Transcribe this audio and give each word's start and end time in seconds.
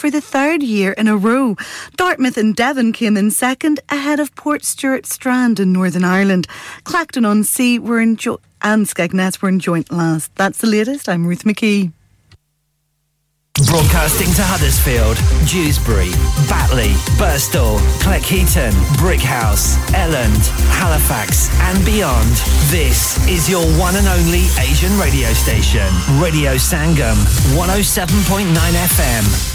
for 0.00 0.10
the 0.10 0.20
third 0.22 0.62
year 0.62 0.92
in 0.92 1.08
a 1.08 1.16
row. 1.16 1.56
Dartmouth 1.96 2.38
and 2.38 2.56
Devon 2.56 2.90
came 2.92 3.18
in 3.18 3.30
second, 3.30 3.80
ahead 3.90 4.18
of 4.18 4.34
Port 4.34 4.64
Stewart 4.64 5.04
Strand 5.04 5.60
in 5.60 5.74
Northern 5.74 6.04
Ireland. 6.04 6.46
Clacton 6.84 7.26
on 7.26 7.44
Sea 7.44 7.78
were 7.78 8.00
in 8.00 8.16
jo- 8.16 8.40
and 8.62 8.86
Skegness 8.86 9.42
were 9.42 9.50
in 9.50 9.58
joint 9.58 9.92
last. 9.92 10.34
That's 10.36 10.58
the 10.58 10.66
latest. 10.68 11.06
I'm 11.06 11.26
Ruth 11.26 11.44
McKee. 11.44 11.92
Broadcasting 13.58 14.32
to 14.34 14.42
Huddersfield, 14.42 15.18
Dewsbury, 15.46 16.10
Batley, 16.48 16.94
Burstall, 17.20 17.76
Cleckheaton, 18.00 18.72
Brickhouse, 18.96 19.76
Elland, 19.92 20.40
Halifax, 20.80 21.50
and 21.68 21.84
beyond. 21.84 22.30
This 22.72 23.20
is 23.28 23.50
your 23.50 23.66
one 23.78 23.96
and 23.96 24.08
only 24.08 24.46
Asian 24.58 24.96
radio 24.98 25.28
station, 25.34 25.86
Radio 26.22 26.54
Sangam, 26.56 27.18
107.9 27.52 28.48
FM. 28.88 29.24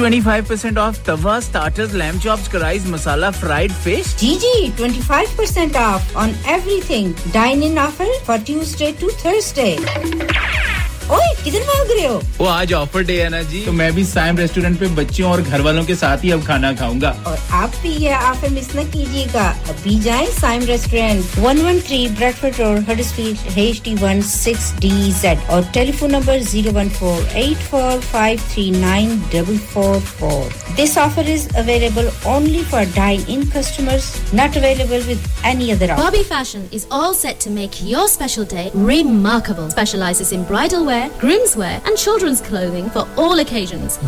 25% 0.00 0.73
of 0.76 0.96
off 0.96 1.04
tawa 1.04 1.40
starters 1.40 1.94
lamb 1.94 2.18
chops, 2.18 2.48
karais, 2.48 2.82
masala, 2.82 3.32
fried 3.32 3.70
fish. 3.72 4.14
Gigi, 4.14 4.72
25% 4.72 5.76
off 5.76 6.16
on 6.16 6.34
everything. 6.46 7.14
Dine 7.32 7.62
in 7.62 7.78
offer 7.78 8.06
for 8.24 8.38
Tuesday 8.38 8.92
to 8.92 9.08
Thursday. 9.10 9.76
وہ 12.38 12.50
آج 12.50 12.74
offer 12.74 13.02
day 13.02 13.24
ہے 13.24 13.28
نا 13.28 13.40
جی۔ 13.42 13.62
تو 13.64 13.72
میں 13.72 13.90
بھی 13.90 14.04
سائم 14.04 14.36
restaurant 14.36 14.80
پہ 14.80 14.84
بچوں 14.94 15.30
اور 15.30 15.38
گھر 15.50 15.60
والوں 15.60 15.82
کے 15.82 15.94
ساتھ 15.94 16.24
ہی 16.24 16.32
اب 16.32 16.40
کھانا 16.46 16.72
کھاؤں 16.72 17.00
گا۔ 17.00 17.12
اور 17.22 17.36
آپ 17.50 17.68
بھی 17.82 17.90
یہ 17.98 18.10
آفر 18.10 18.48
مس 18.50 18.74
نہ 18.74 18.80
کیجیے 18.92 19.26
گا۔ 19.34 19.54
ابھی 19.68 19.98
جائیں 20.04 20.26
Saim 20.40 20.64
restaurant. 20.64 21.38
One 21.42 21.60
one 21.64 21.78
three 21.86 22.08
Bradford 22.18 22.60
road 22.60 22.90
Huddersfield 22.92 23.36
H 23.54 23.82
D 23.82 23.94
one 24.00 24.22
six 24.22 24.72
D 24.78 25.10
Z 25.20 25.38
اور 25.46 25.62
telephone 25.92 26.12
number 26.12 26.38
zero 26.50 26.70
one 26.74 26.88
four 26.98 27.22
eight 27.32 27.70
four 27.70 27.98
five 28.10 28.38
three 28.54 28.70
nine 28.70 29.18
double 29.30 29.56
four 29.72 29.98
four 30.18 30.50
this 30.76 30.98
offer 30.98 31.22
is 31.26 31.48
available 31.54 32.08
only 32.22 32.62
for 32.70 32.84
dine 32.94 33.20
in 33.26 33.42
customers 33.54 34.04
not 34.34 34.56
available 34.56 35.00
with 35.08 35.26
any 35.42 35.72
other 35.72 35.90
offer 35.90 36.04
wear, 40.94 41.10
grooms 41.18 41.56
wear 41.56 41.80
and 41.86 41.96
children's 41.96 42.40
clothing 42.40 42.88
for 42.96 43.06
all 43.16 43.40
occasions. 43.44 43.96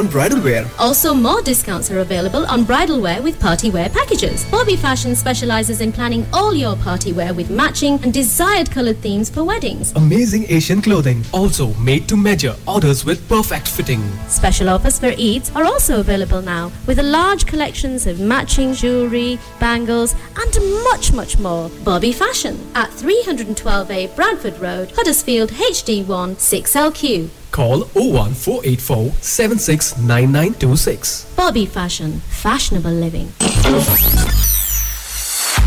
on 0.00 0.10
bridal 0.14 0.42
wear. 0.46 0.64
Also, 0.86 1.14
more 1.26 1.40
discounts 1.48 1.90
are 1.90 2.00
available 2.04 2.46
on 2.54 2.64
bridal 2.70 3.00
wear 3.06 3.22
with 3.26 3.38
party 3.44 3.70
wear 3.76 3.88
packages. 3.98 4.44
Bobby 4.54 4.76
Fashion 4.86 5.16
specializes 5.22 5.82
in 5.86 5.92
planning 5.98 6.26
all 6.40 6.58
your 6.62 6.74
party 6.86 7.12
wear 7.20 7.34
with 7.40 7.52
matching 7.62 8.00
and 8.02 8.16
desired 8.18 8.70
colored 8.78 9.00
themes 9.06 9.30
for 9.36 9.44
weddings. 9.52 9.92
Amazing 10.02 10.46
Asian 10.58 10.82
clothing, 10.88 11.24
also 11.42 11.68
made 11.90 12.08
to 12.14 12.20
measure. 12.26 12.54
Orders 12.76 13.04
with 13.10 13.24
perfect 13.34 13.68
fitting. 13.78 14.02
Special 14.38 14.74
offers 14.74 14.98
for 15.04 15.12
Eids 15.28 15.54
are 15.54 15.64
also 15.72 16.00
available 16.00 16.42
now 16.50 16.64
with 16.86 16.98
a 16.98 17.08
large 17.18 17.46
collections 17.54 18.06
of 18.06 18.20
matching 18.34 18.74
jewelry, 18.82 19.38
bangles, 19.60 20.14
and 20.42 20.60
much, 20.90 21.12
much 21.22 21.38
more. 21.38 21.70
Bobby 21.84 22.12
Fashion 22.12 22.39
Fashion 22.40 22.58
at 22.74 22.88
312A 22.92 24.16
Bradford 24.16 24.58
Road, 24.58 24.92
Huddersfield 24.96 25.50
HD1 25.50 26.36
6LQ. 26.36 27.28
Call 27.50 27.82
01484 27.94 29.10
769926. 29.20 31.26
Bobby 31.36 31.66
Fashion, 31.66 32.20
fashionable 32.42 32.92
living. 33.04 33.28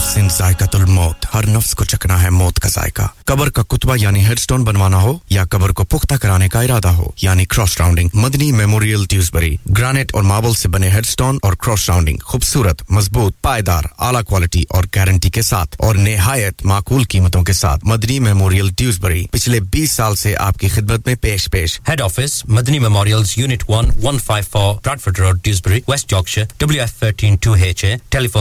نفسن 0.01 0.27
ذائقہ 0.37 0.65
الموت۔ 0.73 1.25
ہر 1.33 1.47
نفس 1.47 1.73
کو 1.75 1.83
چکنا 1.83 2.23
ہے 2.23 2.29
موت 2.29 2.59
کا 2.59 2.69
ذائقہ۔ 2.69 3.01
قبر 3.25 3.49
کا 3.49 3.63
کتبہ 3.63 3.95
یعنی 3.99 4.25
ہیڈ 4.25 4.39
سٹون 4.39 4.63
بنوانا 4.63 4.97
ہو 4.97 5.17
یا 5.29 5.43
قبر 5.43 5.69
کو 5.69 5.83
پختہ 5.83 6.15
کرانے 6.15 6.49
کا 6.49 6.61
ارادہ 6.61 6.87
ہو 6.87 7.09
یعنی 7.21 7.45
cross 7.45 7.77
rounding. 7.79 8.09
Madni 8.13 8.51
memorial 8.51 9.05
Dewsbury 9.09 9.55
granite 9.77 10.11
اور 10.13 10.23
ماربل 10.23 10.53
سے 10.53 10.69
بنے 10.69 10.89
ہیڈ 10.91 11.05
سٹون 11.05 11.37
اور 11.41 11.53
کراس 11.53 11.89
راؤنڈنگ۔ 11.89 12.17
خوبصورت، 12.23 12.81
مضبوط، 12.89 13.33
پائیدار، 13.41 13.83
اعلیٰ 13.99 14.23
کوالٹی 14.23 14.63
اور 14.69 14.83
گارنٹی 14.95 15.29
کے 15.29 15.41
ساتھ 15.41 15.75
اور 15.79 15.95
نہایت 15.95 16.65
معقول 16.65 17.03
قیمتوں 17.03 17.43
کے 17.43 17.53
ساتھ۔ 17.53 17.85
مدنی 17.85 18.19
میموریل 18.19 18.69
ٹیوزبری، 18.69 19.25
پچھلے 19.31 19.59
بیس 19.59 19.91
سال 19.91 20.15
سے 20.15 20.35
آپ 20.37 20.57
کی 20.59 20.67
خدمت 20.67 21.07
میں 21.07 21.15
پیش 21.15 21.49
پیش۔ 21.51 21.79
Head 21.89 22.01
office 22.01 22.45
Madni 22.45 22.79
memorial 22.79 23.23
unit 23.35 23.63
1 23.67 23.91
154 24.03 24.99
five 25.01 25.11
road 25.17 25.43
Dewsbury 25.43 25.79
west 25.87 26.09
Yorkshire 26.09 26.43
W 26.57 26.79
F 26.79 26.93
thirteen 26.99 27.35
two 27.35 27.53
H 27.53 27.85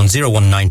zero 0.06 0.30
one 0.30 0.44
nine 0.44 0.70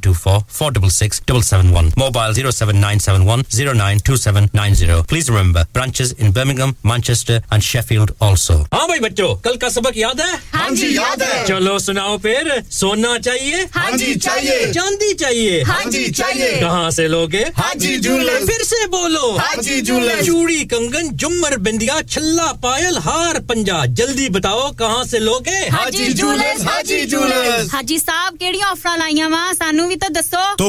866 0.83 1.21
771. 1.27 1.93
Mobile 1.97 2.33
07971 2.33 3.43
092790. 3.49 5.03
Please 5.07 5.29
remember, 5.29 5.65
branches 5.73 6.11
in 6.13 6.31
Birmingham, 6.31 6.75
Manchester 6.83 7.41
and 7.51 7.63
Sheffield 7.63 8.11
also. 8.19 8.65
ہاں 8.73 8.85
بھائی 8.87 8.99
بچوں 9.01 9.33
کل 9.43 9.57
کا 9.61 9.69
سبق 9.69 9.97
یاد 9.97 10.19
ہے 10.19 10.31
ہاں 10.53 10.69
جی 10.75 10.87
یاد 10.95 11.21
ہے 11.21 11.43
چلو 11.47 11.77
سناؤ 11.79 12.17
پھر 12.23 12.49
سونا 12.71 13.17
چاہیے 13.25 13.63
ہاں 13.75 13.91
جی 13.97 14.13
چاہیے 14.19 14.71
چاندی 14.73 15.13
چاہیے 15.17 15.61
ہاں 15.67 15.83
جی 15.91 16.05
چاہیے 16.19 16.49
کہاں 16.59 16.89
سے 16.97 17.07
لوگے 17.07 17.43
ہاں 17.57 17.73
جی 17.79 17.95
جولر 18.03 18.45
پھر 18.47 18.63
سے 18.63 18.85
بولو 18.91 19.35
ہاں 19.37 19.61
جی 19.61 19.79
جولر 19.89 20.21
چوڑی 20.25 20.63
کنگن 20.69 21.09
جمر 21.21 21.57
بندیا 21.65 21.99
چھلا 22.09 22.51
پائل 22.61 22.97
ہار 23.05 23.39
پنجا 23.47 23.83
جلدی 23.97 24.29
بتاؤ 24.37 24.71
کہاں 24.79 25.03
سے 25.11 25.19
لوگے 25.19 25.59
ہاں 25.71 25.89
جی 25.91 26.11
جولر 26.13 26.65
ہاں 26.67 26.81
جی 26.87 27.03
جولر 27.11 27.63
ہاں 27.73 27.81
جی 27.87 27.97
صاحب 28.05 28.39
کیڑی 28.39 28.59
آفر 28.69 28.97
لائیاں 28.97 29.29
وا 29.29 29.43
سانو 29.59 29.87
بھی 29.87 29.95
تو 29.99 30.11
دسو 30.19 30.43
تو 30.57 30.68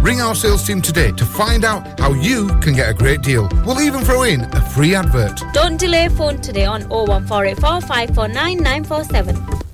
Ring 0.00 0.20
our 0.20 0.34
sales 0.34 0.66
team 0.66 0.80
today 0.80 1.12
to 1.12 1.24
find 1.24 1.64
out 1.64 1.98
how 1.98 2.12
you 2.12 2.48
can 2.60 2.74
get 2.74 2.90
a 2.90 2.94
great 2.94 3.22
deal. 3.22 3.48
We'll 3.64 3.80
even 3.80 4.02
throw 4.02 4.22
in 4.22 4.42
a 4.42 4.60
free 4.70 4.94
advert. 4.94 5.42
Don't 5.52 5.78
delay 5.78 6.08
phone 6.08 6.40
today 6.40 6.64
on 6.64 6.82
01484 6.88 7.80
549 7.80 8.56
947. 8.58 9.73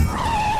Eleven. 0.00 0.59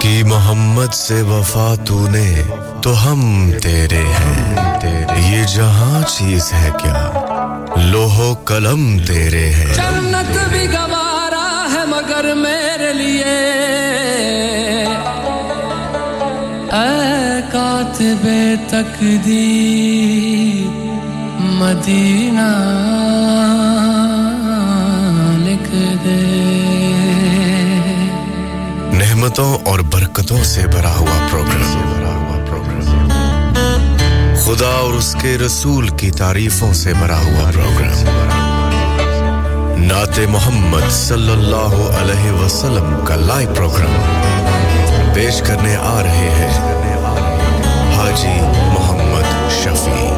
کی 0.00 0.22
محمد 0.22 0.94
سے 0.94 1.22
وفا 1.22 1.74
تو 1.84 2.10
نے 2.10 2.42
تو 2.82 3.06
ہم 3.06 3.50
تیرے 3.62 3.96
ہیں۔ 3.96 4.56
یہ 5.16 5.44
جہاں 5.44 6.02
چیز 6.08 6.52
ہے 6.52 6.70
کیا؟ 6.82 7.10
لوہو 7.76 8.34
قلم 8.44 8.98
تیرے 9.06 9.50
ہیں۔ 9.50 9.74
جنت 9.74 10.50
بھی 10.50 10.72
گوارا 10.72 11.68
ہے 11.72 11.86
مگر 11.86 12.34
میرے 12.34 12.92
لیے۔ 12.92 13.34
اے 16.72 17.40
کاتب 17.52 18.28
تقدیر، 18.68 20.68
مدینہ۔ 21.40 22.76
نعمتوں 29.38 29.64
اور 29.64 29.78
برکتوں 29.92 30.42
سے 30.44 30.66
بھرا 30.66 30.94
ہوا 30.96 31.26
پروگرام 31.30 32.28
خدا 34.44 34.68
اور 34.68 34.94
اس 34.94 35.16
کے 35.22 35.36
رسول 35.38 35.88
کی 35.88 36.10
تعریفوں 36.10 36.72
سے 36.72 36.92
بھرا 36.98 37.18
ہوا 37.18 37.50
پروگرام 37.50 38.04
نعت 39.84 40.18
محمد 40.28 40.90
صلی 40.90 41.32
اللہ 41.32 41.76
علیہ 42.00 42.30
وسلم 42.32 43.04
کا 43.04 43.16
لائیو 43.16 43.54
پروگرام 43.54 45.12
پیش 45.14 45.42
کرنے 45.46 45.76
آ 45.76 46.02
رہے 46.02 46.30
ہیں 46.38 46.50
حاجی 47.96 48.36
محمد 48.74 49.50
شفیع. 49.62 50.12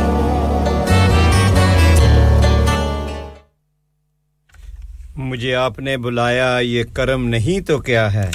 مجھے 5.17 5.55
آپ 5.55 5.79
نے 5.79 5.97
بلایا 5.97 6.59
یہ 6.59 6.85
کرم 6.93 7.29
نہیں 7.29 7.67
تو 7.67 7.79
کیا 7.79 8.13
ہے؟ 8.13 8.31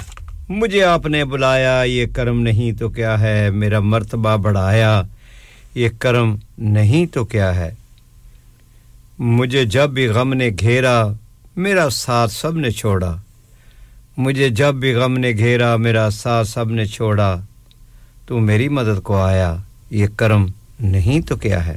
مجھے 0.50 0.84
آپ 0.84 1.06
نے 1.06 1.26
بلایا، 1.26 1.84
یہ 1.84 2.06
کرم 2.14 2.42
نہیں 2.42 2.72
تو 2.72 2.90
کیا 2.90 3.20
ہے؟ 3.20 3.50
میرا 3.50 3.80
مرتبہ 3.80 4.38
بڑھایا، 4.38 5.02
یہ 5.76 5.90
کرم 6.00 6.36
نہیں 6.58 7.06
تو 7.06 7.26
کیا 7.26 7.56
ہے؟ 7.56 7.72
مجھے 9.20 9.66
جب 9.66 9.90
بھی 9.90 10.08
غم 10.08 10.34
نے 10.34 10.50
گھیرا، 10.60 11.08
میرا 11.56 11.90
ساتھ 11.90 12.32
سب 12.32 12.56
نے 12.56 12.72
چھوڑا۔ 12.72 13.16
مجھے 14.18 14.50
جب 14.50 14.74
بھی 14.74 14.94
غم 14.94 15.18
نے 15.18 15.32
گھیرا، 15.32 15.76
میرا 15.76 16.10
ساتھ 16.10 16.48
سب 16.48 16.70
نے 16.70 16.86
چھوڑا۔ 16.86 17.40
تو 18.26 18.40
میری 18.40 18.70
مدد 18.70 19.04
کو 19.04 19.18
آیا، 19.18 19.56
یہ 19.90 20.08
کرم 20.16 20.46
نہیں 20.80 21.22
تو 21.22 21.36
کیا 21.36 21.66
ہے؟ 21.66 21.76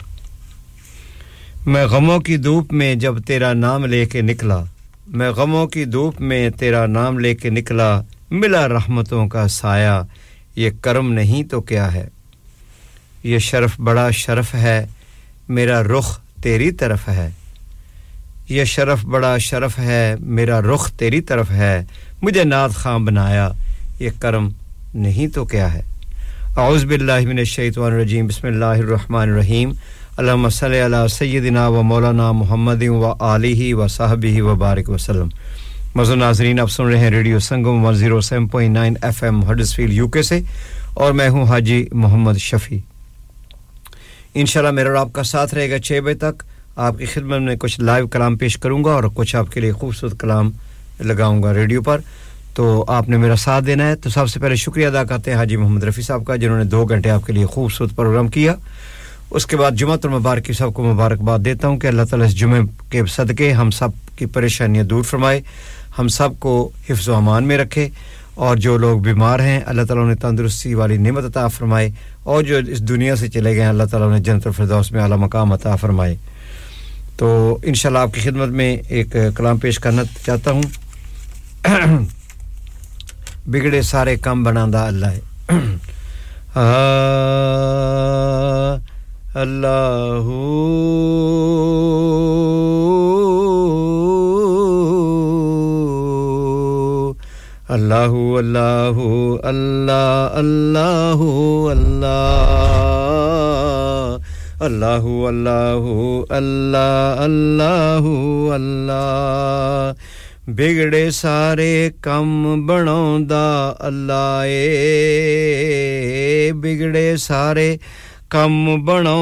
میں 1.66 1.86
غموں 1.86 2.19
کی 2.19 2.36
دھوپ 2.36 2.72
میں 2.72 2.94
جب 2.94 3.14
تیرا 3.26 3.52
نام 3.52 3.84
لے 3.84 4.06
کے 4.06 4.20
نکلا، 4.20 4.64
میں 5.08 5.30
غموں 5.30 5.66
کی 5.66 5.84
دھوپ 5.84 6.20
میں 6.20 6.50
تیرا 6.50 6.86
نام 6.86 7.19
لے 7.19 7.34
کے 7.34 7.50
نکلا 7.50 8.02
ملا 8.31 8.69
رحمتوں 8.69 9.28
کا 9.28 9.49
سایہ، 9.49 10.02
یہ 10.56 10.70
کرم 10.81 11.12
نہیں 11.12 11.43
تو 11.43 11.61
کیا 11.61 11.94
ہے؟ 11.94 12.08
یہ 13.23 13.38
شرف 13.38 13.81
بڑا 13.81 14.11
شرف 14.11 14.55
ہے، 14.55 14.87
میرا 15.49 15.82
رخ 15.82 16.19
تیری 16.43 16.70
طرف 16.70 17.08
ہے۔ 17.08 17.31
یہ 18.49 18.64
شرف 18.64 19.05
بڑا 19.05 19.38
شرف 19.38 19.78
ہے، 19.78 20.14
میرا 20.20 20.61
رخ 20.62 20.93
تیری 20.93 21.20
طرف 21.20 21.50
ہے۔ 21.50 21.84
مجھے 22.23 22.44
نعت 22.44 22.70
خاں 22.70 22.99
بنایا، 22.99 23.50
یہ 24.00 24.11
کرم 24.20 24.49
نہیں 24.94 25.34
تو 25.34 25.44
کیا 25.44 25.75
ہے؟ 25.75 25.82
اعوذ 26.56 26.84
باللہ 26.84 27.20
من 27.20 27.38
الشیطان 27.38 27.84
الرجیم، 27.84 28.26
بسم 28.26 28.46
اللہ 28.46 28.64
الرحمن 28.64 29.31
الرحیم۔ 29.31 29.72
اللہم 30.17 30.48
صلی 30.48 30.81
اللہ 30.81 31.08
سیدنا 31.08 31.69
و 31.69 31.82
مولانا 31.82 32.32
محمد 32.32 32.82
و 32.82 33.15
آلہ 33.19 33.74
و 33.74 33.89
صحبہ 33.89 34.43
و 34.43 34.55
بارک 34.55 34.91
وسلم۔ 34.91 35.29
مزر 35.96 36.17
ناظرین، 36.17 36.60
آپ 36.60 36.70
سن 36.70 36.84
رہے 36.84 36.98
ہیں 36.98 37.10
radio 37.10 37.38
Sangam 37.38 37.84
one 37.84 37.94
zero 37.94 38.20
seven 38.20 38.48
point 38.48 38.74
nine 38.74 38.94
F 39.03 39.22
M 39.22 39.50
Huddersfield 39.50 39.93
U 39.93 40.08
K 40.08 40.22
سے 40.22 40.41
اور 40.94 41.12
میں 41.12 41.29
ہوں 41.29 41.44
حاجی 41.44 41.86
محمد 41.93 42.36
شفیع۔ 42.36 42.79
انشاءاللہ 44.34 44.70
میرا 44.70 44.88
اور 44.88 44.96
آپ 44.96 45.08
کا 45.12 45.22
ساتھ 45.22 45.55
رہے 45.55 45.70
گا 45.70 45.79
چھے 45.79 46.00
بجے 46.00 46.15
تک۔ 46.15 46.43
آپ 46.76 46.98
کی 46.98 47.05
خدمت 47.05 47.41
میں 47.41 47.56
کچھ 47.56 47.81
لائیو 47.81 48.08
کلام 48.08 48.36
پیش 48.36 48.56
کروں 48.56 48.84
گا 48.84 48.91
اور 48.91 49.05
کچھ 49.15 49.36
آپ 49.36 49.53
کے 49.53 49.60
لیے 49.60 49.72
خوبصورت 49.72 50.20
کلام 50.20 50.50
لگاؤں 51.00 51.43
گا 51.43 51.55
ریڈیو 51.55 51.82
پر۔ 51.82 52.00
تو 52.55 52.84
آپ 52.88 53.08
نے 53.08 53.17
میرا 53.17 53.36
ساتھ 53.36 53.65
دینا 53.65 53.88
ہے۔ 53.88 53.96
تو 53.96 54.10
سب 54.10 54.29
سے 54.29 54.41
پہلے 54.41 54.56
شکریہ 54.56 54.86
ادا 54.86 55.05
کرتے 55.05 55.31
ہیں 55.31 55.38
حاجی 55.38 55.56
محمد 55.56 55.82
رفیع 55.82 56.05
صاحب 56.05 56.24
کا، 56.24 56.36
جنہوں 56.36 56.58
نے 56.58 56.65
دو 56.65 56.84
گھنٹے 56.84 57.10
آپ 57.10 57.26
کے 57.26 57.32
لیے 57.32 57.46
خوبصورت 57.46 57.96
پروگرام 57.96 58.29
کیا۔ 58.29 58.55
اس 59.31 59.46
کے 59.46 59.56
بعد 59.56 59.70
جمعہ 59.70 60.06
مبارکی 60.06 60.53
صاحب 60.53 60.74
کو 60.74 60.84
مبارکباد 60.94 61.38
دیتا 61.38 61.69
ہوں 61.69 61.79
کہ 61.79 61.86
اللہ 61.86 62.03
تعالیٰ 62.03 62.26
اس 62.26 62.36
جمعے 62.36 62.60
کے 62.91 63.03
صدقے 63.06 63.53
ہم 63.53 63.70
سب 63.70 63.88
کی 64.17 64.26
پریشانیاں 64.26 64.84
دور 64.84 65.03
فرمائے۔ 65.03 65.41
ہم 65.98 66.08
سب 66.08 66.29
کو 66.38 66.69
حفظ 66.91 67.08
و 67.08 67.15
امان 67.15 67.44
میں 67.44 67.58
رکھے 67.58 67.88
اور 68.34 68.56
جو 68.56 68.76
لوگ 68.76 69.00
بیمار 69.00 69.41
ہیں، 69.41 69.60
اللہ 69.67 69.82
تعالیٰ 69.82 70.08
نے 70.08 70.15
تندرستی 70.15 70.74
والی 70.74 70.96
نعمت 70.96 71.24
عطا 71.24 71.48
فرمائے 71.48 71.91
اور 72.22 72.43
جو 72.43 72.56
اس 72.56 72.81
دنیا 72.81 73.17
سے 73.17 73.29
چلے 73.29 73.55
گئے 73.55 73.60
ہیں، 73.60 73.69
اللہ 73.69 73.84
تعالیٰ 73.84 74.10
نے 74.10 74.20
جنت 74.20 74.46
الفردوس 74.46 74.93
میں 74.93 75.03
اعلیٰ 75.03 75.17
مقام 75.17 75.53
عطا 75.53 75.76
فرمائے۔ 75.76 76.17
تو 77.17 77.58
انشاءاللہ 77.62 77.98
آپ 77.98 78.15
کی 78.15 78.20
خدمت 78.20 78.48
میں 78.48 78.76
ایک 78.88 79.17
کلام 79.36 79.58
پیش 79.58 79.79
کرنا 79.79 80.03
چاہتا 80.26 80.50
ہوں۔ 80.50 80.62
بگڑے 83.46 83.82
سارے 83.82 84.17
کم 84.17 84.70
دا 84.70 84.86
اللہ 84.86 85.06
ہے۔ 85.06 85.20
اللہ 89.34 90.32
اللہ 97.69 98.13
اللہ 98.39 98.99
اللہ 99.44 100.35
اللہ 100.35 101.23
اللہ 101.70 102.27
اللہ 104.61 105.06
اللہ 105.27 105.89
اللہ 106.31 107.11
اللہ 107.17 108.06
اللہ 108.55 109.93
بگڑے 110.49 111.11
سارے 111.11 111.91
کم 112.03 112.67
بنا 112.67 112.96
اللہ 113.81 114.43
اے 114.46 114.63
بگڑے 116.55 117.17
سارے 117.19 117.77
کم 118.31 118.85
بنا 118.85 119.17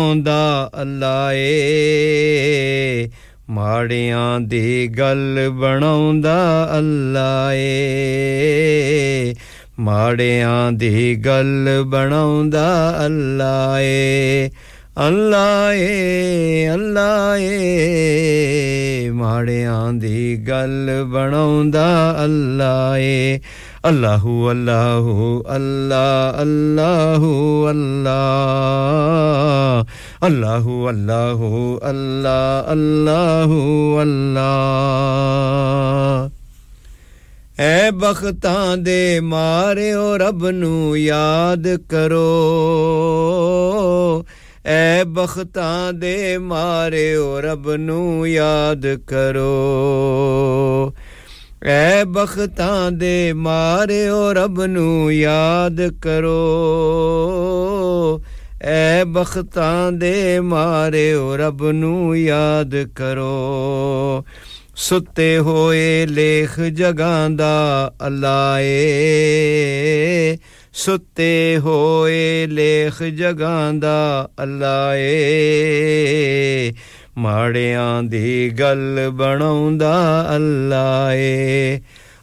اللہ 0.73 1.31
اے 1.33 3.07
ਮਾੜਿਆਂ 3.51 4.41
ਦੀ 4.41 4.89
ਗੱਲ 4.89 5.51
ਬਣਾਉਂਦਾ 5.51 6.37
ਅੱਲਾ 6.79 7.53
ਏ 7.53 9.35
ਮਾੜਿਆਂ 9.79 10.73
ਦੀ 10.73 11.17
ਗੱਲ 11.17 11.83
ਬਣਾਉਂਦਾ 11.87 12.67
ਅੱਲਾ 13.07 13.81
ਏ 13.81 14.51
ਅੱਲਾ 15.09 15.73
ਏ 15.73 16.69
ਅੱਲਾ 16.75 17.37
ਏ 17.37 19.11
ਮਾੜਿਆਂ 19.11 19.93
ਦੀ 19.93 20.37
ਗੱਲ 20.49 21.05
ਬਣਾਉਂਦਾ 21.05 21.87
ਅੱਲਾ 22.25 22.97
ਏ 22.99 23.41
اللہ 23.89 24.23
اللہ 24.51 25.09
اللہ 25.55 26.37
اللہ 26.43 27.25
اللہ 27.69 28.05
اللہ 30.21 30.69
اللہ 30.89 31.43
اللہ 31.83 32.71
اللہ 32.71 33.53
اللہ 34.03 36.29
اے 37.59 37.91
بختاں 37.97 38.77
دے 38.87 39.21
مارے 39.23 39.93
او 39.93 40.17
رب 40.19 40.49
نو 40.53 40.97
یاد 40.97 41.67
کرو 41.89 42.23
اے 44.67 45.05
بختاں 45.15 45.93
دے 45.93 46.39
مارے 46.43 47.15
او 47.15 47.41
رب 47.43 47.71
نو 47.79 48.27
یاد 48.27 48.87
کرو 49.07 49.51
ਐ 51.64 52.04
ਬਖਤਾਂ 52.06 52.92
ਦੇ 52.92 53.34
ਮਾਰਿਓ 53.34 54.32
ਰੱਬ 54.34 54.62
ਨੂੰ 54.62 55.14
ਯਾਦ 55.14 55.82
ਕਰੋ 56.02 56.36
ਐ 58.62 59.04
ਬਖਤਾਂ 59.04 59.92
ਦੇ 59.92 60.40
ਮਾਰਿਓ 60.40 61.36
ਰੱਬ 61.38 61.64
ਨੂੰ 61.72 62.18
ਯਾਦ 62.18 62.76
ਕਰੋ 62.96 64.24
ਸੁੱਤੇ 64.76 65.38
ਹੋਏ 65.38 66.06
ਲੇਖ 66.10 66.60
ਜਗਾਂਦਾ 66.60 67.92
ਅੱਲਾ 68.08 68.60
ਏ 68.60 70.38
ਸੁੱਤੇ 70.74 71.60
ਹੋਏ 71.60 72.48
ਲੇਖ 72.50 73.04
ਜਗਾਂਦਾ 73.04 74.30
ਅੱਲਾ 74.44 74.96
ਏ 74.96 76.74
ਮਾੜਿਆਂ 77.18 78.04
ਦੀ 78.04 78.50
ਗੱਲ 78.50 79.10
ਬਣਾਉਂਦਾ 79.10 79.96
ਅੱਲਾ 80.36 81.14
ਏ 81.14 81.80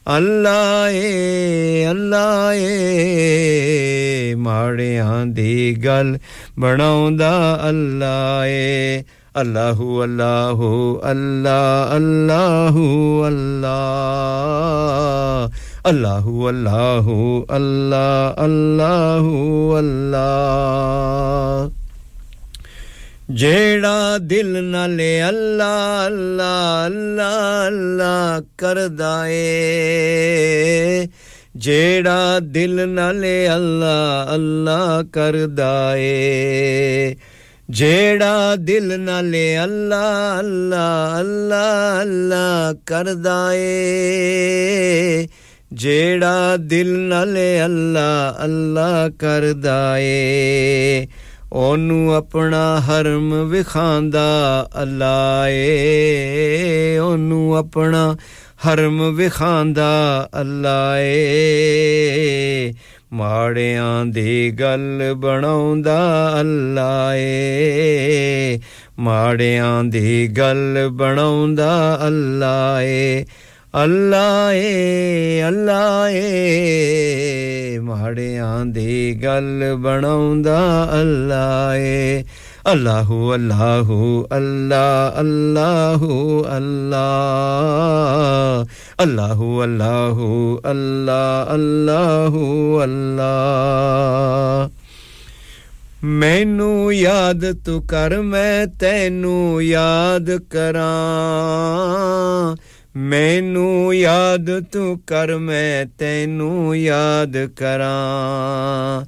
ਅੱਲਾ 0.09 0.89
ਏ 0.89 1.91
ਅੱਲਾ 1.91 2.53
ਏ 2.55 4.35
ਮਾੜਿਆਂ 4.39 5.27
ਦੀ 5.27 5.75
ਗੱਲ 5.85 6.19
ਬਣਾਉਂਦਾ 6.59 7.31
ਅੱਲਾ 7.69 8.45
ਏ 8.47 9.03
ਅੱਲਾਹੂ 9.41 10.03
ਅੱਲਾਹੂ 10.05 11.01
ਅੱਲਾ 11.11 11.59
ਅੱਲਾਹੂ 11.97 13.27
ਅੱਲਾ 13.29 13.75
ਅੱਲਾਹੂ 15.89 16.49
ਅੱਲਾਹੂ 16.49 17.47
ਅੱਲਾ 17.57 18.35
ਅੱਲਾਹੂ 18.45 19.79
ਅੱਲਾ 19.79 20.27
جیڑا 23.40 24.18
دل 24.22 24.48
نہ 24.64 24.86
لے 24.88 25.22
اللہ 25.22 26.00
اللہ 26.06 26.80
اللہ 26.86 27.36
اللہ 27.66 28.40
کر 28.56 28.78
دائے 28.88 29.36
جیڑا 31.56 32.40
دل 32.56 32.80
نہ 32.90 33.12
لے 33.12 33.48
اللہ 33.48 34.26
اللہ 34.28 35.00
کر 35.12 35.36
جیڑا 37.70 38.34
دل 38.58 39.00
نہ 39.00 39.22
لے 39.22 39.46
اللہ 39.58 40.36
اللہ 40.38 41.16
اللہ 41.16 41.98
اللہ 42.00 42.72
کر 42.86 43.14
دائے 43.14 43.68
جیڑا 45.72 46.56
دل 46.62 46.90
نہ 47.00 47.24
اللہ 47.62 48.32
اللہ 48.40 49.08
کر 49.18 49.52
ਉਹਨੂੰ 51.52 52.14
ਆਪਣਾ 52.16 52.80
ਹਰਮ 52.80 53.34
ਵਿਖਾਂਦਾ 53.44 54.22
ਅੱਲਾ 54.82 55.48
ਏ 55.48 56.98
ਉਹਨੂੰ 56.98 57.58
ਆਪਣਾ 57.58 58.16
ਹਰਮ 58.68 59.16
ਵਿਖਾਂਦਾ 59.16 59.90
ਅੱਲਾ 60.42 60.98
ਏ 60.98 62.74
ਮਾੜਿਆਂ 63.14 64.06
ਦੀ 64.06 64.52
ਗੱਲ 64.52 65.14
ਬਣਾਉਂਦਾ 65.18 66.00
ਅੱਲਾ 66.40 67.16
ਏ 67.16 68.60
ਮਾੜਿਆਂ 69.00 69.84
ਦੀ 69.84 70.28
ਗੱਲ 70.28 70.90
ਬਣਾਉਂਦਾ 70.92 72.00
ਅੱਲਾ 72.08 72.82
ਏ 72.82 73.26
ਅੱਲਾ 73.84 74.54
ਏ 74.54 75.44
ਅੱਲਾ 75.48 76.10
ਏ 76.10 77.51
ਮਾੜਿਆਂ 77.83 78.65
ਦੀ 78.67 79.15
ਗੱਲ 79.23 79.75
ਬਣਾਉਂਦਾ 79.77 80.59
ਅੱਲਾ 80.93 81.75
ਏ 81.77 82.25
ਅੱਲਾਹੂ 82.67 83.35
ਅੱਲਾਹੂ 83.35 84.27
ਅੱਲਾ 84.33 85.13
ਅੱਲਾਹੂ 85.21 86.45
ਅੱਲਾ 86.57 87.05
ਅੱਲਾਹੂ 89.03 89.63
ਅੱਲਾਹੂ 89.65 90.61
ਅੱਲਾ 90.71 91.47
ਅੱਲਾਹੂ 91.55 92.83
ਅੱਲਾ 92.85 93.33
ਮੈਨੂੰ 96.05 96.95
ਯਾਦ 96.95 97.45
ਤੂੰ 97.65 97.81
ਕਰ 97.87 98.21
ਮੈਂ 98.23 98.67
ਤੈਨੂੰ 98.81 99.63
ਯਾਦ 99.63 100.31
ਕਰਾਂ 100.51 100.87
ਮੈਨੂੰ 102.98 103.96
ਯਾਦ 103.96 104.60
ਤੂੰ 104.60 105.00
ਕਰ, 105.08 105.38
ਮੈਂ 105.38 105.86
ਤੈਨੂੰ 105.98 106.78
ਯਾਦ 106.78 107.46
ਕਰਾਂ। 107.46 109.06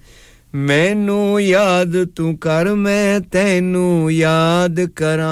ਮੈਨੂੰ 0.58 1.42
ਯਾਦ 1.42 2.06
ਤੂੰ 2.06 2.38
ਕਰ, 2.38 2.74
ਮੈਂ 2.74 3.20
ਤੈਨੂੰ 3.20 4.12
ਯਾਦ 4.12 4.86
ਕਰਾਂ। 4.86 5.24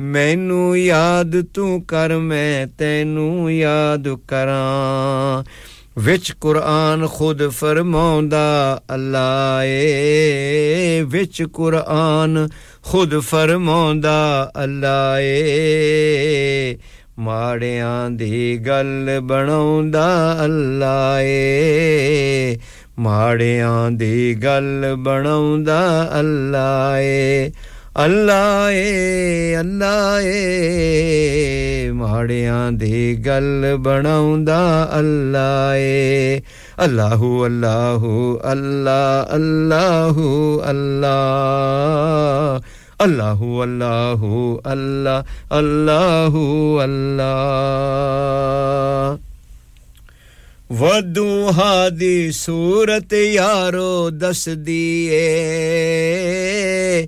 ਮੈਨੂੰ 0.00 0.78
ਯਾਦ 0.78 1.42
ਤੂੰ 1.54 1.82
ਕਰ, 1.82 2.18
ਮੈਂ 2.18 2.66
ਤੈਨੂੰ 2.78 3.52
ਯਾਦ 3.52 4.08
ਕਰਾਂ। 4.28 5.44
ਵਿੱਚ 5.98 6.32
ਕੁਰਾਨ 6.32 7.06
ਖੁਦ 7.06 7.48
ਫਰਮਾਉਂਦਾ 7.48 8.80
ਅੱਲਾ 8.94 9.60
ਏ, 9.64 11.02
ਵਿੱਚ 11.02 11.42
ਕੁਰਾਨ 11.42 12.48
ਖੁਦ 12.82 13.18
ਫਰਮਾਉਂਦਾ 13.18 14.52
ਅੱਲਾ 14.64 15.20
ਏ। 15.20 16.78
ਮਾੜਿਆਂ 17.18 18.10
ਦੀ 18.10 18.58
ਗੱਲ 18.58 19.20
ਬਣਾਉਂਦਾ 19.22 20.38
ਅੱਲਾ 20.44 21.20
ਏ। 21.20 22.58
ਮਾੜਿਆਂ 22.98 23.90
ਦੀ 23.90 24.34
ਗੱਲ 24.34 24.94
ਬਣਾਉਂਦਾ 24.98 26.10
ਅੱਲਾ 26.20 27.00
ਏ। 27.00 27.50
ਅੱਲਾ 27.97 28.71
ਏ 28.71 29.55
ਅੱਲਾ 29.59 30.19
ਏ 30.21 31.91
ਮਾੜਿਆਂ 31.91 32.71
ਦੀ 32.71 33.15
ਗੱਲ 33.25 33.75
ਬਣਾਉਂਦਾ 33.79 34.57
ਅੱਲਾ 34.99 35.75
ਏ 35.75 36.41
ਅੱਲਾਹੂ 36.79 37.45
ਅੱਲਾਹੂ 37.45 38.39
ਅੱਲਾ 38.51 38.99
ਅੱਲਾਹੂ 39.35 40.61
ਅੱਲਾ 40.69 41.15
ਅੱਲਾਹੂ 43.03 43.63
ਅੱਲਾਹੂ 43.63 44.59
ਅੱਲਾ 44.71 45.23
ਅੱਲਾਹੂ 45.53 46.79
ਅੱਲਾ 46.83 47.33
ਵਦੂਹਾ 50.71 51.89
ਦੀ 51.89 52.31
ਸੂਰਤ 52.31 53.13
ਯਾਰੋ 53.13 54.09
ਦਸਦੀ 54.09 55.07
ਏ 55.11 57.07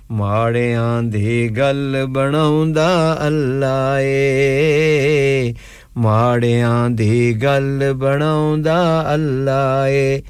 ਮਾੜਿਆਂ 0.11 1.03
ਦੀ 1.03 1.49
ਗੱਲ 1.49 2.05
ਬਣਾਉਂਦਾ 2.09 2.87
ਅੱਲਾ 3.27 3.99
ਏ 3.99 5.53
ਮਾੜਿਆਂ 5.97 6.89
ਦੀ 6.89 7.33
ਗੱਲ 7.33 7.93
ਬਣਾਉਂਦਾ 7.93 8.75
ਅੱਲਾ 9.13 9.87
ਏ 9.87 10.21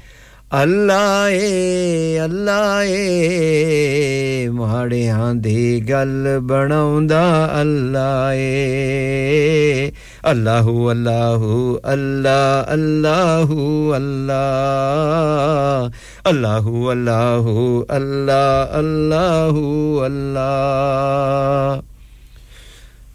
ਅੱਲਾ 0.62 1.28
ਏ 1.28 2.18
ਅੱਲਾ 2.24 2.82
ਏ 2.84 4.48
ਮਾੜਿਆਂ 4.52 5.34
ਦੀ 5.34 5.80
ਗੱਲ 5.80 6.38
ਬਣਾਉਂਦਾ 6.42 7.22
ਅੱਲਾ 7.60 8.32
ਏ 8.34 9.92
اللہ 10.24 10.66
اللہ 10.90 11.44
اللہ 11.84 12.64
اللہ 12.68 13.52
اللہ 13.94 15.88
اللہ 16.24 16.68
اللہ 16.90 17.48
اللہ 17.88 18.68
اللہ 18.72 19.58
اللہ 20.04 21.80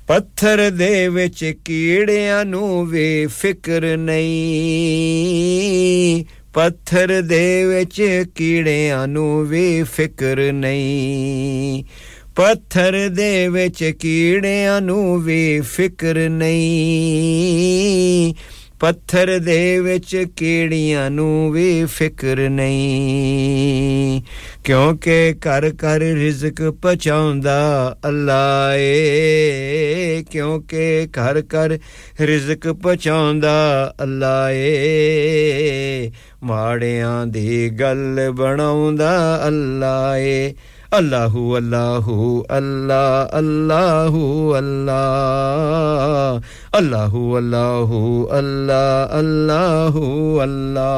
پتھر 0.07 0.69
دے 0.69 1.07
وچ 1.07 1.43
کیڑیاں 1.63 2.43
نو 2.43 2.65
وی 2.85 3.25
فکر 3.31 3.85
نہیں 3.97 4.43
پتھر 6.53 7.19
دے 7.21 7.47
وچ 7.65 7.99
کیڑیاں 8.35 9.05
نو 9.07 9.25
وی 9.45 9.83
فکر 9.93 10.39
نہیں 10.53 11.81
ਪੱਥਰ 12.37 13.09
ਦੇ 13.09 13.47
ਵਿੱਚ 13.47 13.93
ਕੀੜਿਆਂ 13.99 14.81
ਨੂੰ 14.81 15.21
ਵੀ 15.21 15.59
ਫਿਕਰ 15.59 16.29
ਨਹੀਂ। 16.29 18.33
ਪੱਥਰ 18.79 19.39
ਦੇ 19.39 19.79
ਵਿੱਚ 19.79 20.25
ਕੀੜੀਆਂ 20.35 21.11
ਨੂੰ 21.11 21.51
ਵੀ 21.51 21.85
ਫਿਕਰ 21.85 22.49
ਨਹੀਂ। 22.49 24.21
ਕਿਉਂਕਿ 24.63 25.35
ਕਰ 25.41 25.69
ਕਰ 25.69 25.99
ਰਿਜ਼ਕ 25.99 26.73
ਪਹੁੰਚਾਉਂਦਾ 26.81 27.97
ਅੱਲਾ 28.07 28.75
ਏ। 28.75 30.23
ਕਿਉਂਕਿ 30.31 31.07
ਕਰ 31.13 31.41
ਕਰ 31.41 31.77
ਰਿਜ਼ਕ 32.21 32.71
ਪਹੁੰਚਾਉਂਦਾ 32.71 33.95
ਅੱਲਾ 34.03 34.51
ਏ। 34.51 36.11
ਮਾੜਿਆਂ 36.43 37.27
ਦੀ 37.27 37.69
ਗੱਲ 37.69 38.31
ਬਣਾਉਂਦਾ 38.31 39.43
ਅੱਲਾ 39.47 40.17
ਏ। 40.17 40.53
ਅੱਲਾਹੂ 40.92 41.56
ਅੱਲਾਹੂ 41.56 42.44
ਅੱਲਾ 42.56 43.28
ਅੱਲਾਹੂ 43.38 44.58
ਅੱਲਾ 44.58 44.98
ਅੱਲਾਹੂ 46.78 47.38
ਅੱਲਾਹੂ 47.38 48.28
ਅੱਲਾ 48.38 48.82
ਅੱਲਾਹੂ 49.18 50.42
ਅੱਲਾ 50.42 50.88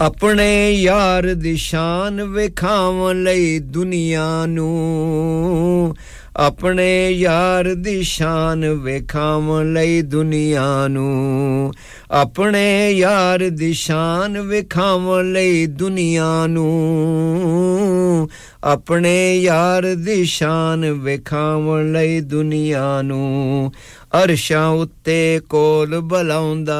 ਆਪਣੇ 0.00 0.48
ਯਾਰ 0.72 1.32
ਦੀ 1.34 1.56
ਸ਼ਾਨ 1.56 2.22
ਵਿਖਾਵਣ 2.22 3.22
ਲਈ 3.22 3.58
ਦੁਨੀਆ 3.58 4.24
ਨੂੰ 4.46 5.94
ਆਪਣੇ 6.37 7.11
ਯਾਰ 7.11 7.75
ਦੀ 7.75 8.03
ਸ਼ਾਨ 8.03 8.69
ਵਿਖਾਵਣ 8.69 9.73
ਲਈ 9.73 10.01
ਦੁਨੀਆ 10.01 10.87
ਨੂੰ। 10.87 11.71
ਆਪਣੇ 12.11 12.91
ਯਾਰ 12.91 13.49
ਦੀ 13.49 13.73
ਸ਼ਾਨ 13.73 14.41
ਵਿਖਾਵਣ 14.41 15.31
ਲਈ 15.31 15.65
ਦੁਨੀਆ 15.65 16.47
ਨੂੰ। 16.47 18.29
ਆਪਣੇ 18.63 19.39
ਯਾਰ 19.39 19.83
ਦੀ 19.95 20.25
ਸ਼ਾਨ 20.25 20.91
ਵਿਖਾਵਣ 20.91 21.91
ਲਈ 21.91 22.19
ਦੁਨੀਆ 22.19 23.01
ਨੂੰ। 23.01 23.71
ਅਰਸ਼ਾਂ 24.11 24.67
ਉੱਤੇ 24.69 25.39
ਕੋਲ 25.49 25.99
ਬਲਾਉਂਦਾ 25.99 26.79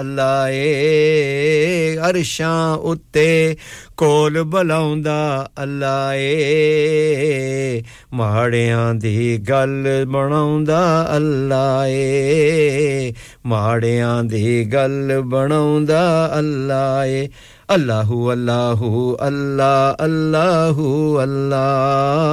ਅੱਲਾ 0.00 0.48
ਏ 0.48 1.96
ਅਰਸ਼ਾਂ 2.08 2.76
ਉੱਤੇ 2.76 3.56
ਕੋਲ 3.96 4.42
ਬਲਾਉਂਦਾ 4.42 5.14
ਅੱਲਾ 5.62 6.14
ਏ 6.14 7.82
ਮਾੜਿਆਂ 8.12 8.94
ਦੀ 8.94 9.38
ਗੱਲ 9.38 10.04
ਬਣਾਉਂਦਾ 10.08 10.82
ਅੱਲਾ 11.16 11.86
ਏ 11.86 13.12
ਮਾੜਿਆਂ 13.46 14.22
ਦੀ 14.24 14.64
ਗੱਲ 14.64 15.20
ਬਣਾਉਂਦਾ 15.24 16.02
ਅੱਲਾ 16.38 17.04
ਏ 17.06 17.28
اللہ 17.72 18.10
اللہ 18.32 18.82
اللہ 19.18 19.94
اللہ 19.98 20.80
اللہ 21.22 22.32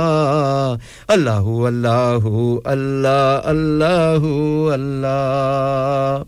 اللہ 1.08 1.48
اللہ 1.68 2.28
اللہ 2.66 3.40
اللہ 3.44 4.28
اللہ 4.74 6.24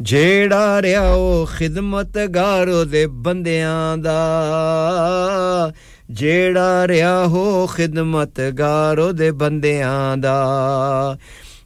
جیڑا 0.00 0.80
ریا 0.82 1.00
او 1.00 1.44
خدمت 1.44 2.18
گارو 2.34 2.84
دے 2.84 3.06
بندیاں 3.06 3.96
دا. 3.96 5.68
جیڑا 6.08 6.86
ریا 6.86 7.24
ہو 7.30 7.66
خدمت 7.66 8.40
گارو 8.58 9.10
دے 9.12 9.30
بندیاں 9.40 10.16
دا. 10.22 10.38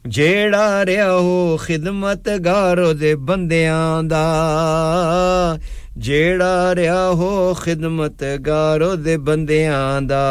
جیڑا 0.05 0.85
ریا 0.85 1.11
ہو 1.13 1.57
خدمت 1.59 2.29
گارو 2.45 2.93
دے 2.93 3.15
بندیاں 3.15 4.01
دا. 4.03 4.25
ਜਿਹੜਾ 5.97 6.75
ਰਿਆ 6.75 7.09
ਹੋ 7.09 7.53
ਖਿਦਮਤਗਾਰ 7.53 8.81
ਉਹਦੇ 8.81 9.17
ਬੰਦਿਆਂ 9.17 10.01
ਦਾ, 10.01 10.25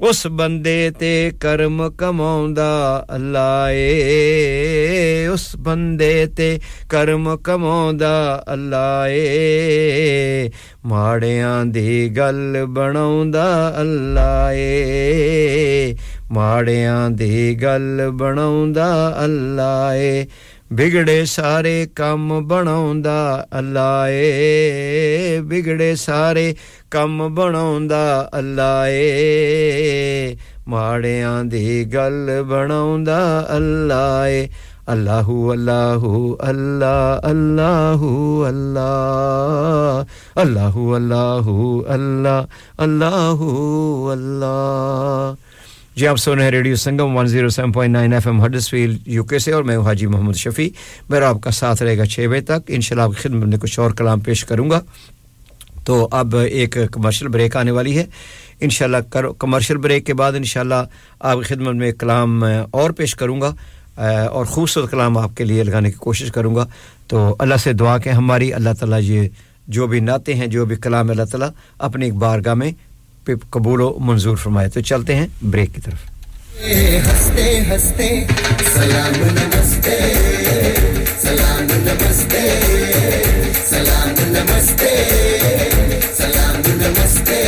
ਉਸ 0.00 0.26
ਬੰਦੇ 0.26 0.90
ਤੇ 0.90 1.32
ਕਰਮ 1.40 1.90
ਕਮਾਉਂਦਾ 1.90 3.06
ਅੱਲਾ 3.14 3.70
ਏ। 3.70 5.26
ਉਸ 5.26 5.56
ਬੰਦੇ 5.56 6.26
ਤੇ 6.26 6.60
ਕਰਮ 6.88 7.36
ਕਮਾਉਂਦਾ 7.36 8.44
ਅੱਲਾ 8.52 9.08
ਏ। 9.08 10.50
ਮਾੜਿਆਂ 10.84 11.66
ਦੀ 11.66 12.08
ਗੱਲ 12.08 12.56
ਬਣਾਉਂਦਾ 12.68 13.74
ਅੱਲਾ 13.80 14.52
ਏ। 14.52 15.96
ਮਾੜਿਆਂ 16.30 17.10
ਦੀ 17.10 17.54
ਗੱਲ 17.54 18.10
ਬਣਾਉਂਦਾ 18.10 19.18
ਅੱਲਾ 19.24 19.94
ਏ। 19.94 20.26
ਵਿਗੜੇ 20.73 21.23
ਸਾਰੇ 21.25 21.87
ਕੰਮ 21.95 22.39
ਬਣਾਉਂਦਾ 22.47 23.45
ਅੱਲਾ 23.57 24.07
ਏ 24.09 25.39
ਵਿਗੜੇ 25.43 25.93
ਸਾਰੇ 25.95 26.55
ਕੰਮ 26.91 27.27
ਬਣਾਉਂਦਾ 27.35 28.29
ਅੱਲਾ 28.37 28.87
ਏ 28.87 30.35
ਮਾੜਿਆਂ 30.67 31.43
ਦੀ 31.43 31.83
ਗੱਲ 31.85 32.43
ਬਣਾਉਂਦਾ 32.43 33.19
ਅੱਲਾ 33.57 34.27
ਏ 34.27 34.47
ਅੱਲਾਹੂ 34.89 35.51
ਅੱਲਾਹੂ 35.53 36.37
ਅੱਲਾ 36.49 37.21
ਅੱਲਾਹੂ 37.29 38.45
ਅੱਲਾ 38.49 38.87
ਅੱਲਾਹੂ 40.41 40.95
ਅੱਲਾਹੂ 40.95 41.85
ਅੱਲਾ 41.93 42.45
ਅੱਲਾਹੂ 42.83 44.11
ਅੱਲਾ 44.13 44.55
جی 45.98 46.06
آپ 46.06 46.16
سو 46.16 46.32
ہیں 46.32 46.50
radio 46.50 46.76
Sangam 46.76 47.18
107.9 47.18 48.12
F 48.12 48.26
M 48.26 48.44
Huddersfield 48.70 48.98
U 49.06 49.24
K 49.24 49.38
سے 49.38 49.52
اور 49.52 49.62
میں 49.62 49.78
حاجی 49.78 50.06
محمد 50.06 50.32
شفیع۔ 50.32 50.68
میرا 51.08 51.28
آپ 51.28 51.36
کا 51.42 51.50
ساتھ 51.50 51.82
رہے 51.82 51.98
گا 51.98 52.06
چھ 52.06 52.26
بجے 52.30 52.40
تک۔ 52.40 52.60
انشاءاللہ 52.68 53.02
آپ 53.02 53.10
کی 53.10 53.28
خدمت 53.28 53.46
میں 53.46 53.58
کچھ 53.58 53.80
اور 53.80 53.90
کلام 53.90 54.20
پیش 54.20 54.44
کروں 54.44 54.70
گا۔ 54.70 54.80
تو 55.84 56.08
اب 56.10 56.36
ایک 56.36 56.78
کمرشل 56.92 57.28
بریک 57.28 57.56
آنے 57.56 57.70
والی 57.70 57.98
ہے۔ 57.98 58.04
انشاءاللہ 58.60 58.96
کمرشل 59.38 59.76
بریک 59.76 60.06
کے 60.06 60.14
بعد 60.14 60.32
انشاءاللہ 60.32 60.84
آپ 61.20 61.36
کی 61.36 61.54
خدمت 61.54 61.74
میں 61.74 61.92
کلام 61.92 62.44
اور 62.70 62.90
پیش 62.90 63.14
کروں 63.14 63.40
گا۔ 63.40 63.54
اور 64.30 64.44
خوبصورت 64.44 64.90
کلام 64.90 65.18
آپ 65.18 65.36
کے 65.36 65.44
لیے 65.44 65.64
لگانے 65.64 65.90
کی 65.90 65.96
کوشش 65.96 66.32
کروں 66.32 66.56
گا۔ 66.56 66.66
تو 67.06 67.36
اللہ 67.38 67.54
سے 67.54 67.72
دعا 67.72 67.98
کہ 67.98 68.08
ہماری، 68.08 68.52
اللہ 68.52 68.70
تعالیٰ 68.80 69.00
یہ 69.02 69.28
جو 69.68 69.86
بھی 69.86 70.00
نعتیں 70.00 70.34
ہیں، 70.34 70.46
جو 70.46 70.64
بھی 70.64 70.76
کلام 70.76 71.10
اللہ 71.10 71.24
تعالیٰ 71.24 71.48
اپنی 71.78 72.04
ایک 72.04 72.14
بارگاہ 72.14 72.54
میں 72.54 72.72
پہ 73.28 73.34
قبول 73.50 73.80
و 73.80 73.92
منظور 74.00 74.36
فرمائے 74.36 74.68
تو 74.68 74.80
چلتے 74.80 75.14
ہیں 75.16 75.26
بریک 75.42 75.74
کی 75.74 75.80
طرف۔ 75.80 76.00
ہستے 77.06 77.60
ہستے 77.68 78.08
سلام 78.74 79.20
نمستے 79.34 79.96
سلام 81.22 81.66
نمستے 81.84 82.40
سلام 83.68 84.14
نمستے 84.28 84.94
سلام 86.16 86.60
نمستے۔ 86.66 87.42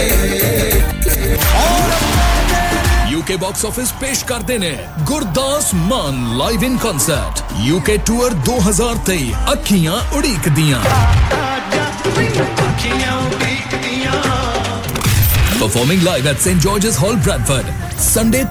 یو 3.10 3.20
کے 3.26 3.36
باکس 3.36 3.64
آفس 3.64 3.98
پیش 3.98 4.24
کر 4.24 4.42
دینے 4.48 4.72
Gurdas 5.10 5.74
Maan 5.74 6.22
live 6.38 6.60
in 6.66 6.76
concert 6.82 7.42
U 7.58 7.80
K 7.86 7.96
tour 8.04 8.30
دو 8.46 8.58
ہزار 8.68 9.06
تئی 9.06 9.32
اکھیاں 9.46 9.98
اڑیک 10.12 10.48
دیاں۔ 10.56 10.82
Performing 15.60 16.02
live 16.02 16.26
at 16.26 16.38
St. 16.38 16.58
George's 16.58 16.96
Hall, 16.96 17.14
Bradford. 17.16 17.66
Sunday, 18.00 18.44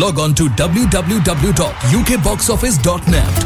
log 0.00 0.18
on 0.18 0.34
to 0.40 0.46
W 0.60 0.84
W 0.94 1.18
W 1.28 1.52
dot 1.60 1.84
U 1.92 2.02
K 2.08 2.16
box 2.28 2.50
office 2.50 2.78
dot 2.84 3.08
net 3.14 3.42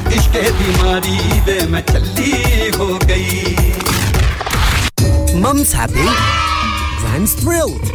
Mum's 5.42 5.72
happy. 5.80 6.06
Grand's 7.00 7.34
thrilled. 7.40 7.92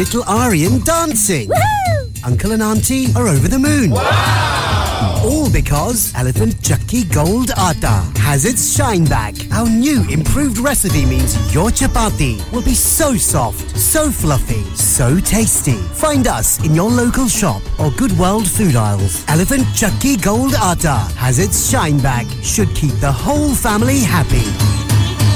Little 0.00 0.24
Aryan 0.38 0.80
dancing. 0.90 1.54
Uncle 2.30 2.56
and 2.58 2.66
Auntie 2.70 3.04
are 3.14 3.28
over 3.34 3.52
the 3.54 3.60
moon. 3.68 3.94
Wow! 4.00 4.75
All 5.24 5.50
because 5.50 6.12
Elephant 6.14 6.62
Chucky 6.62 7.04
Gold 7.04 7.50
Atta 7.56 8.02
has 8.20 8.44
its 8.44 8.74
shine 8.76 9.04
back. 9.04 9.34
Our 9.52 9.68
new 9.68 10.08
improved 10.08 10.58
recipe 10.58 11.04
means 11.04 11.34
your 11.54 11.70
chapati 11.70 12.40
will 12.52 12.62
be 12.62 12.74
so 12.74 13.16
soft, 13.16 13.76
so 13.76 14.10
fluffy, 14.10 14.62
so 14.74 15.20
tasty. 15.20 15.76
Find 15.94 16.26
us 16.26 16.64
in 16.64 16.74
your 16.74 16.90
local 16.90 17.28
shop 17.28 17.62
or 17.78 17.90
Good 17.92 18.12
World 18.18 18.48
food 18.48 18.76
aisles. 18.76 19.24
Elephant 19.28 19.66
Chucky 19.74 20.16
Gold 20.16 20.54
Atta 20.54 20.98
has 21.16 21.38
its 21.38 21.70
shine 21.70 21.98
back. 21.98 22.26
Should 22.42 22.74
keep 22.74 22.94
the 22.94 23.12
whole 23.12 23.54
family 23.54 24.00
happy. 24.00 24.85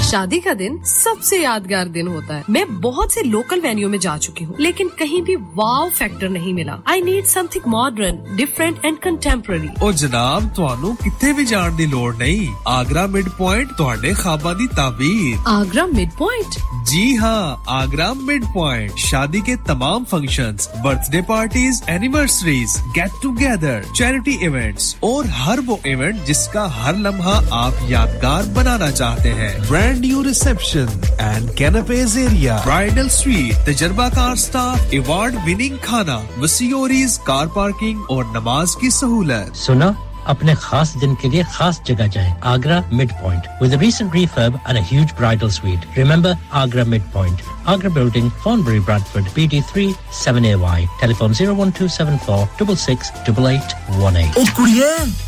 شادی 0.03 0.41
کا 0.41 0.51
دن 0.59 0.77
سب 0.85 1.23
سے 1.23 1.39
یادگار 1.39 1.87
دن 1.87 2.09
ہوتا 2.09 2.37
ہے۔ 2.37 2.43
میں 2.49 2.65
بہت 2.65 3.13
سے 3.13 3.23
local 3.23 3.61
venue 3.63 3.89
میں 3.89 3.99
جا 3.99 4.19
چکی 4.19 4.45
ہوں 4.45 4.55
لیکن 4.59 4.89
کہیں 4.99 5.21
بھی 5.21 5.37
واو 5.57 5.89
فیکٹر 5.95 6.29
نہیں 6.29 6.53
ملا۔ 6.53 6.77
I 6.85 7.01
need 7.01 7.27
something 7.51 7.69
modern 7.69 8.17
different 8.37 8.77
and 8.83 8.97
contemporary 9.03 9.69
اور 9.81 9.93
جناب 9.93 10.45
تہنوں 10.57 10.95
کتنے 10.95 11.33
بھی 11.33 11.47
جان 11.47 11.79
دی 11.79 11.87
لوڑ 11.87 12.15
نہیں۔ 12.15 12.55
آگرہ 12.65 13.07
مڈ 13.07 13.29
پوائنٹ 13.37 13.71
تہاڈے 13.79 14.13
خوابا 14.13 14.53
دی 14.53 14.67
تعبیر۔ 14.77 15.41
آگرہ 15.45 15.87
مڈ 15.87 16.19
پوائنٹ 16.19 16.59
جی 16.87 17.17
ہاں 17.17 17.57
آگرہ 17.67 18.13
مڈ 18.13 18.45
پوائنٹ 18.55 18.99
شادی 18.99 19.41
کے 19.41 19.57
تمام 19.67 20.05
functions 20.11 20.69
birthday 21.11 21.21
parties 21.27 21.83
anniversaries 21.87 22.77
get 22.97 23.23
together 23.23 23.83
charity 23.95 24.37
events 24.41 24.95
اور 25.01 25.25
ہر 25.25 25.59
وہ 25.67 25.77
ایونٹ 25.83 26.27
جس 26.27 26.49
کا 26.49 26.85
ہر 26.85 26.95
لمحہ 26.95 27.41
آپ 27.51 27.73
یادگار 27.89 28.43
بنانا 28.55 28.91
چاہتے 28.91 29.35
ہیں۔ 29.35 29.51
brand 29.91 30.03
new 30.03 30.23
reception 30.23 30.89
and 31.19 31.49
canapes 31.57 32.17
area. 32.17 32.59
Bridal 32.65 33.09
suite, 33.09 33.65
تجربہ 33.67 34.09
کار 34.15 34.37
سٹاف 34.37 34.87
ایوارڈ 34.91 35.37
وننگ 35.47 35.77
کھانا 35.83 36.19
وسیوریز 36.39 37.19
کار 37.25 37.47
پارکنگ 37.55 38.03
اور 38.09 38.25
نماز 38.33 38.77
کی 38.81 38.91
سہولت 38.91 39.57
سنا 39.57 39.91
اپنے 40.27 40.55
خاص 40.55 40.95
دن 41.01 41.15
کے 41.15 41.29
لیے 41.29 41.43
خاص 41.53 41.81
جگہ 41.85 42.07
جائیں۔ 42.13 42.33
Agra 42.41 42.81
mid 42.93 43.13
point 43.21 43.47
with 43.61 43.73
recent 43.73 44.15
refurb 44.15 44.57
and 44.65 44.79
a 44.79 44.85
huge 44.93 45.13
bridal 45.19 45.51
suite 45.51 45.99
remember 45.99 46.33
Agra 46.51 46.85
mid 46.85 47.13
point 47.13 47.43
Agra 47.65 47.89
building 47.89 48.29
Thornbury 48.63 48.79
Bradford 48.79 49.25
B 49.35 49.47
D 49.47 49.61
three 49.73 49.93
seven 50.25 50.45
A 50.45 50.55
Y 50.55 50.87
telephone 51.15 51.33
zero 51.33 51.57
one 51.57 51.71
two 51.71 51.89
seven 51.89 52.17
four 52.27 52.45
double 52.59 52.77
six 52.77 53.13
double 53.27 53.47
eight 53.47 53.75
one 53.99 54.17
eight 54.17 54.39
او 54.39 54.65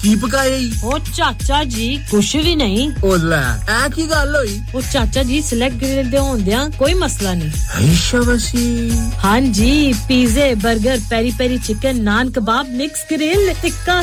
کی 0.03 0.15
پکائی 0.23 0.71
او 0.83 0.99
چاچا 1.17 1.63
جی 1.63 1.97
کچھ 2.11 2.37
بھی 2.37 2.55
نہیں 2.55 2.91
او 3.03 3.15
اے 3.15 3.89
کی 3.95 4.09
گل 4.11 4.35
ہوئی 4.37 4.59
او 4.73 4.81
چاچا 4.93 5.23
جی 5.23 5.41
select 5.41 5.81
دے 6.13 6.55
کوئی 6.79 6.95
مسئلہ 6.95 7.29
نہیں 7.29 8.21
وسی 8.27 8.91
ہاں 9.25 9.41
جی 9.41 9.93
پیزے 10.07 10.55
burger 10.63 10.97
peri 11.09 11.31
peri 11.37 11.57
chicken 11.59 12.05
naan 12.05 12.31
kebab 12.31 12.69
mix 12.71 13.11
grill 13.11 13.51
tikka 13.61 14.01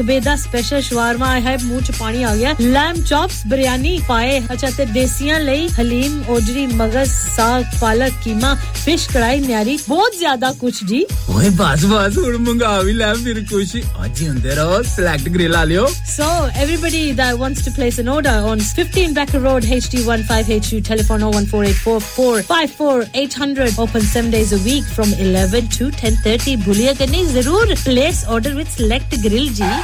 ਕਬੇਦਾ 0.00 0.34
special 0.36 0.80
ਸ਼ਵਾਰਮਾ 0.82 1.26
ਆਈ 1.30 1.42
ਹੈ 1.44 1.56
ਮੂੰਹ 1.62 1.80
ਚ 1.82 1.90
ਪਾਣੀ 1.98 2.22
ਆ 2.24 2.34
ਗਿਆ 2.36 2.54
ਲੈਮ 2.60 3.00
ਚੌਪਸ 3.08 3.40
ਬਿਰਿਆਨੀ 3.46 3.98
ਪਾਏ 4.08 4.38
ਅੱਛਾ 4.52 4.70
ਤੇ 4.76 4.84
ਦੇਸੀਆਂ 4.92 5.40
ਲਈ 5.40 5.66
ਹਲੀਮ 5.78 6.22
ਓਜਰੀ 6.34 6.66
ਮਗਜ਼ 6.66 7.10
ਸਾਗ 7.36 7.64
ਪਾਲਕ 7.80 8.12
ਕੀਮਾ 8.24 8.54
ਫਿਸ਼ 8.84 9.06
ਕੜਾਈ 9.14 9.40
ਨਿਆਰੀ 9.40 9.76
ਬਹੁਤ 9.88 10.16
ਜ਼ਿਆਦਾ 10.18 10.52
ਕੁਛ 10.60 10.82
ਜੀ 10.88 11.04
ਓਏ 11.30 11.48
ਬਸ 11.58 11.84
ਬਸ 11.86 12.16
ਹੁਣ 12.18 12.36
ਮੰਗਾ 12.46 12.80
ਵੀ 12.82 12.92
ਲੈ 12.92 13.12
ਫਿਰ 13.24 13.40
ਕੁਛ 13.50 13.76
ਅੱਜ 14.04 14.20
ਹੀ 14.22 14.28
ਹੁੰਦੇ 14.28 14.54
ਰਹੋ 14.54 14.80
ਸਿਲੈਕਟ 14.94 15.28
ਗ੍ਰਿਲ 15.34 15.56
ਆ 15.56 15.64
ਲਿਓ 15.64 15.86
So, 16.16 16.26
everybody 16.60 17.00
that 17.16 17.38
wants 17.40 17.62
to 17.64 17.70
place 17.76 17.96
an 18.02 18.06
order 18.10 18.34
on 18.50 18.60
15 18.76 19.14
Becker 19.16 19.40
Road, 19.46 19.66
HD15HU, 19.76 20.78
telephone 20.88 21.24
01484 21.26 22.38
54800, 22.44 23.66
open 23.84 24.06
7 24.12 24.30
days 24.36 24.54
a 24.58 24.60
week 24.68 24.88
from 24.98 25.12
11 25.26 25.68
to 25.76 25.90
10.30. 26.00 26.56
Bhuliya 26.66 26.94
karni 27.02 27.22
zarur. 27.34 27.66
Place 27.82 28.22
order 28.36 28.54
with 28.60 28.72
Select 28.78 29.18
Grill 29.26 29.50
ji. 29.52 29.70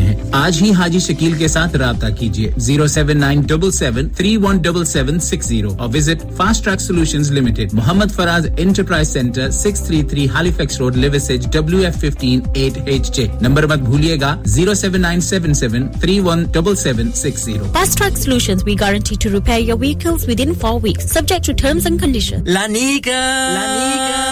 ہیں۔ 0.00 0.16
آج 0.32 0.62
ہی 0.62 0.72
حاجی 0.72 0.98
شکیل 0.98 1.32
کے 1.32 1.48
ساتھ 1.48 1.76
رابطہ 1.76 2.06
کیجیے۔ 2.18 2.52
Zero 2.56 2.86
seven 2.86 3.18
nine 3.18 3.40
double 3.40 3.70
seven 3.70 4.08
three 4.08 4.36
one 4.36 4.58
double 4.58 4.84
seven 4.84 5.20
six 5.20 5.46
zero 5.46 5.74
اور 5.78 5.88
visit 5.94 6.24
fast 6.36 6.64
track 6.64 6.80
solution 6.80 7.22
limited. 7.34 7.72
Muhammad 7.72 8.14
Faraz 8.16 8.46
enterprise 8.58 9.12
centre 9.12 9.50
six 9.50 9.80
three 9.80 10.02
three 10.02 10.28
Halifax 10.56 10.78
road 10.78 10.96
Liversedge 10.96 11.46
W 11.52 11.78
F 11.78 11.96
fifteen 11.96 12.40
eight 12.54 12.78
H 12.86 13.12
J. 13.14 13.26
Number 13.40 13.66
مت 13.66 13.78
بھولیے 13.78 14.16
گا۔ 14.20 14.36
Zero 14.46 14.74
seven 14.74 15.00
nine 15.00 15.20
seven 15.20 15.54
seven 15.54 15.88
three 16.00 16.20
one 16.20 16.44
double 16.44 16.76
seven 16.76 17.12
six 17.12 17.44
zero. 17.44 17.64
Fast 17.72 17.98
track 17.98 18.18
solution 18.18 18.58
we 18.64 18.74
guarantee 18.80 19.16
to 19.20 19.30
repair 19.30 19.58
your 19.58 19.78
vehicles 19.78 20.28
within 20.40 20.54
four 20.54 20.80
weeks 20.82 21.10
subject 21.12 21.46
to 21.46 21.52
terms 21.58 21.86
and 21.86 22.02
condition 22.02 22.48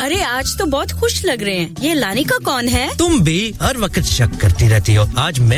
ارے 0.04 0.22
آج 0.22 0.56
تو 0.56 0.66
بہت 0.66 0.92
خوش 0.92 1.24
لگ 1.24 1.42
رہے 1.42 1.58
ہیں 1.58 1.68
یہ 1.80 1.94
لانیکا 1.94 2.36
کون 2.44 2.68
ہے 2.68 2.88
تم 2.98 3.16
بھی 3.18 3.52
ہر 3.60 3.76
وقت 3.78 4.04
شک 4.04 4.40
کرتی 4.40 4.68
رہتی 4.68 4.96
ہو 4.96 5.04
آج 5.16 5.40
میں 5.40 5.57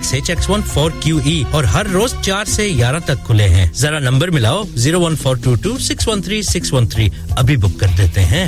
docks 0.01 0.13
H 0.13 0.29
X 0.29 0.49
one 0.49 0.61
four 0.61 0.91
Q 0.99 1.19
E 1.25 1.43
اور 1.51 1.63
ہر 1.63 1.85
روز 1.85 2.13
چار 2.21 2.45
سے 2.45 2.63
گیارہ 2.63 2.99
تک 3.05 3.25
کھلے 3.25 3.49
ہیں۔ 3.49 3.67
ذرا 3.75 3.99
number 3.99 4.27
ملاؤ، 4.27 4.63
zero 4.75 5.01
one 5.01 5.15
four 5.15 5.35
two 5.35 5.55
two 5.55 5.77
six 5.77 6.07
one 6.07 6.21
three 6.21 6.41
six 6.41 6.73
one 6.73 6.87
three. 6.87 7.09
ابھی 7.29 7.57
بک 7.57 7.79
کر 7.79 7.87
دیتے 7.97 8.25
ہیں۔ 8.25 8.45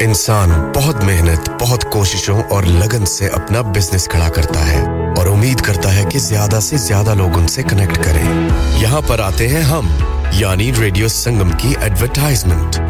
انسان 0.00 0.72
بہت 0.76 1.04
محنت، 1.04 1.50
بہت 1.60 1.84
کوششوں 1.92 2.42
اور 2.50 2.62
لگن 2.62 3.06
سے 3.06 3.28
اپنا 3.28 3.60
بزنس 3.60 4.08
کھڑا 4.08 4.28
کرتا 4.28 4.66
ہے 4.66 4.80
اور 5.16 5.26
امید 5.26 5.60
کرتا 5.60 5.96
ہے 5.96 6.04
کہ 6.10 6.18
زیادہ 6.18 6.58
سے 6.62 6.76
زیادہ 6.76 7.14
لوگ 7.14 7.38
ان 7.38 7.48
سے 7.48 7.62
کنیکٹ 7.62 7.96
کریں۔ 8.04 8.48
یہاں 8.76 9.00
پر 9.06 9.18
آتے 9.18 9.48
ہیں 9.48 9.62
ہم 9.62 9.88
یعنی 10.32 10.72
ریڈیو 10.80 11.08
سنگم 11.08 11.50
کی 11.58 11.74
ایڈورٹائزمنٹ 11.80 12.80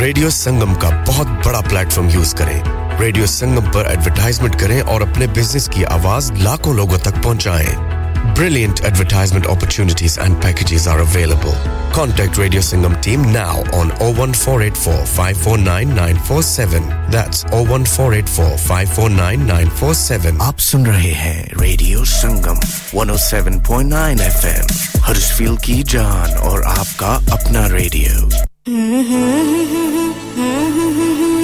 ریڈیو 0.00 0.30
سنگم 0.30 0.74
کا 0.74 1.04
بہت 1.06 1.26
بڑا 1.44 1.60
پلیٹ 1.60 1.92
فارم 1.92 2.08
یوز 2.12 2.34
کریں۔ 2.34 2.60
ریڈیو 3.00 3.26
سنگم 3.26 3.72
پر 3.72 3.84
ایڈورٹائزمنٹ 3.84 4.60
کریں 4.60 4.80
اور 4.80 5.00
اپنے 5.00 5.26
بزنس 5.26 5.70
کی 5.72 5.84
آواز 5.84 6.32
لاکھوں 6.32 6.74
لوگوں 6.74 6.98
تک 6.98 7.22
پہنچائیں۔ 7.22 7.96
Brilliant 8.38 8.74
advertisement 8.82 9.46
opportunities 9.46 10.18
and 10.18 10.44
packages 10.44 10.86
are 10.86 11.00
available. 11.00 11.54
Contact 11.92 12.38
radio 12.38 12.60
Sangam 12.60 12.92
team 13.00 13.30
now 13.30 13.62
on 13.72 13.88
O 14.00 14.12
one 14.18 14.32
four 14.32 14.60
eight 14.60 14.76
four 14.76 15.06
five 15.06 15.36
four 15.42 15.58
nine 15.58 15.94
nine 15.94 16.16
four 16.26 16.42
seven 16.42 16.90
that's 17.12 17.46
O 17.52 17.64
one 17.68 17.84
four 17.84 18.12
eight 18.12 18.28
four 18.28 18.50
five 18.66 18.88
four 18.94 19.10
nine 19.10 19.46
nine 19.46 19.68
four 19.78 19.94
seven 19.94 20.36
آپ 20.40 20.60
سن 20.60 20.86
رہے 20.86 21.12
ہیں 21.12 21.44
radio 21.60 22.04
Sangam 22.04 22.58
one 22.92 23.10
O 23.10 23.16
seven 23.16 23.58
point 23.58 23.90
nine 23.90 24.20
F 24.20 24.44
M 24.44 25.56
کی 25.56 25.82
جان 25.82 26.38
اور 26.38 26.60
آپ 26.66 26.86
کا 26.96 27.18
اپنا 27.30 27.68
ریڈیو۔ 27.68 28.28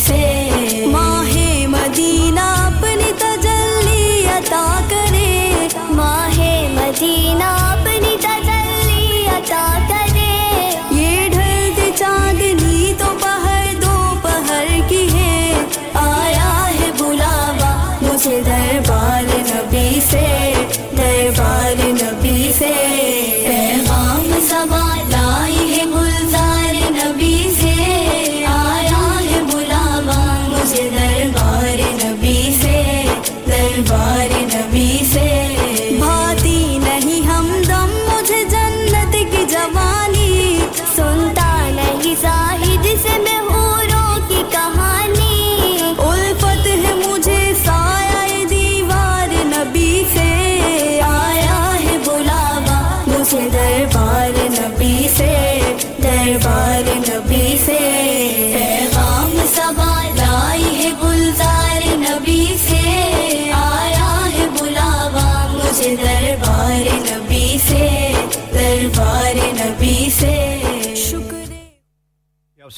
say 0.00 0.39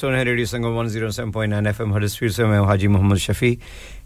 سن 0.03 0.13
radio 0.27 0.45
Sangam 0.45 0.75
one 0.77 0.87
zero 0.89 1.09
seven 1.11 1.31
point 1.31 1.51
nine 1.51 1.65
F 1.67 1.79
M 1.81 1.93
ہر 1.93 2.01
اسپیڈ 2.01 2.31
سے 2.33 2.45
میں 2.45 2.59
حاجی 2.59 2.87
محمد 2.87 3.17
شفیع۔ 3.17 3.53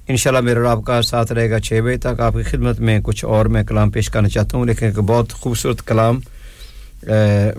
انشاءاللہ 0.08 0.42
میرا 0.46 0.72
آپ 0.72 0.80
کا 0.86 1.02
ساتھ 1.02 1.32
رہے 1.32 1.50
گا 1.52 1.60
چھ 1.60 1.80
بجے 1.86 1.98
تک۔ 1.98 2.20
آپ 2.22 2.34
کی 2.34 2.44
خدمت 2.44 2.80
میں 2.80 3.00
کچھ 3.04 3.24
اور 3.26 3.46
میں 3.46 3.64
کلام 3.64 3.92
پیش 3.92 4.10
کرنا 4.10 4.30
چاہتا 4.30 4.58
ہوں، 4.58 4.66
لیکن 4.66 4.86
ایک 4.86 5.00
بہت 5.00 5.34
خوبصورت 5.34 5.82
کلام 5.88 6.20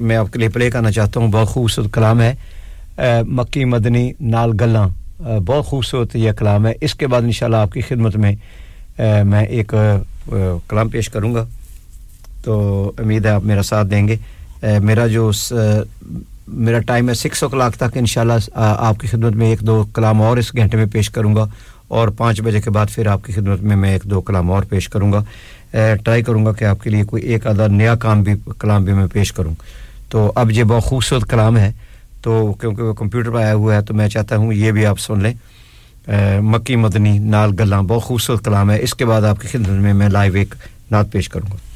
میں 0.01 0.17
آپ 0.17 0.33
کے 0.33 0.39
لیے 0.39 0.49
پلے 0.49 0.71
کرنا 0.71 0.91
چاہتا 0.93 1.21
ہوں۔ 1.21 1.29
بہت 1.33 1.49
خوبصورت 1.49 1.93
کلام 1.95 2.21
ہے 2.21 2.35
مکی 3.29 3.65
مدنی 3.65 4.13
نال 4.21 4.53
گلاں۔ 4.61 4.89
بہت 5.47 5.67
خوبصورت 5.67 6.17
یہ 6.17 6.33
کلام 6.39 6.67
ہے۔ 6.67 6.73
اس 6.81 6.95
کے 6.95 7.07
بعد 7.07 7.23
انشاءاللہ 7.23 7.57
آپ 7.57 7.73
کی 7.73 7.81
خدمت 7.89 8.17
میں 8.17 8.35
میں 9.25 9.45
ایک 9.45 9.75
کلام 10.69 10.89
پیش 10.89 11.09
کروں 11.09 11.35
گا۔ 11.35 11.45
تو 12.45 12.93
امید 12.99 13.27
ہے 13.27 13.31
آپ 13.31 13.45
میرا 13.45 13.63
ساتھ 13.63 13.89
دیں 13.89 14.07
گے۔ 14.09 14.17
میرا 14.83 15.07
جو 15.07 15.31
میرا 16.53 16.79
ٹائم 16.79 17.09
ہے 17.09 17.15
سکس 17.15 17.43
او 17.43 17.49
کلاک 17.49 17.75
تک، 17.75 17.97
انشاءاللہ 17.97 18.33
آپ 18.55 19.01
کی 19.01 19.07
خدمت 19.07 19.33
میں 19.33 19.51
ایک 19.51 19.61
دو 19.61 19.85
کلام 19.95 20.23
اور 20.23 20.37
اس 20.37 20.57
گھنٹے 20.57 20.77
میں 20.77 20.87
پیش 20.87 21.11
کروں 21.11 21.37
گا 21.37 21.47
اور 21.89 22.09
پانچ 22.09 22.41
بجے 22.41 22.61
کے 22.61 22.71
بعد 22.71 22.87
پھر 22.95 23.07
آپ 23.07 23.25
کی 23.25 23.33
خدمت 23.33 23.61
میں 23.61 23.77
میں 23.77 23.93
ایک 23.93 24.03
دو 24.05 24.21
کلام 24.21 24.51
اور 24.51 24.63
پیش 24.63 24.89
کروں 24.89 25.13
گا۔ 25.13 25.25
ٹرائی 25.73 26.23
کروں 26.23 26.47
گا 26.47 26.53
کہ 26.53 26.65
آپ 26.65 26.83
کے 26.83 26.91
لیے 26.91 27.05
کوئی 27.05 27.23
ایک 27.23 27.47
آدھا 27.47 27.67
نیا 27.67 27.95
کام 27.95 28.23
بھی، 28.23 28.33
کلام 28.59 28.85
بھی 28.85 28.93
میں 28.93 29.07
پیش 29.13 29.33
کروں۔ 29.33 29.55
تو 30.09 30.33
اب 30.35 30.51
یہ 30.51 30.65
بہت 30.65 30.83
خوبصورت 30.83 31.31
کلام 31.31 31.59
ہے۔ 31.59 31.73
تو 32.23 32.53
کیونکہ 32.61 32.83
وہ 32.83 32.93
کمپیوٹر 32.93 33.31
پہ 33.31 33.37
آیا 33.37 33.55
ہوا 33.55 33.75
ہے، 33.75 33.83
تو 33.83 33.95
میں 33.95 34.09
چاہتا 34.09 34.37
ہوں 34.37 34.53
یہ 34.53 34.73
بھی 34.73 34.87
آپ 34.87 35.01
سن 35.01 35.23
لیں۔ 35.23 35.35
مکی 36.41 36.77
مدنی، 36.77 37.19
نال 37.19 37.51
گلاں، 37.61 37.83
بہت 37.83 38.03
خوبصورت 38.03 38.45
کلام 38.45 38.71
ہے۔ 38.71 38.83
اس 38.83 38.95
کے 38.95 39.05
بعد 39.05 39.23
آپ 39.23 39.41
کی 39.41 39.49
خدمت 39.49 39.69
میں 39.69 39.95
میں 39.95 40.09
لائیو 40.09 40.35
ایک 40.35 40.55
نعت 40.91 41.13
پیش 41.13 41.29
کروں 41.29 41.53
گا۔ 41.53 41.68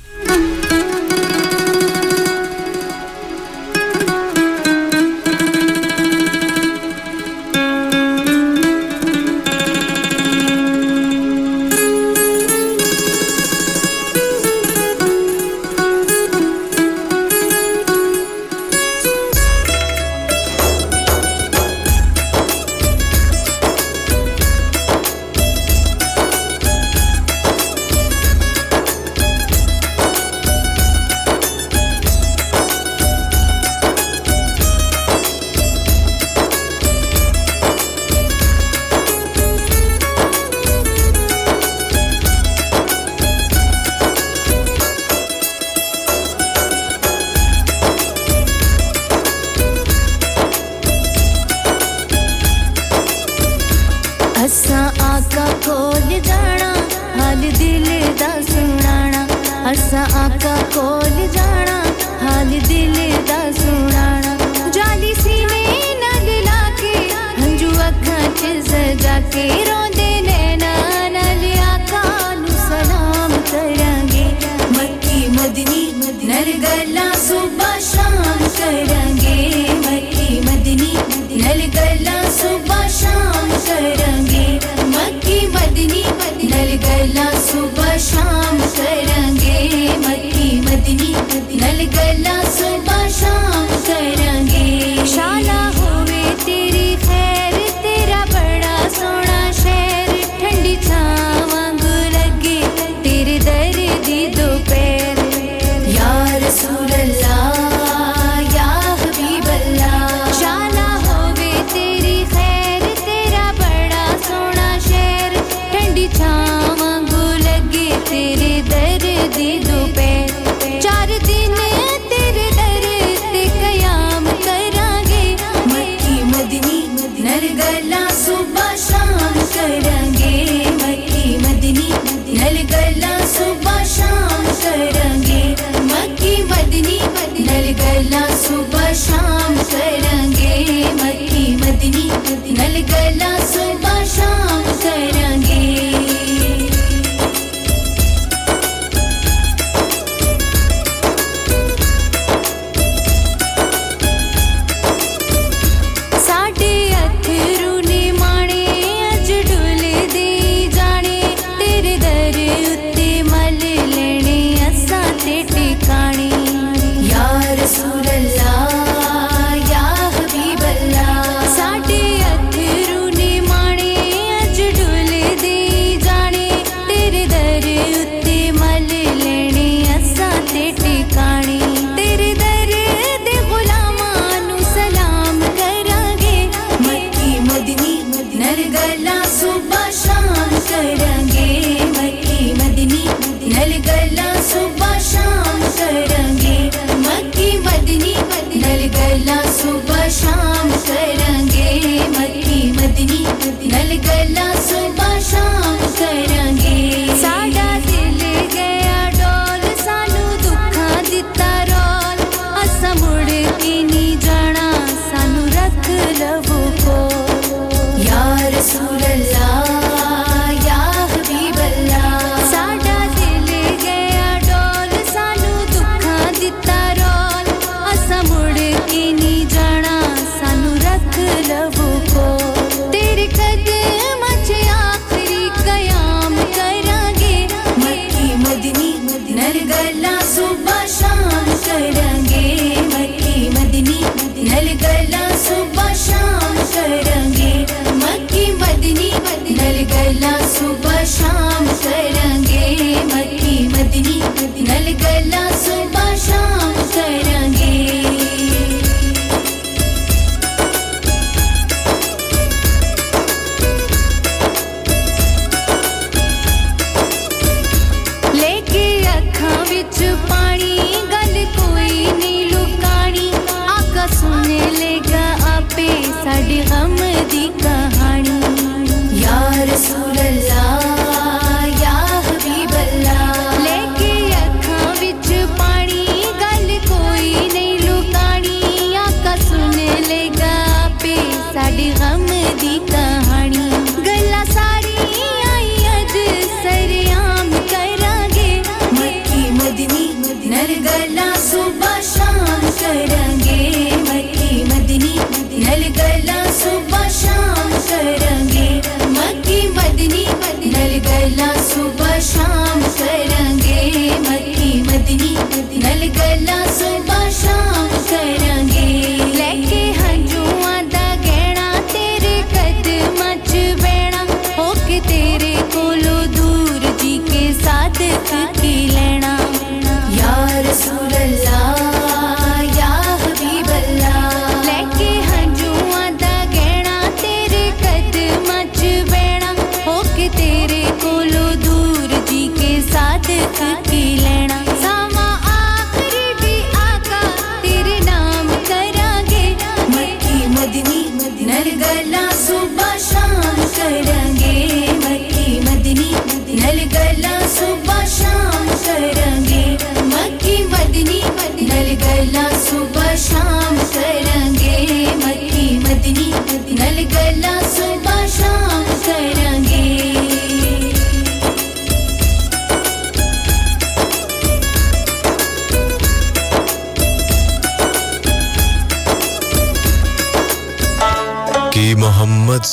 Bella 143.18 143.61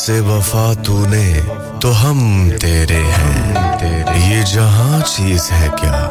سے 0.09 0.19
وفا 0.19 0.73
تو 0.85 1.05
نے 1.09 1.41
تو 1.81 2.09
ہم 2.09 2.49
تیرے 2.61 2.95
ہیں۔ 2.95 3.53
یہ 4.29 4.41
جہاں 4.41 5.05
چیز 5.05 5.51
ہے 5.51 5.67
کیا؟ 5.81 6.09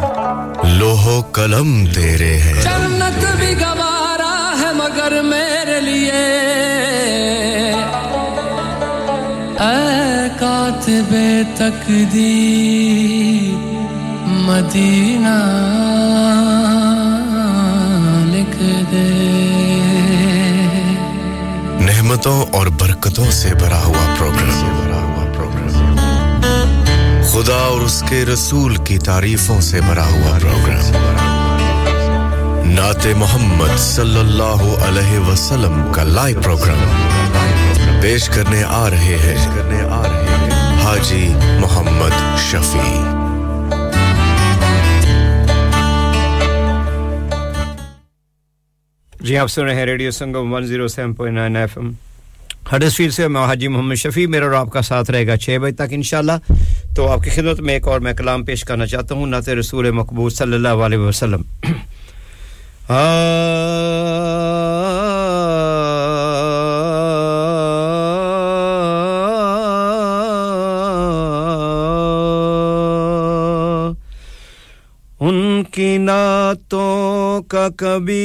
لوہو 0.65 1.23
قلم 1.33 1.85
تیرے 1.95 2.39
ہیں۔ 2.39 2.63
جنت 2.63 3.37
بھی 3.37 3.61
گوارا 3.61 4.57
ہے 4.61 4.75
مگر 4.75 5.23
میرے 5.23 5.81
لیے۔ 5.81 6.27
اے 9.59 10.29
کاتب 10.39 11.15
تقدیر 11.57 13.57
مدینہ 14.27 15.39
لکھ 18.27 18.63
دے۔ 18.93 19.09
نحمتوں 21.81 22.45
اور 22.53 22.67
بر 22.67 22.88
باتوں 23.19 23.31
سے 23.33 23.55
بھرا 23.59 23.83
ہوا 23.85 24.05
پروگرام 24.19 25.97
خدا 27.31 27.57
اور 27.71 27.81
اس 27.81 28.03
کے 28.09 28.25
رسول 28.25 28.77
کی 28.87 28.99
تعریفوں 29.07 29.61
سے 29.69 29.81
بھرا 29.87 30.05
ہوا 30.11 30.39
پروگرام 30.43 30.87
نعت 32.75 33.07
محمد 33.17 33.77
صلی 33.79 34.19
اللہ 34.21 34.63
علیہ 34.89 35.19
وسلم 35.29 35.93
کا 35.95 36.03
لائیو 36.05 36.41
پروگرام 36.43 38.01
پیش 38.03 38.29
کرنے 38.35 38.63
آ 38.65 38.89
رہے 38.91 39.17
ہیں 39.25 39.37
حاجی 40.85 41.29
محمد 41.61 42.19
شفیع. 42.51 42.99
جی 49.13 49.37
آپ 49.37 49.49
سن 49.51 49.63
رہے 49.63 49.75
ہیں 49.75 49.87
radio 49.87 50.11
Sangam 50.11 50.55
107.9 50.57 51.57
F 51.57 51.79
M 51.79 51.93
Huddersfield 52.97 53.13
سے 53.13 53.29
میں 53.29 53.41
حاجی 53.41 53.69
محمد 53.69 53.95
شفیع 53.95 54.27
میرا 54.27 54.45
اور 54.45 54.53
آپ 54.53 54.71
کا 54.71 54.83
ساتھ 54.83 55.11
رہے 55.11 55.27
گا 55.27 55.37
چھ 55.37 55.59
بجے 55.63 55.75
تک 55.75 55.83
انشاءاللہ۔ 55.91 56.33
تو 56.97 57.09
آپ 57.09 57.23
کی 57.23 57.31
خدمت 57.31 57.61
میں 57.61 57.75
ایک 57.75 57.89
اور 57.89 58.01
میں 58.01 58.13
کلام 58.13 58.45
پیش 58.45 58.65
کرنا 58.65 58.87
چاہتا 58.87 59.15
ہوں، 59.15 59.27
نعت 59.27 59.49
رسول 59.49 59.91
مقبول 59.91 60.31
صلی 60.31 60.53
اللہ 60.53 60.69
علیہ 60.69 60.99
وسلم۔ 60.99 61.43
ان 75.21 75.63
کی 75.73 75.99
نعتوں 75.99 77.43
کا 77.43 77.69
کبھی 77.77 78.25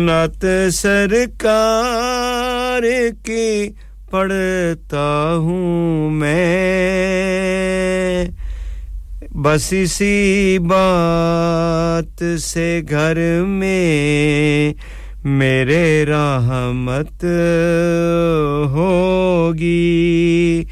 نعت 0.07 0.45
سرکار 0.73 2.81
کی 3.25 3.69
پڑھتا 4.09 5.33
ہوں 5.37 6.09
میں۔ 6.09 8.25
بس 9.35 9.67
اسی 9.71 10.57
بات 10.61 12.23
سے 12.39 12.81
گھر 12.89 13.17
میں 13.45 14.73
میرے 15.23 16.05
رحمت 16.07 17.25
ہوگی۔ 18.71 20.63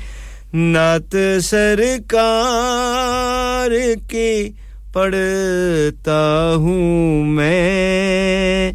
نعت 0.54 1.16
سرکار 1.41 3.72
کی 4.10 4.52
پڑھتا 4.93 6.54
ہوں 6.56 7.26
میں۔ 7.26 8.72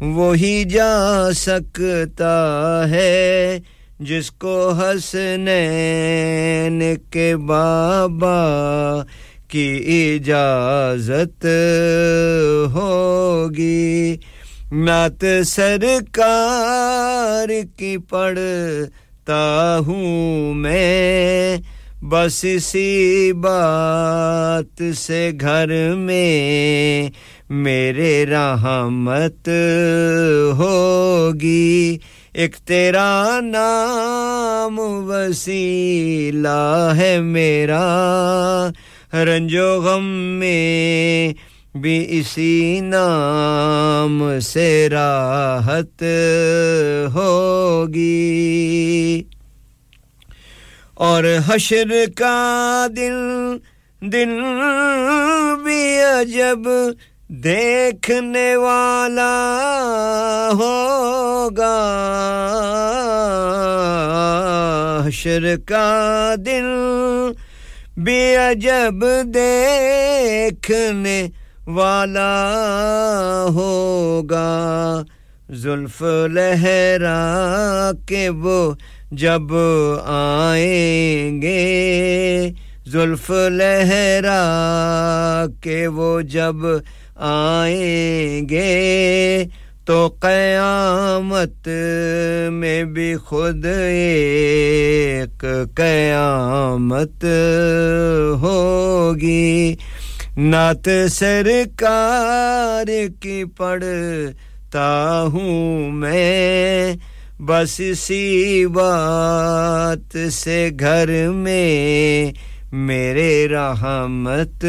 وہی 0.00 0.64
جا 0.64 1.28
سکتا 1.34 2.84
ہے 2.90 3.58
جس 4.00 4.30
کو 4.30 4.70
حسنین 4.70 6.82
کے 7.10 7.36
بابا 7.36 9.02
کی 9.48 10.20
اجازت 10.24 11.46
ہوگی۔ 12.74 14.16
نعت 14.72 15.24
سرکار 15.46 17.48
کی 17.76 17.96
پڑھتا 17.96 19.78
ہوں 19.86 20.54
میں، 20.54 21.56
بس 22.02 22.44
اسی 22.44 23.32
بات 23.32 24.82
سے 24.98 25.30
گھر 25.40 25.94
میں 25.94 27.08
میرے 27.50 28.26
رحمت 28.26 29.48
ہوگی، 30.52 31.98
ایک 32.34 32.56
تیرا 32.56 33.40
نام 33.40 34.78
وسیلہ 34.78 36.92
ہے 36.96 37.20
میرا۔ 37.20 38.68
رنج 39.12 39.56
و 39.56 39.80
غم 39.80 40.38
میں 40.38 41.32
بھی 41.78 42.06
اسی 42.08 42.80
نام 42.80 44.40
سے 44.40 44.88
راحت 44.90 46.04
ہوگی۔ 47.14 49.22
اور 50.94 51.24
حشر 51.46 52.04
کا 52.16 52.86
دن 52.96 53.12
دن 54.00 54.40
بھی 55.64 55.98
عجب 56.20 56.68
دیکھنے 57.28 58.56
والا 58.56 59.32
ہوگا۔ 60.52 61.74
حشر 65.06 65.56
کا 65.66 66.34
دل 66.46 66.64
بھی 67.96 68.36
عجب 68.36 69.04
دیکھنے 69.34 71.28
والا 71.66 72.54
ہوگا۔ 73.48 75.02
زلف 75.50 76.02
لہرا 76.26 77.90
کے 78.06 78.28
وہ 78.28 78.72
جب 79.10 79.54
آئیں 80.06 81.42
گے۔ 81.42 82.52
زلف 82.86 83.30
لہرا 83.30 84.40
کے 85.62 85.86
وہ 85.86 86.20
جب 86.20 86.56
آئیں 87.18 88.48
گے 88.48 89.44
تو 89.84 90.08
قیامت 90.20 91.68
میں 92.52 92.84
بھی 92.84 93.16
خود 93.16 93.64
ایک 93.64 95.44
قیامت 95.74 97.24
ہوگی۔ 98.42 99.74
نعت 100.36 100.88
سرکار 101.10 102.86
کی 103.20 103.44
پڑھتا 103.56 105.24
ہوں 105.32 105.90
میں، 105.90 106.94
بس 107.40 107.80
اسی 107.80 108.66
بات 108.66 110.16
سے 110.32 110.70
گھر 110.80 111.30
میں 111.30 112.32
میرے 112.72 113.48
رحمت 113.48 114.64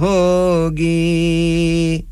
ہوگی۔ 0.00 2.02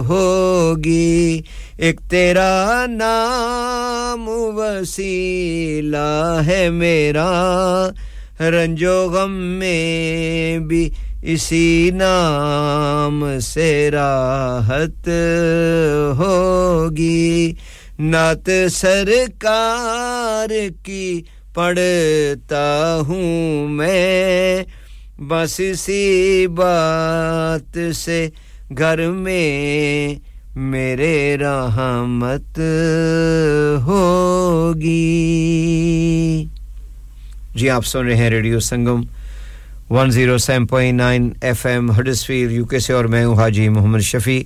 ہوگی۔ 0.09 1.41
ایک 1.77 2.01
تیرا 2.09 2.85
نام 2.89 4.27
وسیلہ 4.27 6.41
ہے 6.47 6.69
میرا۔ 6.69 7.89
رنج 8.39 8.85
و 8.85 9.09
غم 9.09 9.31
میں 9.31 10.59
بھی 10.59 10.89
اسی 11.21 11.89
نام 11.93 13.39
سے 13.39 13.91
راحت 13.91 15.09
ہوگی۔ 16.17 17.53
نعت 17.99 18.49
سرکار 18.71 20.49
کی 20.83 21.21
پڑھتا 21.57 22.99
ہوں 23.07 23.67
میں۔ 23.67 24.63
بس 25.19 25.59
اسی 25.59 26.47
بات 26.47 27.77
سے 27.95 28.29
گھر 28.77 29.11
میں 29.11 30.15
میرے 30.55 31.37
رحمت 31.41 32.59
ہوگی۔ 33.87 34.95
جی 37.55 37.69
آپ 37.69 37.85
سن 37.85 37.99
رہے 37.99 38.15
ہیں 38.15 38.29
radio 38.29 38.59
Sangam. 38.59 39.01
107.9 39.89 41.29
F 41.41 41.65
M 41.65 41.91
Huddersfield 41.91 42.51
U 42.51 42.65
K 42.65 42.79
سے، 42.79 42.93
اور 42.93 43.05
میں 43.05 43.25
ہوں 43.25 43.35
حاجی 43.35 43.69
محمد 43.69 43.99
شفیع۔ 43.99 44.43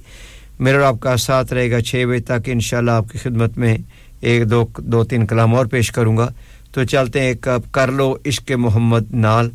میرا 0.59 0.88
آپ 0.88 0.99
کا 0.99 1.18
ساتھ 1.18 1.53
رہے 1.53 1.72
گا 1.72 1.82
چھ 1.82 2.05
بجے 2.09 2.20
تک، 2.20 2.39
انشاءاللہ 2.45 2.91
آپ 2.91 3.05
کی 3.12 3.18
خدمت 3.18 3.57
میں 3.57 3.78
ایک 4.22 4.49
دو 4.51 4.68
دو 4.78 5.03
تین 5.03 5.28
کلام 5.28 5.55
اور 5.55 5.66
پیش 5.66 5.91
کروں 5.91 6.18
گا۔ 6.18 6.28
تو 6.72 6.84
چلتے 6.84 7.19
ہیں 7.19 7.28
ایک 7.28 7.47
اب 7.47 7.61
کر 7.72 7.91
لو 7.91 8.15
عشق 8.26 8.51
محمد 8.51 9.13
نال۔ 9.13 9.49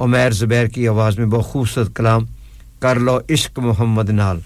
عمیر 0.00 0.30
زبیر 0.30 0.66
کی 0.66 0.88
آواز 0.88 1.18
میں 1.18 1.26
بہت 1.26 1.44
خوبصورت 1.44 1.96
کلام۔ 1.96 2.24
کر 2.80 2.96
لو 2.96 3.18
عشق 3.30 3.58
محمد 3.58 4.10
نال۔ 4.10 4.38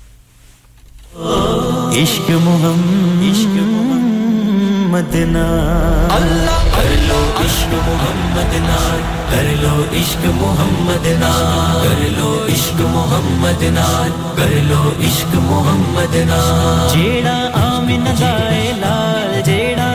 عشق 1.93 2.31
محمد 2.31 3.23
عشق 3.23 3.57
محمد 3.57 5.15
نال۔ 5.15 6.11
اللہ 6.11 6.65
کر 6.77 6.95
لو 7.09 7.33
عشق 7.37 7.75
محمد 7.75 8.55
نال۔ 8.55 9.01
کر 9.31 9.55
لو 9.63 9.85
عشق 9.93 10.27
محمد 10.27 11.07
نال۔ 11.07 11.89
کر 11.89 12.19
لو 12.19 12.47
عشق 12.49 12.81
محمد 12.81 13.63
نال۔ 13.63 14.11
کر 14.37 14.59
لو 14.63 14.93
عشق 15.01 15.35
محمد 15.35 16.15
نال۔ 16.15 16.89
جیڑا 16.93 17.51
آمن 17.55 18.05
جیڑا 18.19 19.00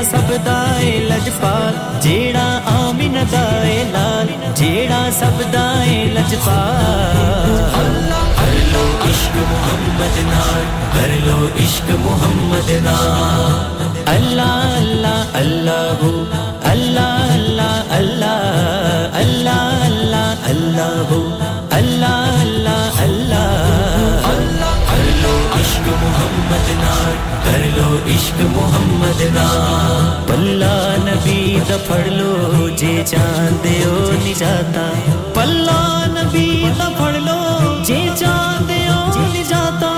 سب 0.06 0.32
دائے 0.46 0.92
لجپال 1.10 1.74
جیڑا 2.02 2.48
آمن 2.72 3.16
دائے 3.32 3.84
لال 3.92 4.28
جیڑا 4.56 5.00
سب 5.20 5.42
دائے 5.54 6.04
لجپال 6.14 7.18
اللہ 7.76 8.34
کر 8.40 8.54
لو 8.74 8.86
عشق 9.10 9.38
محمد 9.52 10.18
نال 10.28 10.66
کر 10.94 11.16
لو 11.26 11.40
عشق 11.64 11.90
محمد 12.00 12.70
نال 12.84 13.84
اللہ 14.08 14.76
اللہ 14.76 15.38
اللہ 15.38 15.94
ہو 16.02 16.12
اللہ 16.72 17.32
اللہ 17.32 17.96
اللہ 17.96 19.12
اللہ 19.16 19.86
اللہ 19.86 20.50
اللہ 20.50 21.02
ہو 21.10 21.22
عشق 25.86 26.04
محمد 26.04 26.70
نال 26.78 27.16
کر 27.44 27.66
لو 27.76 27.98
عشق 28.14 28.40
محمد 28.54 29.22
نال 29.34 30.24
پلا 30.28 30.78
نبی 31.00 31.60
دا 31.70 31.76
پڑ 31.88 32.00
لو، 32.06 32.68
جے 32.78 32.94
چاندے 33.08 33.74
او 33.86 33.98
نہیں 34.12 34.34
جاتا 34.40 34.86
پلا 35.34 35.82
نبی 36.14 36.48
دا 36.80 36.88
پڑ 36.98 37.12
لو، 37.26 37.84
جے 37.84 38.00
چاندے 38.20 38.78
او 38.88 39.00
نہیں 39.16 39.44
جاتا 39.50 39.92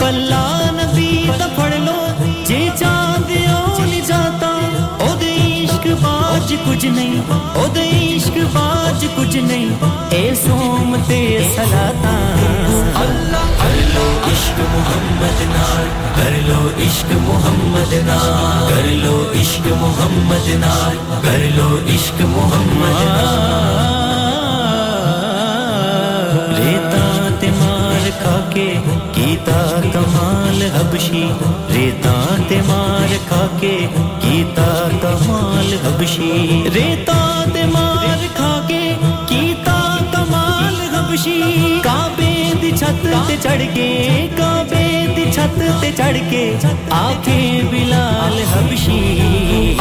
پلا 0.00 0.44
نبی 0.76 1.10
دا 1.38 1.48
پڑ 1.56 1.70
لو، 1.84 1.98
جے 2.46 2.68
چاندے 2.78 3.44
او 3.46 3.64
نہیں 3.78 4.06
جاتا 4.06 4.52
او 5.00 5.14
دے 5.20 5.34
عشق 5.64 5.86
باج 6.02 6.54
کچھ 6.66 6.86
نہیں، 6.86 7.20
او 7.54 7.66
دے 7.74 7.88
عشق 8.16 8.38
باج 8.52 9.06
کچھ 9.16 9.36
نہیں۔ 9.36 9.68
اے 10.10 10.30
سوم 10.44 10.96
تے 11.08 11.20
سلاتا۔ 11.56 12.65
اللہ 12.96 13.48
کر 13.60 13.78
لو 13.94 14.06
عشق 14.32 14.60
محمد 14.74 15.40
نال 15.48 15.88
کر 16.16 16.36
لو 16.46 16.60
عشق 16.84 17.10
محمد 17.22 17.92
نال 18.06 18.68
کر 18.68 18.88
لو 19.02 19.16
عشق 19.40 19.66
محمد 19.80 20.48
نال 20.60 20.96
کر 21.24 21.44
لو 21.56 21.68
عشق 21.94 22.20
محمد 22.26 23.02
نال 23.08 23.84
ریتا 26.58 27.28
تے 27.40 27.50
مار 27.58 28.08
کھا 28.22 28.38
کے 28.54 28.68
کیتا 29.14 29.60
کمال 29.92 30.62
حبشی 30.76 31.24
ریتا 31.70 32.14
تے 32.48 32.60
مار 32.66 33.16
کھا 33.28 33.46
کے 33.60 33.76
کیتا 34.20 34.70
کمال 35.02 35.74
حبشی 35.84 36.62
ریتا 36.74 37.20
تے 37.54 37.66
مار 37.72 38.26
کھا 38.36 38.58
کے 38.68 38.82
کیتا 39.28 39.78
کمال 40.12 40.80
حبشی 40.94 41.75
چھت 42.86 43.06
تے 43.28 43.36
چڑھ 43.42 43.62
کے، 43.74 43.88
کعبے 44.36 44.84
دی 45.16 45.24
چھت 45.34 45.60
تے 45.80 45.90
چڑھ 45.96 46.16
کے 46.30 46.42
آکھے 46.96 47.38
بلال 47.70 48.38
حبشی۔ 48.52 49.76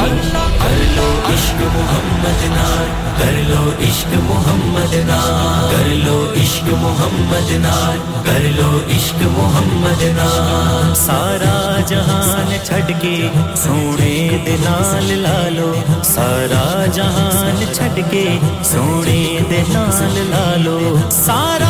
کر 0.65 0.81
لو 0.95 1.09
عشق 1.31 1.61
محمد 1.75 2.43
نال 2.51 2.87
کر 3.19 3.35
لو 3.47 3.63
عشق 3.87 4.13
محمد 4.29 4.93
نال 5.07 5.69
کر 5.71 5.89
لو 6.05 6.17
عشق 6.43 6.67
محمد 6.81 7.51
نال 7.61 7.99
کر 8.25 8.47
لو 8.55 8.69
عشق 8.95 9.21
محمد 9.37 10.01
نال 10.17 10.93
سارا 10.95 11.55
جہان 11.87 12.55
چھڈ 12.63 12.91
کے 13.01 13.15
سونے 13.63 14.15
دے 14.45 14.55
لا 14.63 15.37
لو 15.57 15.71
سارا 16.05 16.63
جہان 16.93 17.63
چھڈ 17.73 17.99
کے 18.11 18.25
سونے 18.71 19.23
دے 19.49 19.63
لا 19.73 20.45
لو 20.63 20.79
سارا 21.11 21.64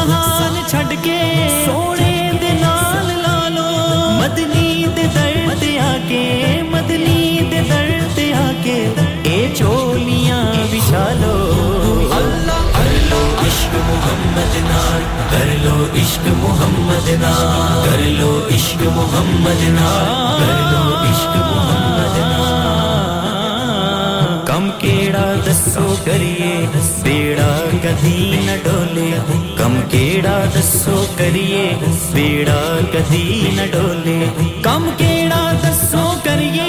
جہان 0.00 0.54
چھڈ 0.68 0.92
کے 1.02 1.18
سونے 1.64 2.12
دے 2.40 2.52
نال 2.60 3.08
لا 3.22 3.48
لو 3.54 3.64
مدنی 4.20 4.84
دے 4.96 5.02
در 5.14 5.54
تے 5.60 5.76
کے 6.08 6.22
مدنی 6.70 7.48
دے 7.50 7.60
درد 7.70 8.16
تے 8.16 8.32
آ 8.34 8.50
کے 8.62 8.78
اے 9.24 9.36
چولیاں 9.58 10.42
بچھا 10.72 11.04
لو 11.20 11.36
کر 12.76 12.92
لو 13.10 13.20
عشق 13.42 13.74
محمد 13.90 14.56
نال 14.70 15.04
کر 15.30 15.54
لو 15.64 15.76
عشق 16.02 16.26
محمد 16.42 17.08
نال 17.20 17.84
کر 17.84 18.08
لو 18.20 18.32
عشق 18.54 18.82
محمد 18.96 19.68
نال 19.78 21.49
کیڑا 24.80 25.24
دسو 25.46 25.94
کریے 26.04 26.52
بیڑا 27.02 27.48
کدی 27.82 28.40
نہ 28.46 28.56
ڈولے 28.64 29.10
کم 29.56 29.80
کیڑا 29.90 30.36
دسو 30.54 31.04
کریے 31.16 31.64
بیڑا 32.12 32.60
کدی 32.92 33.50
نہ 33.56 33.66
ڈولے 33.72 34.18
کم 34.62 34.88
کیڑا 34.96 35.42
دسو 35.64 36.04
کریے 36.24 36.68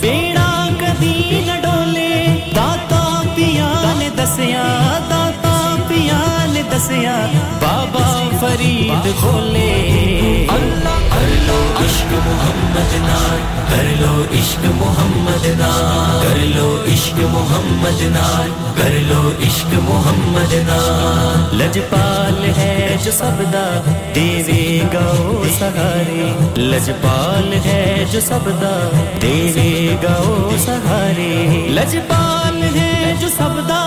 بیڑا 0.00 0.48
کدی 0.80 1.40
نہ 1.46 1.60
ڈولے 1.62 2.10
داتا 2.56 3.02
پیا 3.34 3.72
نے 3.98 4.08
دسیا 4.16 4.66
داتا 5.10 5.41
دسیا 6.72 7.16
بابا 7.60 8.06
فرید 8.40 9.06
کھولے۔ 9.20 10.46
کر 11.12 11.28
لو 11.46 11.58
عشق 11.80 12.12
محمد 12.12 12.92
نار 12.94 13.40
کر 13.70 13.84
لو 14.00 14.22
عشق 14.32 14.64
محمد 14.74 15.46
نار 15.58 16.22
کر 16.22 16.38
لو 16.56 16.68
عشق 16.92 17.18
محمد 17.30 18.02
نار 18.02 18.48
کر 18.76 18.90
لو 18.90 19.30
عشق 19.42 19.74
محمد 19.74 20.52
نار 20.68 21.54
لجپال 21.54 22.50
ہے 22.56 22.96
جو 23.04 23.10
سب 23.12 23.42
دا 23.52 23.66
دیوے 24.14 24.80
گا 24.94 25.06
سہارے۔ 25.58 26.60
لجپال 26.60 27.52
ہے 27.64 28.04
جو 28.10 28.20
سب 28.20 28.46
دا 28.62 28.76
دیوے 29.22 29.96
گا 30.02 30.16
سہارے۔ 30.58 31.66
لجپال 31.68 32.62
ہے 32.76 33.14
جو 33.20 33.28
سب 33.28 33.68
دا 33.68 33.82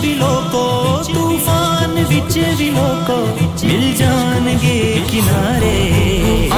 بھی 0.00 0.14
لوکو 0.18 0.66
طوفان 1.14 1.94
بچ 2.10 2.38
بھی 2.56 2.70
لوکو 2.74 3.24
مل 3.62 3.92
جان 3.98 4.46
گے 4.62 4.78
کنارے۔ 5.10 5.76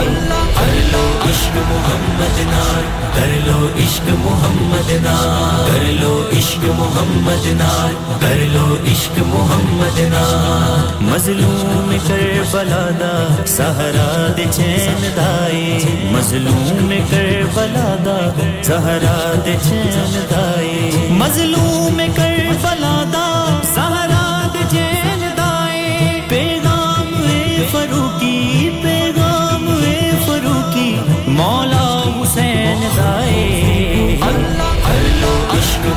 اللہ 0.01 0.45
کر 0.59 0.74
لو 0.93 1.05
عشق 1.29 1.57
محمد 1.70 2.39
نار 2.47 2.83
کر 3.14 3.31
لو 3.47 3.66
عشق 3.85 4.09
محمد 4.24 4.91
نار 5.05 5.66
کر 5.68 5.85
لو 6.01 6.12
عشق 6.39 6.64
محمد 6.79 7.47
نار 7.59 7.93
کر 8.20 8.45
لو 8.53 8.66
عشق 8.93 9.18
محمد 9.26 9.99
نار۔ 10.12 11.03
مظلوم 11.03 11.97
کر 12.09 12.26
بلادا 12.53 13.12
سہارا 13.47 14.09
دے 14.37 14.45
چین 14.53 15.03
دائی 15.16 15.79
مظلوم 16.12 16.93
کر 17.11 17.29
بلادا 17.55 18.18
سہارا 18.64 19.16
دے 19.47 19.57
چین 19.68 20.18
دائی 20.31 21.09
مظلوم 21.20 21.68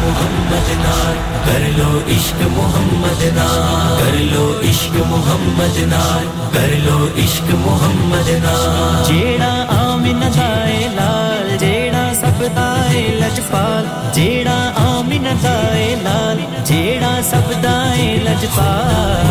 محمد 0.03 0.69
نار، 0.83 1.15
کر 1.45 1.63
لو 1.77 1.99
عشق 2.09 2.41
محمد 2.57 3.21
نار، 3.35 3.99
کر 3.99 4.17
لو 4.31 4.45
عشق 4.69 4.95
محمد 5.09 5.77
نار، 5.87 6.25
کر 6.53 6.73
لو 6.85 6.97
عشق 7.17 7.53
محمد 7.65 8.29
نار۔ 8.43 9.03
جیڑا 9.07 9.53
آمن 9.77 10.23
دائے 10.37 10.87
لال، 10.95 11.55
جیڑا 11.59 12.05
سب 12.21 12.43
دائے 12.55 13.01
لجپال 13.21 13.85
جیڑا 14.13 14.59
آمن 14.85 15.27
دائے 15.43 15.95
لال، 16.03 16.45
جیڑا 16.65 17.19
سب 17.23 17.53
دائے 17.63 18.17
لجپال 18.23 19.25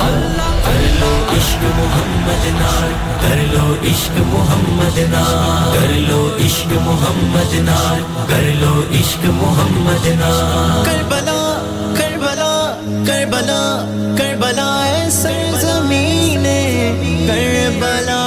اللہ 0.00 0.47
عشق 1.38 1.62
محمد 1.78 2.44
نار، 2.60 2.92
کر 3.22 3.40
لو 3.52 3.66
عشق 3.90 4.16
محمد 4.30 4.98
نار، 5.10 5.74
کر 5.74 5.92
لو 6.08 6.22
عشق 6.44 6.72
محمد 6.86 7.54
نار، 7.68 8.00
کر 8.30 8.46
لو 8.60 8.72
عشق 9.00 9.24
محمد 9.42 10.06
نال 10.20 10.84
کربلا 10.86 11.38
کربلا 11.98 12.52
کربلا 13.06 13.62
کربلا 14.18 14.68
سر 15.12 15.60
زمین 15.60 16.46
کربلا 17.28 18.17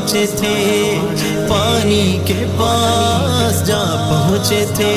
پہنچے 0.00 0.26
تھے 0.36 0.98
پانی 1.48 2.18
کے 2.26 2.44
پاس 2.58 3.66
جا 3.66 3.82
پہنچے 4.10 4.64
تھے۔ 4.76 4.94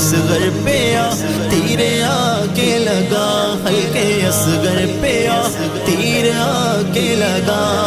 اصغر 0.00 0.48
پہ 0.64 0.96
آ، 0.96 1.14
تیرے 1.50 2.02
آ 2.02 2.44
کے 2.54 2.78
لگا، 2.78 3.56
ہلکے 3.68 4.26
اصغر 4.26 4.86
پہ 5.00 5.26
آ 5.26 5.48
تیر 5.84 6.30
آ 6.38 6.82
کے 6.92 7.14
لگا۔ 7.18 7.79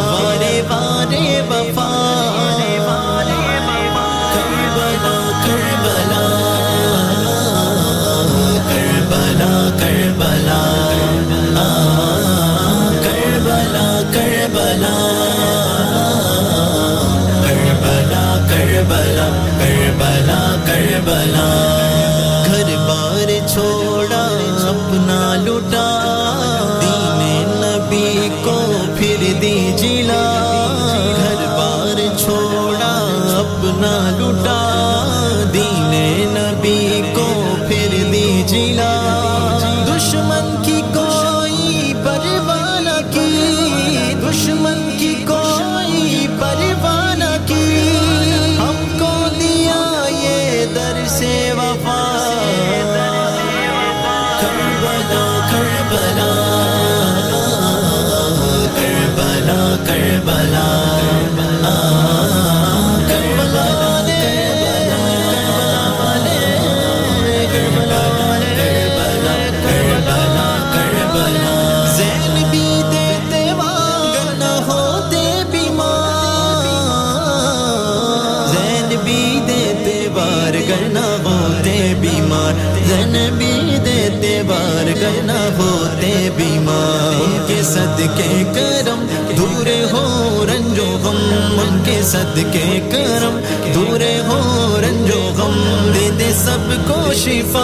صدقے 88.04 88.40
کرم 88.56 89.06
دور 89.38 89.68
ہو 89.92 90.46
رنجو 90.48 90.86
غم 91.04 91.60
ان 91.60 91.78
کے 91.86 92.02
صدقے 92.04 92.80
کرم 92.92 93.38
دور 93.74 94.02
ہو 94.28 94.40
رنجو 94.82 95.20
غم 95.38 95.56
دے 95.94 96.10
دے 96.20 96.32
سب 96.38 96.74
کو 96.88 97.14
شفا 97.22 97.64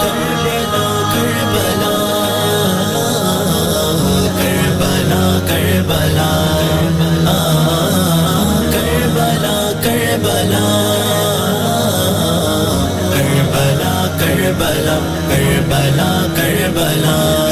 کربلا 0.00 0.82
کربلا 1.12 1.92
کربلا 4.38 6.30
کربلا 8.72 9.54
کربلا 9.84 10.66
کربلا 13.14 13.94
کربلا 14.16 14.98
کربلا 15.28 16.12
کربلا 16.36 17.14
سیدوں 17.16 17.43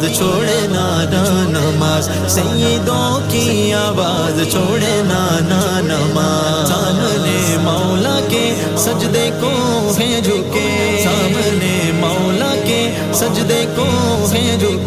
آواز 0.00 0.16
چھوڑے 0.16 0.66
نانا 0.70 1.24
نماز، 1.48 2.10
سیدوں 2.28 3.30
کی 3.30 3.72
آواز 3.74 4.50
چھوڑے 4.50 5.02
نانا 5.04 5.80
نماز۔ 5.80 6.68
سامنے 6.68 7.56
مولا 7.62 8.20
کے 8.28 8.54
سجدے 8.76 9.30
کو 9.40 9.50
ہیں 9.98 10.20
جھکے۔ 10.20 11.00
سامنے 11.04 11.90
مولا 11.94 12.54
کے 12.64 12.90
سجدے 13.14 13.64
کو 13.76 13.86
ہیں 14.32 14.56
جھکے۔ 14.56 14.79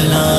Allah 0.00 0.29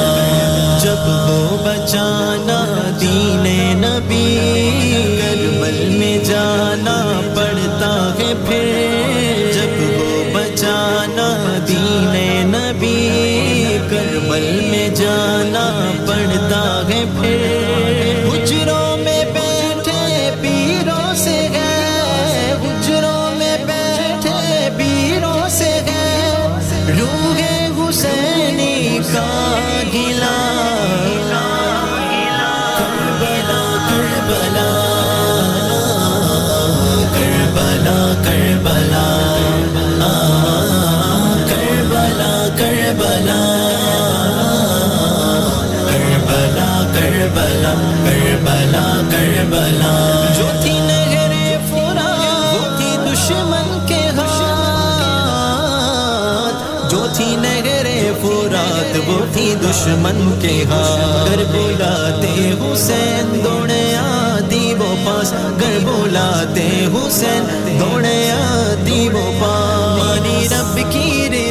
دشمن 59.72 60.40
کے 60.42 60.66
ہاں۔ 60.70 61.26
گھر 61.26 61.44
بلاتے 61.52 62.52
حسین، 62.62 63.44
دوڑے 63.44 63.96
آتی 63.96 64.74
وہ 64.80 64.96
پاس۔ 65.06 65.34
گر 65.34 65.78
بلاتے 65.86 66.88
حسین، 66.94 67.80
دوڑے 67.80 68.32
آتی 68.32 69.10
وہ 69.14 69.32
پاس۔ 69.40 70.52
رب 70.52 70.92
کی 70.92 71.28
رے 71.32 71.51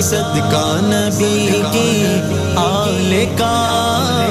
صدقہ 0.00 0.66
نبی 0.80 1.62
کی 1.72 2.20
آل 2.56 3.24
کا 3.38 3.54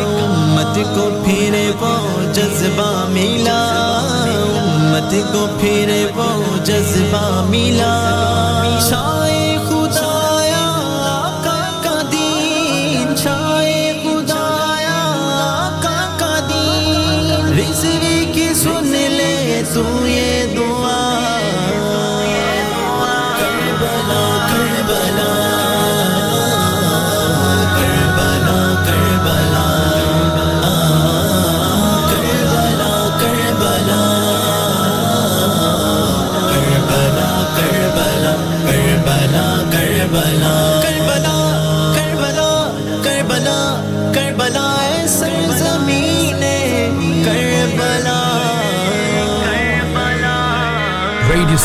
امت 0.03 0.77
کو 0.95 1.09
پھر 1.25 1.55
وہ 1.79 1.95
جذبہ 2.33 2.91
ملا، 3.09 3.61
امت 4.29 5.13
کو 5.33 5.45
پھر 5.59 6.07
وہ 6.15 6.57
جذبہ 6.65 7.45
ملا۔ 7.49 7.95
چھائے 8.87 9.38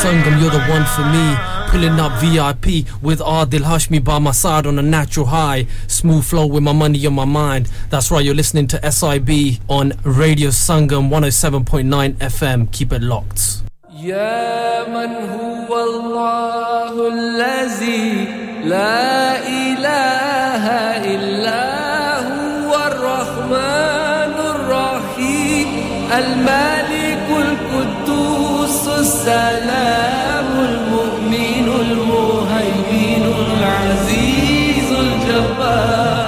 Sangam, 0.04 0.39
you're 0.41 0.52
the 0.52 0.60
one 0.68 0.86
for 0.86 1.04
me. 1.06 1.36
Pulling 1.72 2.00
up 2.00 2.12
VIP 2.22 2.86
with 3.02 3.20
Adil 3.20 3.62
Hashmi 3.62 4.04
by 4.04 4.20
my 4.20 4.32
side 4.32 4.66
on 4.68 4.78
a 4.78 4.82
natural 4.82 5.26
high. 5.28 5.68
Smooth 5.88 6.26
flow 6.26 6.45
with 6.47 6.64
my 6.64 6.74
money 6.74 7.06
on 7.08 7.14
my 7.14 7.26
mind. 7.26 7.70
That's 7.89 8.12
right, 8.12 8.24
you're 8.26 8.36
listening 8.36 8.68
to 8.68 8.91
SIB 8.91 9.30
on 9.70 9.93
Radio 10.04 10.50
Sangam 10.50 11.10
107.9 11.10 12.14
FM. 12.16 12.72
Keep 12.72 12.93
it 12.93 13.02
locked. 13.02 13.62
يا 14.00 14.88
من 14.88 15.12
هو 15.30 15.80
الله 15.80 17.08
الذي 17.14 18.28
لا 18.64 19.39
إله 19.47 20.64
إلا 21.16 21.64
هو 22.28 22.74
الرحمن 22.88 24.34
الرحيم 24.56 25.68
الملك 26.12 26.83
القدوس 26.83 26.83
السلام 29.25 30.51
المؤمن 30.68 31.68
المهيمن 31.81 33.25
العزيز 33.59 34.93
الجبار. 34.93 36.24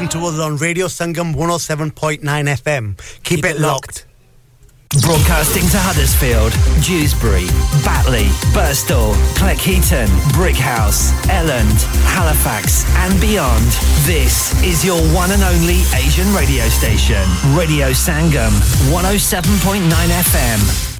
And 0.00 0.10
to 0.10 0.18
us 0.20 0.38
on 0.38 0.56
Radio 0.56 0.86
Sangam 0.86 1.34
107.9 1.34 2.20
FM. 2.20 3.22
Keep, 3.22 3.44
it 3.44 3.58
locked. 3.58 4.06
Broadcasting 5.02 5.62
to 5.70 5.78
Huddersfield, 5.78 6.52
Dewsbury, 6.84 7.46
Batley, 7.84 8.26
Birstall, 8.52 9.14
Cleckheaton, 9.34 10.06
Brickhouse, 10.32 11.12
Elland, 11.28 11.82
Halifax, 12.04 12.84
and 12.96 13.20
beyond. 13.20 13.64
This 14.06 14.60
is 14.62 14.84
your 14.84 15.00
one 15.14 15.30
and 15.30 15.42
only 15.42 15.82
Asian 15.94 16.32
radio 16.34 16.68
station, 16.68 17.26
Radio 17.56 17.90
Sangam, 17.90 18.52
107.9 18.90 19.88
FM. 19.88 20.97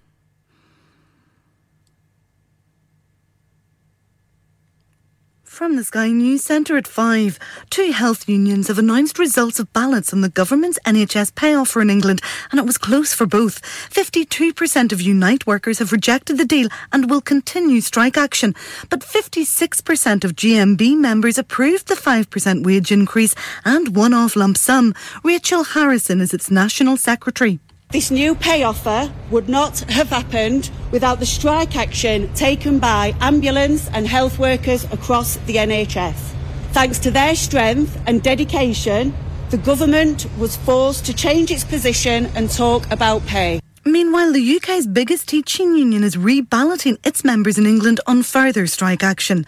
From 5.58 5.74
the 5.74 5.82
Sky 5.82 6.12
News 6.12 6.44
Centre 6.44 6.76
at 6.76 6.86
5, 6.86 7.36
two 7.68 7.90
health 7.90 8.28
unions 8.28 8.68
have 8.68 8.78
announced 8.78 9.18
results 9.18 9.58
of 9.58 9.72
ballots 9.72 10.12
on 10.12 10.20
the 10.20 10.28
government's 10.28 10.78
NHS 10.86 11.34
pay 11.34 11.52
offer 11.52 11.80
in 11.80 11.90
England, 11.90 12.22
and 12.52 12.60
it 12.60 12.64
was 12.64 12.78
close 12.78 13.12
for 13.12 13.26
both. 13.26 13.60
52% 13.90 14.92
of 14.92 15.02
Unite 15.02 15.48
workers 15.48 15.80
have 15.80 15.90
rejected 15.90 16.38
the 16.38 16.44
deal 16.44 16.68
and 16.92 17.10
will 17.10 17.20
continue 17.20 17.80
strike 17.80 18.16
action, 18.16 18.54
but 18.88 19.00
56% 19.00 20.22
of 20.22 20.36
GMB 20.36 20.96
members 20.96 21.38
approved 21.38 21.88
the 21.88 21.94
5% 21.94 22.64
wage 22.64 22.92
increase 22.92 23.34
and 23.64 23.96
one 23.96 24.14
off 24.14 24.36
lump 24.36 24.56
sum. 24.58 24.94
Rachel 25.24 25.64
Harrison 25.64 26.20
is 26.20 26.32
its 26.32 26.52
National 26.52 26.96
Secretary. 26.96 27.58
This 27.90 28.10
new 28.10 28.34
pay 28.34 28.64
offer 28.64 29.10
would 29.30 29.48
not 29.48 29.78
have 29.88 30.10
happened 30.10 30.70
without 30.90 31.20
the 31.20 31.24
strike 31.24 31.74
action 31.74 32.30
taken 32.34 32.78
by 32.78 33.14
ambulance 33.18 33.88
and 33.94 34.06
health 34.06 34.38
workers 34.38 34.84
across 34.92 35.36
the 35.46 35.56
NHS. 35.56 36.34
Thanks 36.72 36.98
to 36.98 37.10
their 37.10 37.34
strength 37.34 37.98
and 38.06 38.22
dedication, 38.22 39.14
the 39.48 39.56
government 39.56 40.26
was 40.36 40.54
forced 40.54 41.06
to 41.06 41.14
change 41.14 41.50
its 41.50 41.64
position 41.64 42.26
and 42.34 42.50
talk 42.50 42.84
about 42.90 43.24
pay. 43.24 43.58
Meanwhile, 43.86 44.34
the 44.34 44.56
UK's 44.56 44.86
biggest 44.86 45.26
teaching 45.26 45.74
union 45.74 46.04
is 46.04 46.14
reballoting 46.14 46.98
its 47.06 47.24
members 47.24 47.56
in 47.56 47.64
England 47.64 48.00
on 48.06 48.22
further 48.22 48.66
strike 48.66 49.02
action. 49.02 49.46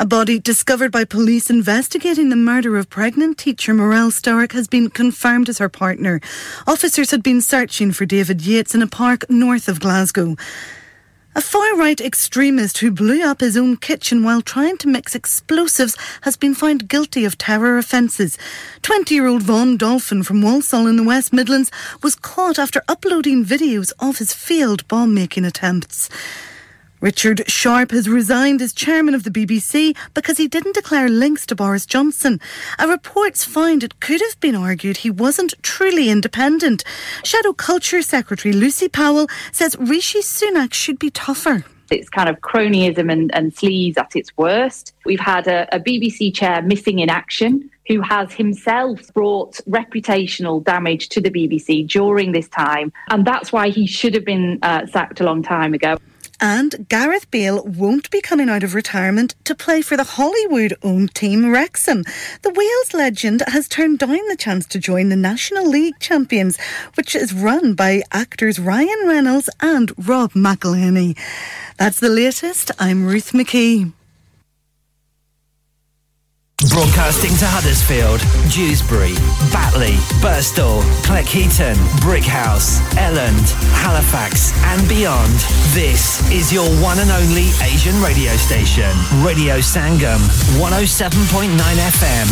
A 0.00 0.06
body 0.06 0.38
discovered 0.38 0.92
by 0.92 1.04
police 1.04 1.50
investigating 1.50 2.30
the 2.30 2.34
murder 2.34 2.78
of 2.78 2.88
pregnant 2.88 3.36
teacher 3.36 3.74
Morel 3.74 4.10
Stark 4.10 4.52
has 4.52 4.66
been 4.66 4.88
confirmed 4.88 5.50
as 5.50 5.58
her 5.58 5.68
partner. 5.68 6.22
Officers 6.66 7.10
had 7.10 7.22
been 7.22 7.42
searching 7.42 7.92
for 7.92 8.06
David 8.06 8.40
Yates 8.40 8.74
in 8.74 8.80
a 8.80 8.86
park 8.86 9.28
north 9.28 9.68
of 9.68 9.78
Glasgow. 9.78 10.36
A 11.34 11.42
far 11.42 11.76
right 11.76 12.00
extremist 12.00 12.78
who 12.78 12.90
blew 12.90 13.22
up 13.22 13.40
his 13.40 13.58
own 13.58 13.76
kitchen 13.76 14.24
while 14.24 14.40
trying 14.40 14.78
to 14.78 14.88
mix 14.88 15.14
explosives 15.14 15.98
has 16.22 16.34
been 16.34 16.54
found 16.54 16.88
guilty 16.88 17.26
of 17.26 17.36
terror 17.36 17.76
offences. 17.76 18.38
20 18.80 19.14
year 19.14 19.26
old 19.26 19.42
Vaughan 19.42 19.76
Dolphin 19.76 20.22
from 20.22 20.40
Walsall 20.40 20.86
in 20.86 20.96
the 20.96 21.04
West 21.04 21.30
Midlands 21.30 21.70
was 22.02 22.14
caught 22.14 22.58
after 22.58 22.82
uploading 22.88 23.44
videos 23.44 23.92
of 24.00 24.16
his 24.16 24.32
failed 24.32 24.88
bomb 24.88 25.12
making 25.12 25.44
attempts. 25.44 26.08
Richard 27.00 27.50
Sharp 27.50 27.92
has 27.92 28.08
resigned 28.08 28.60
as 28.60 28.74
chairman 28.74 29.14
of 29.14 29.24
the 29.24 29.30
BBC 29.30 29.96
because 30.12 30.36
he 30.36 30.46
didn't 30.46 30.74
declare 30.74 31.08
links 31.08 31.46
to 31.46 31.54
Boris 31.54 31.86
Johnson. 31.86 32.40
A 32.78 32.86
report's 32.86 33.42
found 33.42 33.82
it 33.82 34.00
could 34.00 34.20
have 34.20 34.38
been 34.40 34.54
argued 34.54 34.98
he 34.98 35.10
wasn't 35.10 35.54
truly 35.62 36.10
independent. 36.10 36.84
Shadow 37.24 37.54
Culture 37.54 38.02
Secretary 38.02 38.52
Lucy 38.52 38.86
Powell 38.88 39.28
says 39.50 39.76
Rishi 39.78 40.20
Sunak 40.20 40.74
should 40.74 40.98
be 40.98 41.10
tougher. 41.10 41.64
It's 41.90 42.10
kind 42.10 42.28
of 42.28 42.38
cronyism 42.40 43.10
and, 43.10 43.34
and 43.34 43.54
sleaze 43.54 43.98
at 43.98 44.14
its 44.14 44.36
worst. 44.36 44.94
We've 45.06 45.18
had 45.18 45.48
a, 45.48 45.74
a 45.74 45.80
BBC 45.80 46.34
chair 46.34 46.60
missing 46.60 46.98
in 46.98 47.08
action 47.08 47.70
who 47.88 48.02
has 48.02 48.32
himself 48.32 49.12
brought 49.14 49.54
reputational 49.68 50.62
damage 50.62 51.08
to 51.08 51.20
the 51.20 51.30
BBC 51.30 51.88
during 51.88 52.32
this 52.32 52.48
time. 52.48 52.92
And 53.08 53.26
that's 53.26 53.52
why 53.52 53.70
he 53.70 53.86
should 53.86 54.14
have 54.14 54.24
been 54.24 54.58
uh, 54.62 54.86
sacked 54.86 55.20
a 55.20 55.24
long 55.24 55.42
time 55.42 55.74
ago. 55.74 55.96
And 56.40 56.88
Gareth 56.88 57.30
Bale 57.30 57.62
won't 57.64 58.10
be 58.10 58.22
coming 58.22 58.48
out 58.48 58.62
of 58.62 58.74
retirement 58.74 59.34
to 59.44 59.54
play 59.54 59.82
for 59.82 59.96
the 59.96 60.04
Hollywood 60.04 60.74
owned 60.82 61.14
team 61.14 61.50
Wrexham. 61.52 62.02
The 62.42 62.50
Wales 62.50 62.94
legend 62.94 63.42
has 63.48 63.68
turned 63.68 63.98
down 63.98 64.26
the 64.28 64.36
chance 64.38 64.64
to 64.66 64.78
join 64.78 65.10
the 65.10 65.16
National 65.16 65.68
League 65.68 65.98
champions, 66.00 66.58
which 66.94 67.14
is 67.14 67.34
run 67.34 67.74
by 67.74 68.02
actors 68.10 68.58
Ryan 68.58 69.02
Reynolds 69.04 69.50
and 69.60 69.92
Rob 70.08 70.32
McElhenney. 70.32 71.18
That's 71.76 72.00
the 72.00 72.08
latest. 72.08 72.70
I'm 72.78 73.04
Ruth 73.04 73.32
McKee. 73.32 73.92
Broadcasting 76.68 77.32
to 77.40 77.46
Huddersfield, 77.48 78.20
Dewsbury, 78.52 79.14
Batley, 79.48 79.96
Burstall, 80.20 80.82
Cleckheaton, 81.08 81.72
Brickhouse, 82.04 82.84
Elland, 83.00 83.48
Halifax, 83.80 84.52
and 84.68 84.86
beyond. 84.86 85.32
This 85.72 86.20
is 86.30 86.52
your 86.52 86.68
one 86.84 86.98
and 86.98 87.10
only 87.10 87.48
Asian 87.64 87.96
radio 88.04 88.36
station, 88.36 88.92
Radio 89.24 89.56
Sangam, 89.64 90.20
107.9 90.60 91.48
FM. 91.96 92.28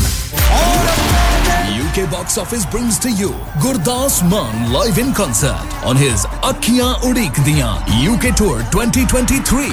UK 1.88 2.10
Box 2.10 2.36
Office 2.36 2.66
brings 2.66 2.98
to 2.98 3.10
you 3.10 3.30
Gurdas 3.64 4.20
Mann 4.28 4.70
live 4.70 4.98
in 4.98 5.14
concert 5.14 5.56
on 5.86 5.96
his 5.96 6.26
Akhiyan 6.44 7.00
Udik 7.00 7.32
Diyan 7.48 7.80
UK 8.04 8.36
Tour 8.36 8.60
2023. 8.70 9.72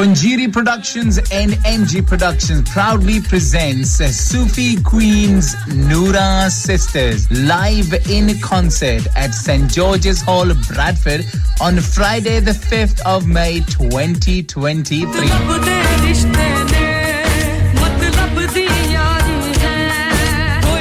Punjiri 0.00 0.50
Productions 0.50 1.18
and 1.30 1.52
MG 1.68 2.06
Productions 2.06 2.66
proudly 2.70 3.20
presents 3.20 3.90
Sufi 3.90 4.82
Queens 4.82 5.54
Noora 5.66 6.48
Sisters 6.50 7.30
live 7.30 7.92
in 8.08 8.40
concert 8.40 9.06
at 9.14 9.34
St. 9.34 9.70
George's 9.70 10.22
Hall, 10.22 10.46
Bradford 10.68 11.26
on 11.60 11.76
Friday, 11.80 12.40
the 12.40 12.52
5th 12.52 13.02
of 13.04 13.26
May 13.26 13.60
2023. 13.60 15.28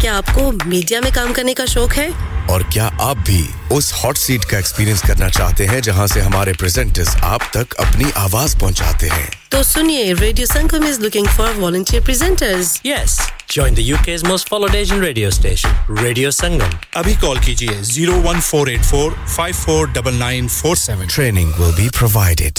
کیا 0.00 0.16
آپ 0.16 0.34
کو 0.34 0.50
media 0.64 1.00
میں 1.00 1.10
کام 1.14 1.32
کرنے 1.32 1.54
کا 1.54 1.64
شوق 1.66 1.96
ہے؟ 1.98 2.06
اور 2.48 2.60
کیا 2.72 2.88
آپ 2.98 3.16
بھی 3.24 3.42
اس 3.70 3.92
ہاٹ 3.94 4.18
سیٹ 4.18 4.44
کا 4.44 4.56
ایکسپیرئنس 4.56 5.02
کرنا 5.02 5.28
چاہتے 5.28 5.66
ہیں 5.68 5.80
جہاں 5.80 6.06
سے 6.06 6.20
ہمارے 6.20 6.52
پریزنٹرز 6.60 7.08
آپ 7.22 7.42
تک 7.50 7.74
اپنی 7.78 8.04
آواز 8.14 8.56
پہنچاتے 8.60 9.08
ہیں؟ 9.08 9.26
تو 9.48 9.62
سنیے 9.62 10.12
radio 10.20 10.46
Sangam 10.46 10.86
is 10.88 10.98
looking 10.98 11.26
for 11.36 11.58
volunteer 11.58 12.02
presenters 12.06 12.78
yes 12.84 13.18
join 13.48 13.76
the 13.76 13.82
U 13.82 13.96
K 14.04 14.16
most 14.28 14.48
followed 14.48 14.74
Asian 14.74 15.00
radio 15.00 15.28
station 15.28 15.96
radio 16.02 16.30
Sangam 16.30 16.76
ابھی 16.94 17.14
کال 17.20 17.38
کیجیے 17.44 17.80
zero 17.82 18.20
one 18.26 18.40
four 18.40 18.66
eight 18.66 18.84
four 18.84 19.12
five 19.34 19.54
four 19.64 19.86
double 19.92 20.14
nine 20.14 20.48
four 20.50 20.76
seven 20.76 21.06
training 21.14 21.52
will 21.58 21.72
be 21.76 21.88
provided 21.98 22.58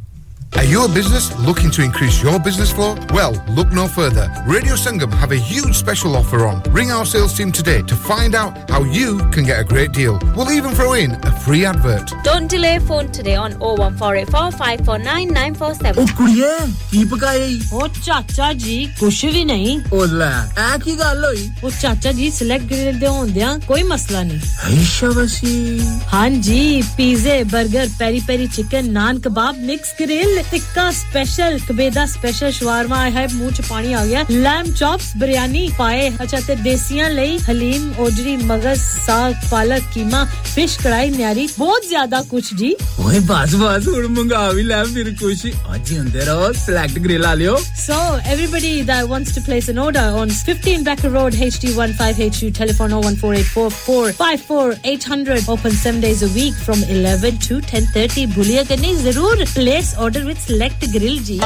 Are 0.57 0.65
you 0.65 0.83
a 0.83 0.87
business 0.89 1.31
looking 1.39 1.71
to 1.71 1.81
increase 1.81 2.21
your 2.21 2.37
business 2.37 2.71
flow? 2.71 2.95
Well, 3.11 3.33
look 3.49 3.71
no 3.71 3.87
further. 3.87 4.29
Radio 4.45 4.75
Sangam 4.75 5.13
have 5.13 5.31
a 5.31 5.37
huge 5.37 5.75
special 5.75 6.15
offer 6.15 6.45
on. 6.45 6.61
Ring 6.71 6.91
our 6.91 7.05
sales 7.05 7.33
team 7.33 7.51
today 7.51 7.81
to 7.81 7.95
find 7.95 8.35
out 8.35 8.69
how 8.69 8.83
you 8.83 9.17
can 9.31 9.45
get 9.45 9.59
a 9.59 9.63
great 9.63 9.91
deal. 9.93 10.19
We'll 10.35 10.51
even 10.51 10.71
throw 10.71 10.93
in 10.93 11.11
a 11.11 11.31
free 11.31 11.65
advert. 11.65 12.11
Don't 12.23 12.47
delay 12.47 12.79
phone 12.79 13.11
today 13.11 13.35
on 13.35 13.53
01484 13.61 14.51
549 14.51 15.31
947. 15.33 16.03
Oh, 16.03 16.15
ਕੁੜੀਏ 16.17 16.49
ਕੀ 16.91 17.03
ਪਕਾਈ? 17.03 17.61
ਉਹ 17.73 17.87
ਚਾਚਾ 18.05 18.53
ਜੀ 18.53 18.89
ਕੁਛ 18.99 19.25
ਵੀ 19.25 19.45
ਨਹੀਂ। 19.45 19.79
ਓ 19.93 20.05
ਲੈ, 20.05 20.61
ਆ 20.61 20.77
ਕੀ 20.77 20.99
ਗੱਲ 20.99 21.25
ਹੋਈ? 21.25 21.49
ਉਹ 21.63 21.71
ਚਾਚਾ 21.81 22.11
ਜੀ 22.11 22.29
ਸਿਲੈਕਟ 22.29 22.63
ਗ੍ਰਿਲ 22.63 22.99
ਦੇ 22.99 23.07
ਹੁੰਦਿਆਂ 23.07 23.59
ਕੋਈ 23.59 23.83
ਮਸਲਾ 23.83 24.23
ਨਹੀਂ। 24.23 24.39
ਹੈਸ਼ਾ 24.39 25.07
ਵਸੀ। 25.07 25.81
ਹਾਂਜੀ, 26.13 26.83
ਪੀਜ਼ੇ, 26.97 27.43
버ਗਰ, 27.43 27.89
peri 27.99 28.19
peri 28.19 28.47
chicken, 28.47 28.91
naan 28.91 29.19
kebab, 29.19 29.57
mix 29.57 29.93
grill 30.01 30.40
tikka 30.49 30.87
special 30.87 31.53
کبیدا 31.67 32.03
special 32.03 32.49
شوارما 32.59 33.01
ہے 33.15 33.25
منہ 33.33 33.49
چ 33.55 33.57
پانی 33.67 33.91
آ 33.95 33.97
گیا۔ 34.05 34.21
لیم 34.29 34.65
چاپس 34.79 35.07
بریانی 35.19 35.67
پائے۔ 35.77 36.09
اچھا 36.19 36.37
تے 36.47 36.53
دیسیاں 36.63 37.09
لئی 37.09 37.37
حلیم 37.49 37.83
اوجری 37.97 38.35
مغز 38.37 38.79
ساگ 39.05 39.31
پالک 39.49 39.93
کیما 39.93 40.23
فش 40.55 40.71
کڑائی 40.83 41.09
نیاری 41.09 41.45
بہت 41.57 41.81
زیادہ 41.89 42.19
کچھ 42.29 42.53
جی۔ 42.59 42.71
اوئے 42.97 43.19
باز 43.27 43.55
باز 43.55 43.87
ہن 43.87 44.05
منگا 44.13 44.47
وی 44.55 44.63
لے 44.63 44.83
پھر 44.93 45.07
کچھ 45.21 45.45
اج 45.69 45.93
اندر 45.99 46.23
رہو 46.27 46.47
select 46.65 46.95
girl 47.05 47.25
a 47.25 47.33
leave. 47.33 47.55
So 47.85 47.99
everybody 48.25 48.81
that 48.87 49.03
wants 49.09 49.29
to 49.35 49.41
place 49.45 49.65
an 49.69 49.77
order 49.85 50.05
on 50.19 50.29
15 50.45 50.83
Baker 50.83 51.09
Road 51.11 51.31
HD15HU 51.41 52.47
telephone 52.57 52.91
01484454800 52.95 55.47
open 55.53 55.71
7 55.83 55.97
days 56.05 56.21
a 56.27 56.29
week 56.35 56.55
from 56.65 56.79
11 56.95 57.35
to 57.47 57.53
10:30 57.71 58.25
بھولیا 58.33 58.61
کہ 58.67 58.75
نہیں 58.81 58.95
ضرور 59.03 59.35
place 59.53 59.87
order 60.05 60.23
sandwich 60.31 60.47
Select 60.47 60.95
Grill 60.95 61.17
ji 61.17 61.39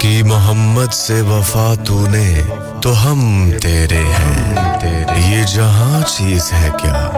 کی 0.00 0.22
محمد 0.22 0.92
سے 0.92 1.20
وفا 1.20 1.74
تو 1.84 2.06
نے 2.10 2.42
تو 2.82 3.10
ہم 3.10 3.50
تیرے 3.62 4.02
ہیں۔ 4.04 4.54
یہ 5.30 5.42
جہاں 5.54 6.02
چیز 6.16 6.52
ہے 6.52 6.70
کیا؟ 6.82 7.10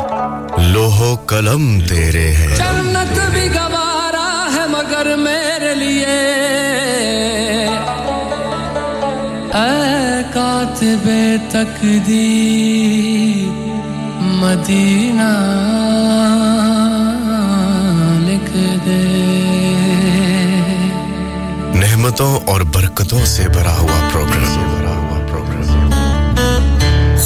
لوہو 0.59 1.17
قلم 1.27 1.81
تیرے 1.89 2.33
ہیں۔ 2.33 2.57
جنت 2.57 3.19
بھی 3.31 3.49
گوارا 3.55 4.51
ہے 4.55 4.67
مگر 4.69 5.17
میرے 5.17 5.75
لیے۔ 5.75 6.21
اے 9.55 10.23
کاتب 10.35 11.11
تقدیر 11.51 13.49
مدینہ۔ 14.21 15.31
نعمتوں 22.11 22.39
اور 22.47 22.61
برکتوں 22.75 23.25
سے 23.25 23.47
بھرا 23.49 23.77
ہوا 23.79 23.99
پروگرام 24.13 25.91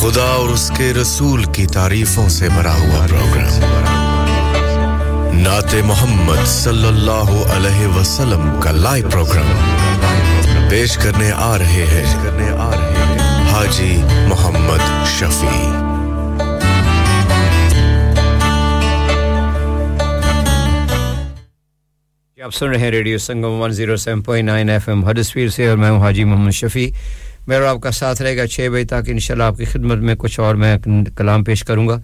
خدا 0.01 0.25
اور 0.31 0.49
اس 0.49 0.71
کے 0.77 0.93
رسول 0.93 1.45
کی 1.57 1.67
تعریفوں 1.67 2.29
سے 2.29 2.49
بھرا 2.49 2.75
ہوا 2.79 3.07
پروگرام 3.11 3.55
نعت 5.41 5.75
محمد 5.85 6.47
صلی 6.47 6.89
اللہ 6.89 7.31
علیہ 7.55 7.87
وسلم 7.97 8.61
کا 8.61 8.71
لائیو 8.71 9.09
پروگرام 9.11 10.69
پیش 10.71 10.97
کرنے 10.97 11.31
آ 11.37 11.57
رہے 11.59 11.87
ہیں 11.91 12.07
حاجی 13.53 13.97
محمد 14.29 14.85
شفیع. 15.19 15.84
آپ 22.45 22.55
سن 22.55 22.67
رہے 22.67 22.79
ہیں 22.79 22.91
radio 22.91 23.19
Sangam 23.19 23.45
one 23.45 23.73
zero 23.73 23.97
seven 23.97 24.21
point 24.21 24.49
nine 24.49 24.69
F 24.69 24.89
M 24.89 25.05
Huddersfield 25.05 25.49
سے 25.49 25.69
اور 25.69 25.77
میں 25.77 25.91
ہوں 25.91 25.99
حاجی 25.99 26.25
محمد 26.25 26.51
شفیع۔ 26.51 26.89
میرا 27.47 27.71
آپ 27.71 27.81
کا 27.81 27.91
ساتھ 27.91 28.23
رہے 28.23 28.37
گا 28.37 28.47
چھ 28.47 28.69
بجے 28.73 28.85
تک، 28.85 29.03
انشاءاللہ 29.07 29.45
آپ 29.45 29.57
کی 29.57 29.65
خدمت 29.65 29.99
میں 29.99 30.15
کچھ 30.15 30.41
اور 30.41 30.55
میں 30.55 30.79
کلام 31.17 31.45
پیش 31.45 31.65
کروں 31.65 31.89
گا۔ 31.89 32.01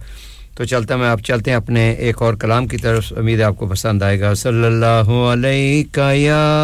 تو 0.55 0.65
چلتا 0.65 0.95
میں، 0.95 1.07
آپ 1.07 1.19
چلتے 1.19 1.51
ہیں 1.51 1.57
اپنے 1.57 1.91
ایک 1.91 2.21
اور 2.21 2.33
کلام 2.33 2.67
کی 2.67 2.77
طرف۔ 2.77 3.13
امید 3.17 3.39
ہے 3.39 3.43
آپ 3.43 3.57
کو 3.57 3.67
پسند 3.67 4.03
آئے 4.03 4.19
گا۔ 4.19 4.33
صلی 4.33 4.65
اللہ 4.65 5.09
علیہ 5.09 5.83
یا 5.97 6.61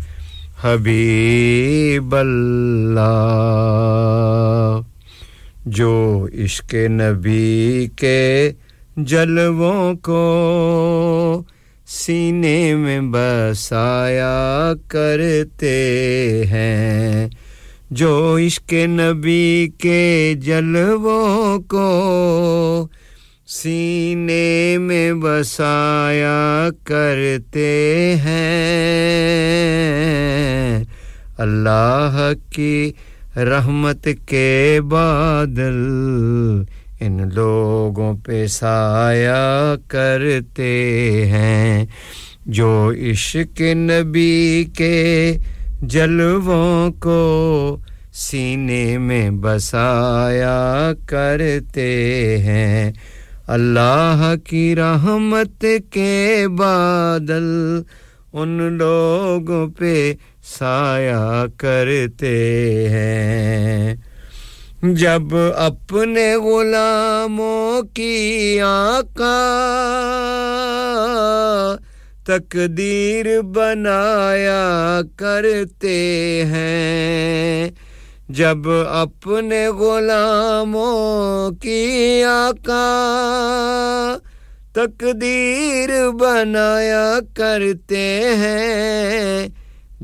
حبیب 0.64 2.14
اللہ 2.14 2.98
جو 5.66 6.26
عشق 6.44 6.74
نبی 6.90 7.86
کے 7.96 8.52
جلووں 8.96 9.94
کو 10.02 10.22
سینے 11.88 12.74
میں 12.74 13.00
بسایا 13.12 14.72
کرتے 14.88 15.76
ہیں 16.50 17.28
جو 17.90 18.12
عشق 18.46 18.72
نبی 18.88 19.68
کے 19.78 20.34
جلووں 20.42 21.58
کو 21.68 21.88
سینے 23.50 24.78
میں 24.78 25.12
بسایا 25.12 26.68
کرتے 26.84 28.16
ہیں۔ 28.24 30.84
اللہ 31.38 32.30
کی 32.52 32.92
رحمت 33.36 34.08
کے 34.26 34.80
بادل 34.88 35.76
ان 37.00 37.28
لوگوں 37.34 38.16
پہ 38.16 38.46
سایہ 38.46 39.74
کرتے 39.88 41.26
ہیں۔ 41.26 41.86
جو 42.46 42.92
عشق 43.10 43.60
نبی 43.60 44.64
کے 44.76 45.36
جلووں 45.82 46.92
کو 46.92 47.76
سینے 48.12 48.98
میں 48.98 49.30
بسایا 49.30 50.92
کرتے 51.06 52.38
ہیں۔ 52.38 52.92
اللہ 53.48 54.34
کی 54.44 54.76
رحمت 54.76 55.64
کے 55.90 56.46
بادل 56.58 57.80
ان 58.32 58.48
لوگوں 58.72 59.68
پہ 59.68 60.14
سایہ 60.58 61.44
کرتے 61.56 62.36
ہیں۔ 62.88 63.96
جب 64.82 65.36
اپنے 65.56 66.36
غلاموں 66.36 67.82
کی 67.82 68.60
آقا 68.60 69.34
تقدیر 72.24 73.42
بنایا 73.42 75.00
کرتے 75.16 75.98
ہیں 76.46 77.70
جب 78.28 78.68
اپنے 78.70 79.66
غلاموں 79.78 81.50
کی 81.60 82.22
آقا 82.22 82.84
تقدیر 84.74 85.90
بنایا 86.20 87.18
کرتے 87.34 88.04
ہیں 88.38 89.48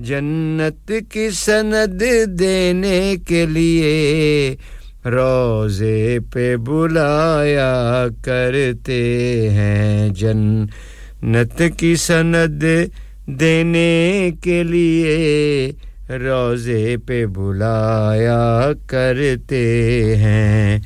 جنت 0.07 0.93
کی 1.11 1.29
سند 1.35 2.03
دینے 2.39 3.15
کے 3.27 3.45
لیے 3.47 4.57
روزے 5.07 6.19
پہ 6.33 6.55
بلایا 6.67 8.07
کرتے 8.25 9.03
ہیں 9.53 10.09
جنت 10.21 11.63
کی 11.79 11.95
سند 11.97 12.65
دینے 13.41 14.31
کے 14.43 14.63
لیے 14.63 15.71
روزے 16.11 16.97
پہ 17.07 17.27
بلایا 17.27 18.71
کرتے 18.87 20.17
ہیں۔ 20.17 20.79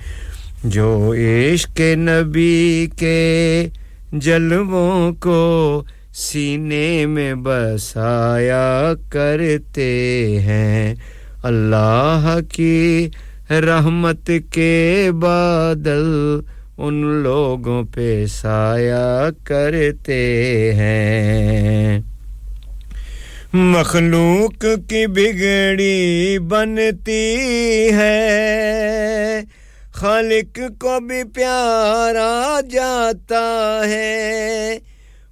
جو 0.64 1.14
عشق 1.14 1.81
نبی 1.81 2.87
کے 2.97 3.69
جلووں 4.12 5.12
کو 5.12 5.83
سینے 6.14 7.07
میں 7.07 7.35
بسایا 7.35 8.93
کرتے 9.09 10.39
ہیں۔ 10.41 10.95
اللہ 11.43 12.39
کی 12.53 13.09
رحمت 13.51 14.31
کے 14.51 15.11
بادل 15.21 16.41
ان 16.79 17.23
لوگوں 17.23 17.85
پہ 17.95 18.27
سایہ 18.27 19.29
کرتے 19.45 20.73
ہیں۔ 20.75 22.01
مخلوق 23.53 24.64
کی 24.88 25.07
بگڑی 25.07 26.38
بنتی 26.38 27.36
ہے۔ 27.92 29.40
خالق 29.92 30.59
کو 30.78 31.01
بھی 31.01 31.24
پیارا 31.24 32.61
جاتا 32.70 33.80
ہے۔ 33.86 34.79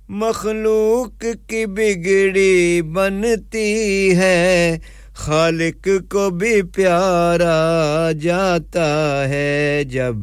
مخلوق 0.08 1.24
کی 1.48 1.66
بگڑی 1.66 2.82
بنتی 2.82 4.16
ہے۔ 4.16 4.78
خالق 5.14 5.88
کو 6.10 6.30
بھی 6.30 6.62
پیارا 6.62 8.10
جاتا 8.20 9.28
ہے۔ 9.28 9.82
جب 9.84 10.16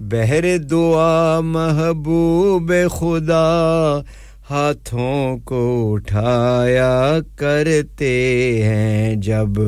بہر 0.00 0.58
دعا 0.58 1.40
محبوب 1.40 2.72
خدا 2.90 3.98
ہاتھوں 4.50 5.36
کو 5.44 5.60
اٹھایا 5.92 7.18
کرتے 7.36 8.10
ہیں 8.64 9.14
جب 9.22 9.58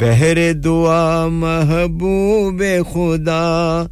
بہر 0.00 0.38
دعا 0.64 1.26
محبوب 1.32 2.62
خدا 2.92 3.84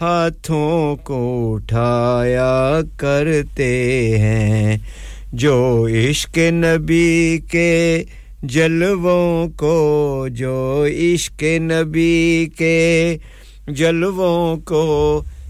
ہاتھوں 0.00 0.96
کو 1.04 1.20
اٹھایا 1.54 2.80
کرتے 2.96 3.70
ہیں 4.18 4.76
جو 5.32 5.56
عشق 5.90 6.38
نبی 6.52 7.38
کے 7.50 8.04
جلووں 8.42 9.48
کو 9.56 10.26
جو 10.32 10.84
عشق 10.86 11.42
نبی 11.62 12.46
کے 12.56 13.16
جلووں 13.68 14.56
کو 14.64 14.84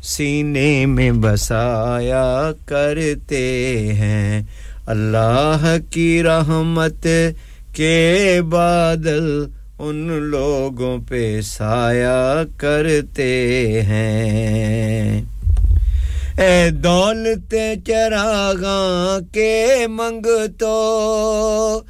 سینے 0.03 0.87
میں 0.87 1.11
بسایا 1.13 2.51
کرتے 2.67 3.47
ہیں۔ 3.93 4.43
اللہ 4.87 5.77
کی 5.91 6.23
رحمت 6.23 7.07
کے 7.75 8.41
بادل 8.49 9.45
ان 9.79 10.09
لوگوں 10.23 10.99
پہ 11.09 11.41
سایہ 11.41 12.43
کرتے 12.57 13.83
ہیں۔ 13.83 15.23
اے 16.39 16.71
دولت 16.71 17.55
چراغاں 17.87 19.21
کے 19.35 19.87
منگ 19.89 20.27
تو 20.59 21.83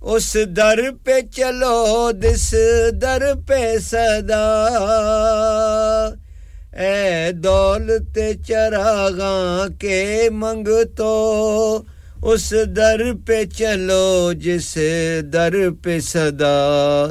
اس 0.00 0.36
در 0.56 0.80
پہ 1.04 1.20
چلو، 1.36 2.10
دس 2.12 2.54
در 3.02 3.32
پہ 3.46 3.78
صدا۔ 3.78 4.48
اے 6.78 7.32
دولت 7.32 8.18
چراغاں 8.46 9.68
کے 9.78 10.28
منگ 10.32 10.68
تو 10.96 11.82
اس 12.22 12.54
در 12.76 13.00
پہ 13.26 13.44
چلو 13.44 14.32
جس 14.32 14.78
در 15.32 15.70
پہ 15.82 16.00
صدا۔ 16.00 17.06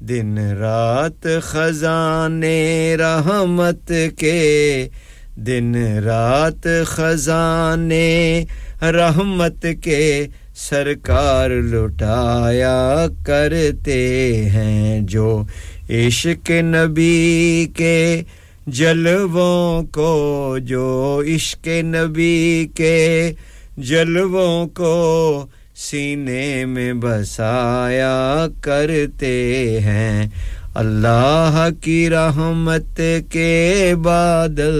دن 0.00 0.38
رات 0.38 1.26
خزانے 1.42 2.96
رحمت 2.96 3.92
کے۔ 4.18 4.88
دن 5.36 5.74
رات 6.04 6.68
خزانے 6.86 8.44
رحمت 8.82 9.66
کے۔ 9.84 10.26
سرکار 10.56 11.50
لٹایا 11.50 13.06
کرتے 13.26 14.34
ہیں 14.48 15.00
جو 15.00 15.42
عشق 15.90 16.50
نبی 16.50 17.66
کے۔ 17.76 18.22
جلووں 18.66 19.82
کو 19.82 20.56
جو 20.60 21.22
عشق 21.34 21.68
نبی 21.68 22.68
کے 22.74 23.32
جلووں 23.76 24.66
کو 24.66 25.46
سینے 25.76 26.64
میں 26.64 26.92
بسایا 26.92 28.46
کرتے 28.60 29.78
ہیں۔ 29.80 30.28
اللہ 30.74 31.68
کی 31.80 32.10
رحمت 32.10 33.00
کے 33.30 33.94
بادل، 34.02 34.78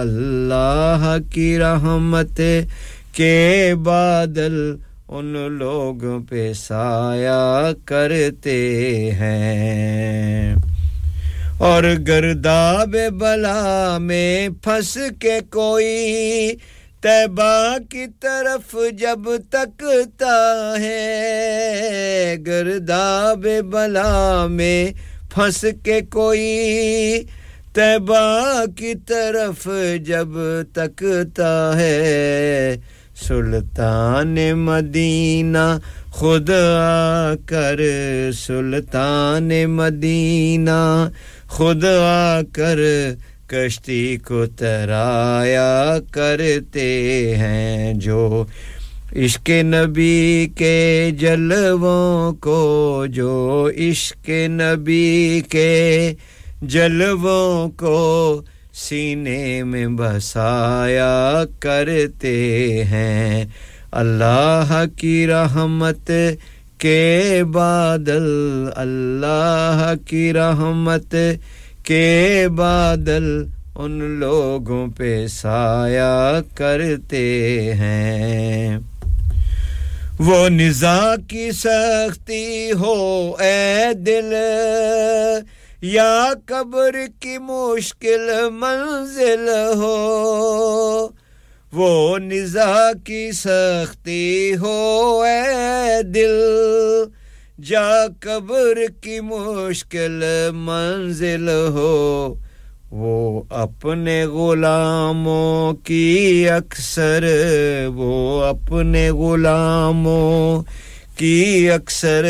اللہ 0.00 1.16
کی 1.32 1.58
رحمت 1.58 2.40
کے 3.12 3.74
بادل 3.82 4.76
ان 5.08 5.52
لوگ 5.52 6.22
پہ 6.30 6.52
سایہ 6.52 7.72
کرتے 7.84 9.10
ہیں۔ 9.10 10.54
اور 11.58 11.82
گرداب 12.08 12.96
بلا 13.10 13.98
میں 13.98 14.48
پھنس 14.62 14.98
کے 15.20 15.38
کوئی 15.50 16.54
تیبہ 17.00 17.76
کی 17.90 18.04
طرف 18.20 18.76
جب 18.92 19.18
تکتا 19.50 20.74
ہے۔ 20.80 22.36
گرداب 22.46 23.46
بلا 23.72 24.46
میں 24.46 24.92
پھنس 25.34 25.64
کے 25.84 26.00
کوئی 26.00 27.22
تیبہ 27.72 28.64
کی 28.76 28.94
طرف 28.94 29.68
جب 30.06 30.28
تکتا 30.72 31.72
ہے۔ 31.76 32.76
سلطان 33.28 34.38
مدینہ 34.54 35.78
خود 36.10 36.50
آ 36.50 37.34
کر، 37.46 37.80
سلطان 38.32 39.50
مدینہ 39.64 41.08
خود 41.48 41.84
آ 41.84 42.40
کر 42.52 42.78
کشتی 43.46 44.16
کو 44.16 44.46
ترایا 44.46 45.96
کرتے 46.10 47.36
ہیں 47.36 47.94
جو 47.94 48.44
عشق 49.16 49.50
نبی 49.50 50.48
کے 50.56 51.10
جلووں 51.18 52.32
کو، 52.32 53.06
جو 53.08 53.68
عشق 53.76 54.30
نبی 54.48 55.40
کے 55.48 56.14
جلووں 56.62 57.70
کو 57.70 58.42
سینے 58.72 59.64
میں 59.64 59.86
بسایا 59.86 61.42
کرتے 61.60 62.36
ہیں۔ 62.84 63.44
اللہ 63.92 64.84
کی 64.96 65.26
رحمت 65.26 66.10
کے 66.78 67.42
بادل 67.52 68.68
اللہ 68.76 69.92
کی 70.06 70.32
رحمت 70.32 71.14
کے 71.82 72.46
بادل 72.56 73.44
ان 73.74 73.98
لوگوں 74.20 74.86
پہ 74.86 75.26
سایہ 75.26 76.40
کرتے 76.54 77.72
ہیں۔ 77.74 78.78
وہ 80.18 80.48
نزا 80.48 81.14
کی 81.28 81.50
سختی 81.50 82.72
ہو 82.72 83.32
اے 83.38 83.94
دل، 83.94 84.34
یا 85.82 86.32
قبر 86.46 86.96
کی 87.20 87.38
مشکل 87.38 88.30
منزل 88.50 89.48
ہو۔ 89.74 91.08
وہ 91.72 92.18
نزا 92.18 92.90
کی 93.04 93.32
سختی 93.32 94.54
ہو، 94.60 95.20
اے 95.20 96.02
دل، 96.02 96.40
جا 97.64 98.06
قبر 98.20 98.78
کی 99.00 99.20
مشکل 99.20 100.24
منزل 100.52 101.48
ہو۔ 101.48 102.34
وہ 102.90 103.42
اپنے 103.50 104.24
غلاموں 104.24 105.72
کی 105.72 106.48
اکثر، 106.48 107.24
وہ 107.94 108.44
اپنے 108.44 109.10
غلاموں 109.10 110.62
کی 111.16 111.70
اکثر 111.70 112.26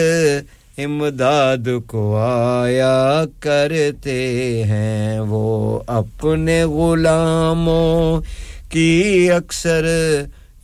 امداد 0.78 1.68
کو 1.86 2.16
آیا 2.16 3.24
کرتے 3.40 4.62
ہیں۔ 4.64 5.20
وہ 5.20 5.80
اپنے 5.86 6.64
غلاموں 6.64 8.20
کی 8.70 9.30
اکثر 9.30 9.86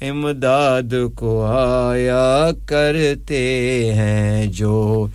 امداد 0.01 0.95
کو 1.15 1.45
آیا 1.45 2.51
کرتے 2.67 3.93
ہیں 3.95 4.47
جو 4.47 5.07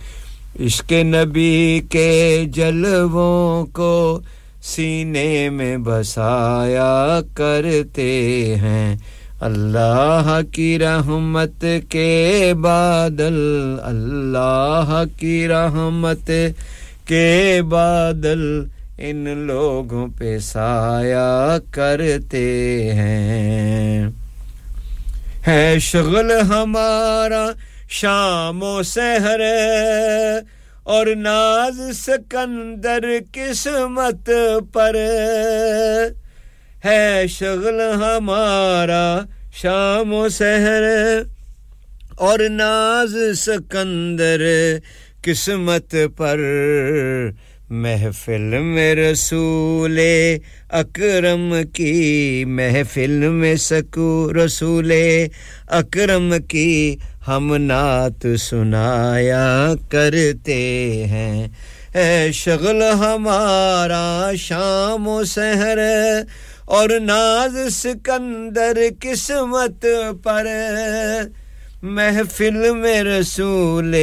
عشق 0.60 0.92
نبی 0.92 1.80
کے 1.90 2.44
جلووں 2.46 3.66
کو 3.66 4.20
سینے 4.62 5.50
میں 5.50 5.76
بسایا 5.76 7.20
کرتے 7.34 8.54
ہیں۔ 8.60 8.96
اللہ 9.40 10.40
کی 10.52 10.78
رحمت 10.78 11.64
کے 11.88 12.52
بادل، 12.60 13.38
اللہ 13.82 15.02
کی 15.18 15.48
رحمت 15.48 16.30
کے 17.06 17.60
بادل 17.68 18.64
ان 19.02 19.38
لوگوں 19.38 20.08
پہ 20.18 20.38
سایہ 20.38 21.58
کرتے 21.70 22.92
ہیں۔ 22.94 24.08
ہے 25.46 25.76
شغل 25.80 26.32
ہمارا 26.40 27.46
شام 27.88 28.62
و 28.62 28.82
سحر 28.82 29.40
اور 30.82 31.06
ناز 31.06 31.98
سکندر 31.98 33.06
قسمت 33.32 34.30
پر۔ 34.72 34.96
ہے 36.84 37.24
شغل 37.28 37.80
ہمارا 37.80 39.20
شام 39.52 40.12
و 40.12 40.28
سحر 40.28 40.82
اور 42.16 42.38
ناز 42.38 43.16
سکندر 43.38 44.42
قسمت 45.22 45.96
پر۔ 46.16 46.40
محفل 47.70 48.58
میں 48.58 48.94
رسول 48.94 50.00
اکرم 50.70 51.54
کی، 51.72 52.44
محفل 52.44 53.28
میں 53.28 53.54
سکو 53.54 54.30
رسول 54.44 54.92
اکرم 55.66 56.34
کی۔ 56.48 56.96
ہم 57.28 57.56
نعت 57.56 58.26
سنایا 58.40 59.72
کرتے 59.90 60.54
ہیں۔ 61.08 61.48
اے 61.94 62.32
شغل 62.32 62.82
ہمارا 62.82 64.30
شام 64.36 65.08
و 65.08 65.24
سحر 65.24 65.78
اور 66.64 66.88
ناز 66.88 67.74
سکندر 67.74 68.78
قسمت 69.00 69.86
پر۔ 70.22 70.46
محفل 71.82 72.70
میں 72.70 73.02
رسول 73.02 73.94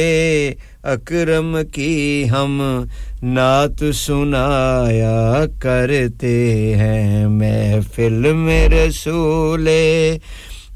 اکرم 0.82 1.58
کی 1.72 2.26
ہم 2.30 2.84
نعت 3.22 3.82
سنایا 3.96 5.44
کرتے 5.60 6.36
ہیں 6.78 7.26
محفل 7.28 8.32
میں 8.34 8.68
رسول 8.68 9.68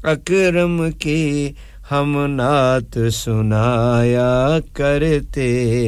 اکرم 0.03 0.81
کی 0.99 1.51
ہم 1.91 2.15
نعت 2.29 2.97
سنایا 3.13 4.57
کرتے 4.73 5.47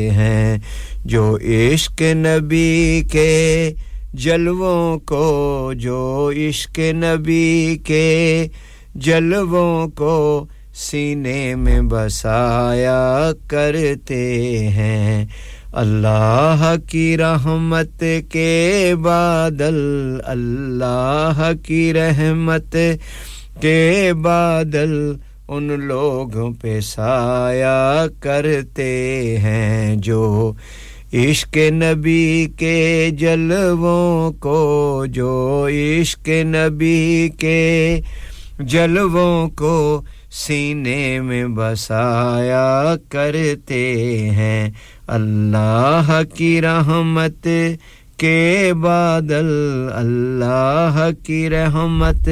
ہیں 0.10 0.58
جو 1.06 1.26
عشق 1.38 2.02
نبی 2.16 3.02
کے 3.12 3.74
جلووں 4.24 4.98
کو 5.06 5.72
جو 5.76 6.32
عشق 6.38 6.80
نبی 6.96 7.78
کے 7.86 8.48
جلووں 8.96 9.88
کو 9.96 10.46
سینے 10.76 11.56
میں 11.56 11.82
بسایا 11.82 13.32
کرتے 13.50 14.24
ہیں 14.68 15.26
اللہ 15.76 16.76
کی 16.90 17.18
رحمت 17.18 18.04
کے 18.30 18.94
بادل، 19.02 19.76
اللہ 20.24 21.52
کی 21.64 21.94
رحمت 21.94 22.76
کے 23.62 24.12
بادل 24.22 25.14
ان 25.48 25.64
لوگوں 25.64 26.52
پہ 26.62 26.80
سایہ 26.80 28.06
کرتے 28.20 29.38
ہیں 29.38 29.96
جو 29.96 30.54
عشق 31.14 31.58
نبی 31.58 32.48
کے 32.58 33.10
جلووں 33.12 34.32
کو، 34.32 35.06
جو 35.08 35.68
عشق 35.72 36.30
نبی 36.30 37.30
کے 37.38 38.02
جلووں 38.60 39.50
کو 39.50 40.02
سینے 40.32 41.22
میں 41.22 41.46
بسایا 41.46 42.96
کرتے 43.10 43.84
ہیں۔ 44.30 44.70
اللہ 45.08 46.22
کی 46.34 46.62
رحمت 46.62 47.48
کے 48.18 48.72
بادل، 48.82 49.46
اللہ 49.94 51.10
کی 51.24 51.50
رحمت 51.50 52.30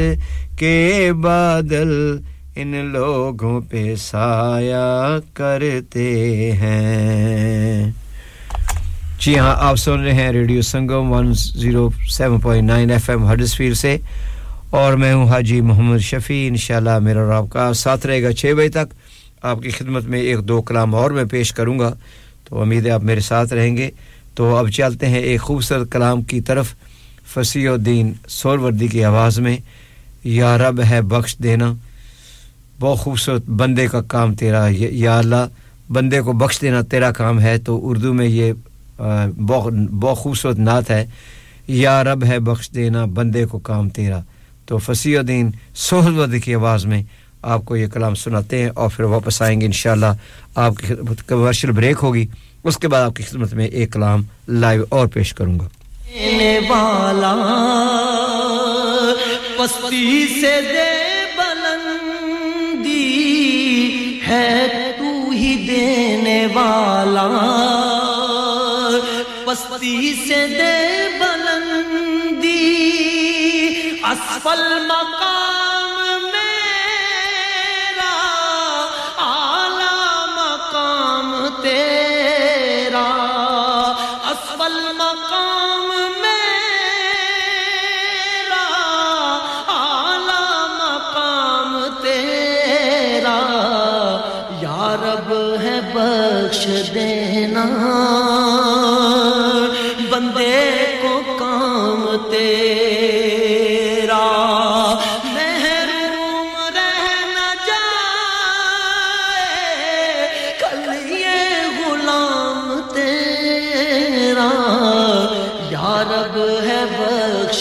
کے 0.57 1.11
بادل 1.21 2.17
ان 2.55 2.85
لوگوں 2.85 3.61
پہ 3.61 3.95
سایہ 3.95 5.17
کرتے 5.33 6.51
ہیں۔ 6.51 7.91
جی 9.19 9.39
ہاں 9.39 9.55
آپ 9.57 9.75
سن 9.75 9.99
رہے 9.99 10.13
ہیں 10.13 10.31
radio 10.31 10.61
Sangam 10.61 11.11
one 11.11 11.33
zero 11.33 11.89
seven 12.09 12.39
point 12.39 12.67
nine 12.67 12.91
F 12.91 13.09
M 13.09 13.31
Huddersfield 13.31 13.73
سے 13.73 13.97
اور 14.69 14.93
میں 14.93 15.13
ہوں 15.13 15.27
حاجی 15.27 15.61
محمد 15.61 15.97
شفیع۔ 15.97 16.47
انشاءاللہ 16.47 16.99
میرا 16.99 17.21
اور 17.21 17.31
آپ 17.31 17.45
کا 17.49 17.73
ساتھ 17.73 18.07
رہے 18.07 18.23
گا 18.23 18.33
چھ 18.33 18.53
بجے 18.57 18.69
تک۔ 18.69 18.93
آپ 19.41 19.61
کی 19.61 19.69
خدمت 19.69 20.03
میں 20.03 20.19
ایک 20.19 20.39
دو 20.39 20.61
کلام 20.61 20.95
اور 20.95 21.11
میں 21.11 21.23
پیش 21.23 21.53
کروں 21.53 21.79
گا۔ 21.79 21.93
امید 22.61 22.85
ہے 22.85 22.91
آپ 22.91 23.03
میرے 23.03 23.19
ساتھ 23.19 23.53
رہیں 23.53 23.77
گے۔ 23.77 23.89
تو 24.35 24.55
اب 24.55 24.69
چلتے 24.69 25.09
ہیں 25.09 25.19
ایک 25.19 25.41
خوبصورت 25.41 25.91
کلام 25.91 26.21
کی 26.21 26.41
طرف۔ 26.41 26.75
فصیح 27.34 27.69
الدین 27.69 28.13
سولوردی 28.27 28.88
کی 28.88 29.03
آواز 29.03 29.39
میں، 29.39 29.57
یا 30.23 30.57
رب 30.57 30.81
ہے 30.89 31.01
بخش 31.01 31.35
دینا۔ 31.43 31.73
بہت 32.80 32.99
خوبصورت 32.99 33.49
بندے 33.49 33.88
کا 33.88 34.01
کام 34.01 34.35
تیرا، 34.35 34.67
یا 34.71 35.17
اللہ، 35.17 35.45
بندے 35.91 36.21
کو 36.21 36.34
بخش 36.34 36.61
دینا 36.61 36.81
تیرا 36.81 37.11
کام 37.11 37.41
ہے۔ 37.41 37.57
تو 37.57 37.89
اردو 37.89 38.13
میں 38.13 38.25
یہ 38.25 38.53
بہت 39.45 39.73
بہت 39.73 40.17
خوبصورت 40.17 40.59
نعت 40.59 40.91
ہے۔ 40.91 41.05
یا 41.67 42.03
رب 42.03 42.25
ہے 42.25 42.39
بخش 42.39 42.69
دینا، 42.75 43.05
بندے 43.05 43.45
کو 43.45 43.59
کام 43.59 43.89
تیرا۔ 43.89 44.19
تو 44.65 44.77
فصیح 44.77 45.19
الدین 45.19 45.51
سہلود 45.75 46.35
کی 46.43 46.55
آواز 46.55 46.85
میں 46.85 47.03
آپ 47.44 47.65
کو 47.65 47.76
یہ 47.76 47.88
کلام 47.88 48.15
سناتے 48.15 48.61
ہیں 48.61 48.70
اور 48.76 48.90
پھر 48.95 49.03
واپس 49.03 49.41
آئیں 49.41 49.61
گے 49.61 49.65
انشاءاللہ 49.65 50.06
آپ 50.56 50.76
کی 50.76 50.88
خدمت 50.88 51.28
کمرشل 51.28 51.72
بریک 51.72 51.98
ہوگی۔ 52.03 52.26
اس 52.64 52.78
کے 52.78 52.88
بعد 52.88 53.03
آپ 53.03 53.15
کی 53.15 53.24
خدمت 53.24 53.53
میں 53.53 53.68
ایک 53.68 53.94
کلام 53.94 54.24
لائیو 54.48 54.84
اور 54.90 55.07
پیش 55.07 55.34
کروں 55.34 55.60
گا۔ 55.60 55.68
پستی 59.57 60.28
سے 60.41 60.61
دے 60.61 61.26
بلندی 61.38 63.03
ہے، 64.28 64.68
تو 64.98 65.30
ہی 65.32 65.65
دینے 65.68 66.48
والا۔ 66.53 67.28
پستی 69.45 70.14
سے 70.28 70.48
دے 70.48 71.10
بلندی، 71.20 72.90
اسفل 74.03 74.86
مقام 74.88 75.43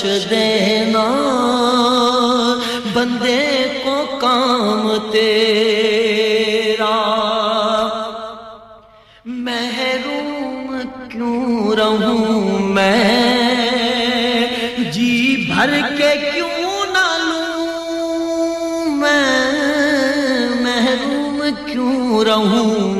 بخش 0.02 0.30
دینا، 0.30 1.04
بندے 2.92 3.68
کو 3.84 4.18
کام 4.20 5.10
تیرا۔ 5.12 6.96
محروم 9.24 10.80
کیوں 11.08 11.76
رہوں 11.76 12.58
میں؟ 12.58 13.04
جی 14.92 15.36
بھر 15.54 15.70
کے 15.98 16.14
کیوں 16.34 16.92
نہ 16.92 17.08
لوں 17.18 18.96
میں؟ 18.96 20.48
محروم 20.60 21.42
کیوں 21.66 22.24
رہوں 22.24 22.91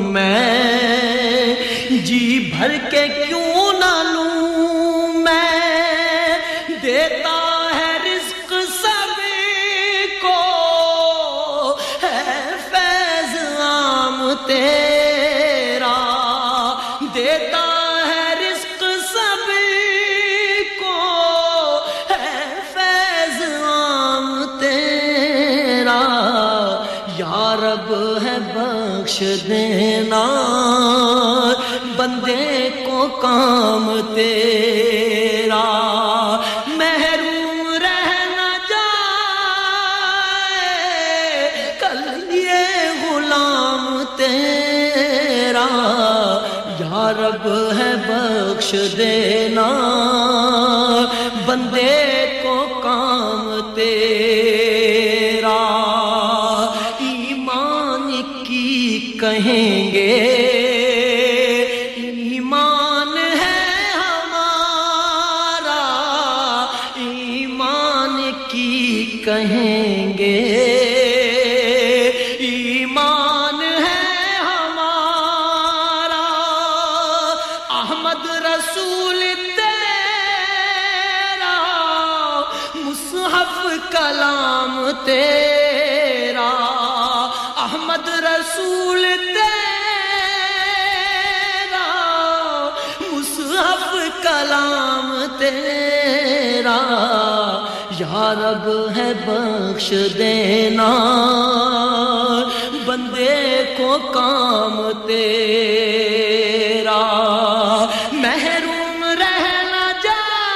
رب 27.53 27.89
ہے 28.23 28.37
بخش 28.53 29.19
دینا، 29.49 30.23
بندے 31.97 32.69
کو 32.85 33.07
کام 33.21 33.85
تیرا، 34.15 35.63
محروم 36.67 37.67
رہنا 37.81 38.49
جائے، 38.69 39.01
کل 41.79 42.35
یہ 42.35 43.03
غلام 43.03 44.03
تیرا، 44.15 45.67
یا 46.79 47.11
رب 47.19 47.47
ہے 47.77 47.93
بخش 48.07 48.75
دینا۔ 48.97 49.42
تیرا، 96.63 97.65
یا 97.99 98.33
رب 98.37 98.87
ہے 98.97 99.13
بخش 99.25 99.93
دینا۔ 100.17 100.91
بندے 102.85 103.75
کو 103.77 103.97
کام 104.13 104.91
تیرا۔ 105.07 105.45
محروم 108.11 109.03
رہنا 109.03 109.91
جائے، 110.03 110.53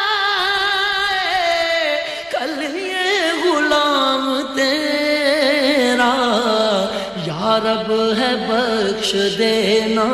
کل 2.32 2.76
یہ 2.76 3.44
غلام 3.44 4.42
تیرا۔ 4.56 6.14
یا 7.26 7.60
رب 7.64 7.92
ہے 8.18 8.36
بخش 8.50 9.16
دینا۔ 9.38 10.08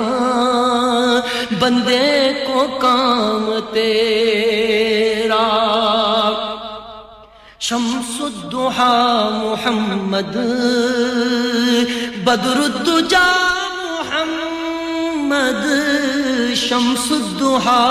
بندے 1.64 2.44
کو 2.48 2.68
کام 2.82 3.60
تیرا۔ 3.74 5.44
شمس 7.60 8.22
الدحا 8.22 9.30
محمد، 9.44 10.36
بدر 12.24 12.58
الدجا 12.58 13.28
محمد۔ 13.84 15.66
شمس 16.56 17.12
الدحا 17.12 17.86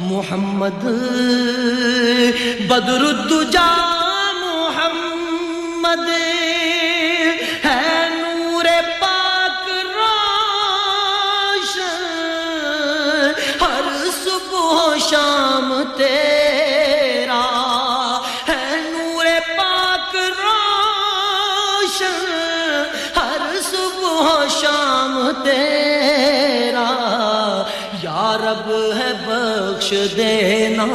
محمد، 0.00 0.84
بدر 2.68 3.04
الدجا 3.04 3.76
محمد۔ 4.40 6.37
رب 28.36 28.70
ہے 28.70 29.12
بخش 29.26 29.94
دینا، 30.16 30.86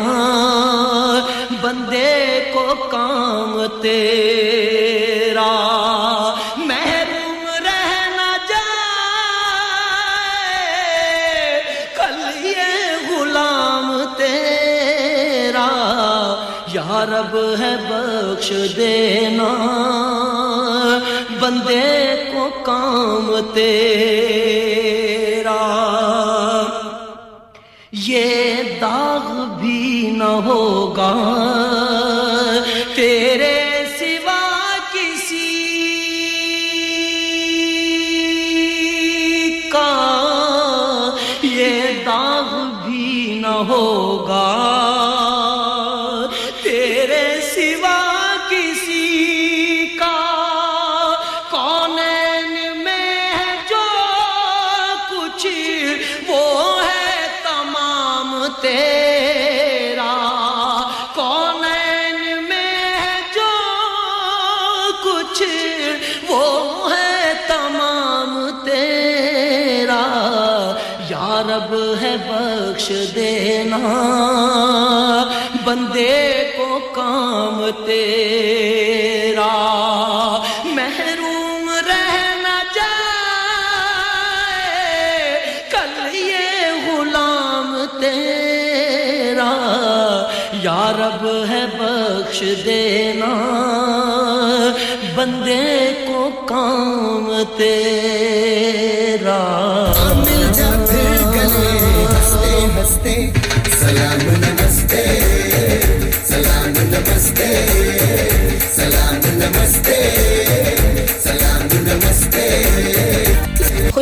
بندے 1.61 2.51
کو 2.53 2.67
کام 2.91 3.65
تیرا، 3.81 5.53
محروم 6.57 7.45
رہنا 7.47 8.37
تیرا۔ 8.47 9.13
رب 17.07 17.35
ہے 17.59 17.75
بخش 17.89 18.53
دینا، 18.77 19.51
بندے 21.39 22.23
کو 22.33 22.49
کام 22.63 23.35
تیرا۔ 23.53 24.72
نہ 30.23 30.29
ہوگا۔ 30.45 31.09
بخش 72.43 72.91
دینا۔ 73.15 73.77
بندے 75.63 76.51
کو 76.57 76.79
کام 76.95 77.69
تیرا۔ 77.85 79.51
محروم 80.65 81.69
رہنا 81.69 82.63
جائے 82.75 83.21
کل 85.71 86.15
یہ 86.15 86.87
غلام 86.87 87.85
تیرا۔ 88.01 89.53
یا 90.53 90.91
رب 90.99 91.27
ہے 91.49 91.65
بخش 91.79 92.43
دینا۔ 92.65 93.33
بندے 95.15 96.03
کو 96.07 96.29
کام 96.45 97.43
تیرا۔ 97.57 99.43
نمستے 107.37 108.57
سلام 108.75 109.19
نمستے۔ 109.33 110.32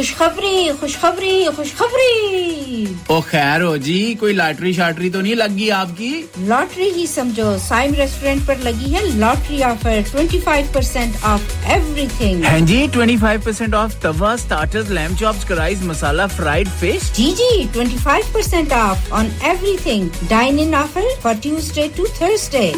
خوشخبری 0.02 0.72
خوشخبری 0.80 1.45
خوشخبری۔ 1.56 2.86
او 3.07 3.19
خیر 3.22 3.61
ہو 3.61 3.76
جی 3.78 4.14
کوئی 4.19 4.34
لاٹری 4.34 4.72
شاٹری 4.73 5.10
تو 5.10 5.22
نہیں 5.22 5.36
لگ 5.36 5.57
گئی 5.57 5.69
آپ 5.72 5.88
کی؟ 5.98 6.22
لاٹری 6.48 6.90
ہی 6.95 7.06
سمجھو 7.07 7.56
سائم 7.68 7.94
ریسٹورینٹ 7.95 8.45
پر 8.48 8.56
لگی 8.64 8.94
ہے 8.94 9.02
lottery 9.15 9.61
offer 9.64 9.99
25% 10.15 11.18
off 11.23 11.53
every 11.68 12.06
thing 12.18 12.44
ہاں 12.45 12.60
جی 12.68 12.86
25% 12.98 13.76
off 13.76 13.95
tawa 14.02 14.36
starters 14.40 14.91
lamb 14.91 15.15
chops 15.19 15.45
cries 15.48 15.84
masala 15.84 16.28
fried 16.36 16.68
fish 16.80 17.11
جی 17.18 17.32
جی 17.38 17.65
25% 17.78 18.73
off 18.78 19.14
on 19.19 19.30
everything 19.84 20.26
dine 20.28 20.60
in 20.60 20.76
offer 20.76 21.14
for 21.22 21.34
Tuesday 21.41 21.88
to 21.95 22.06
Thursday 22.18 22.72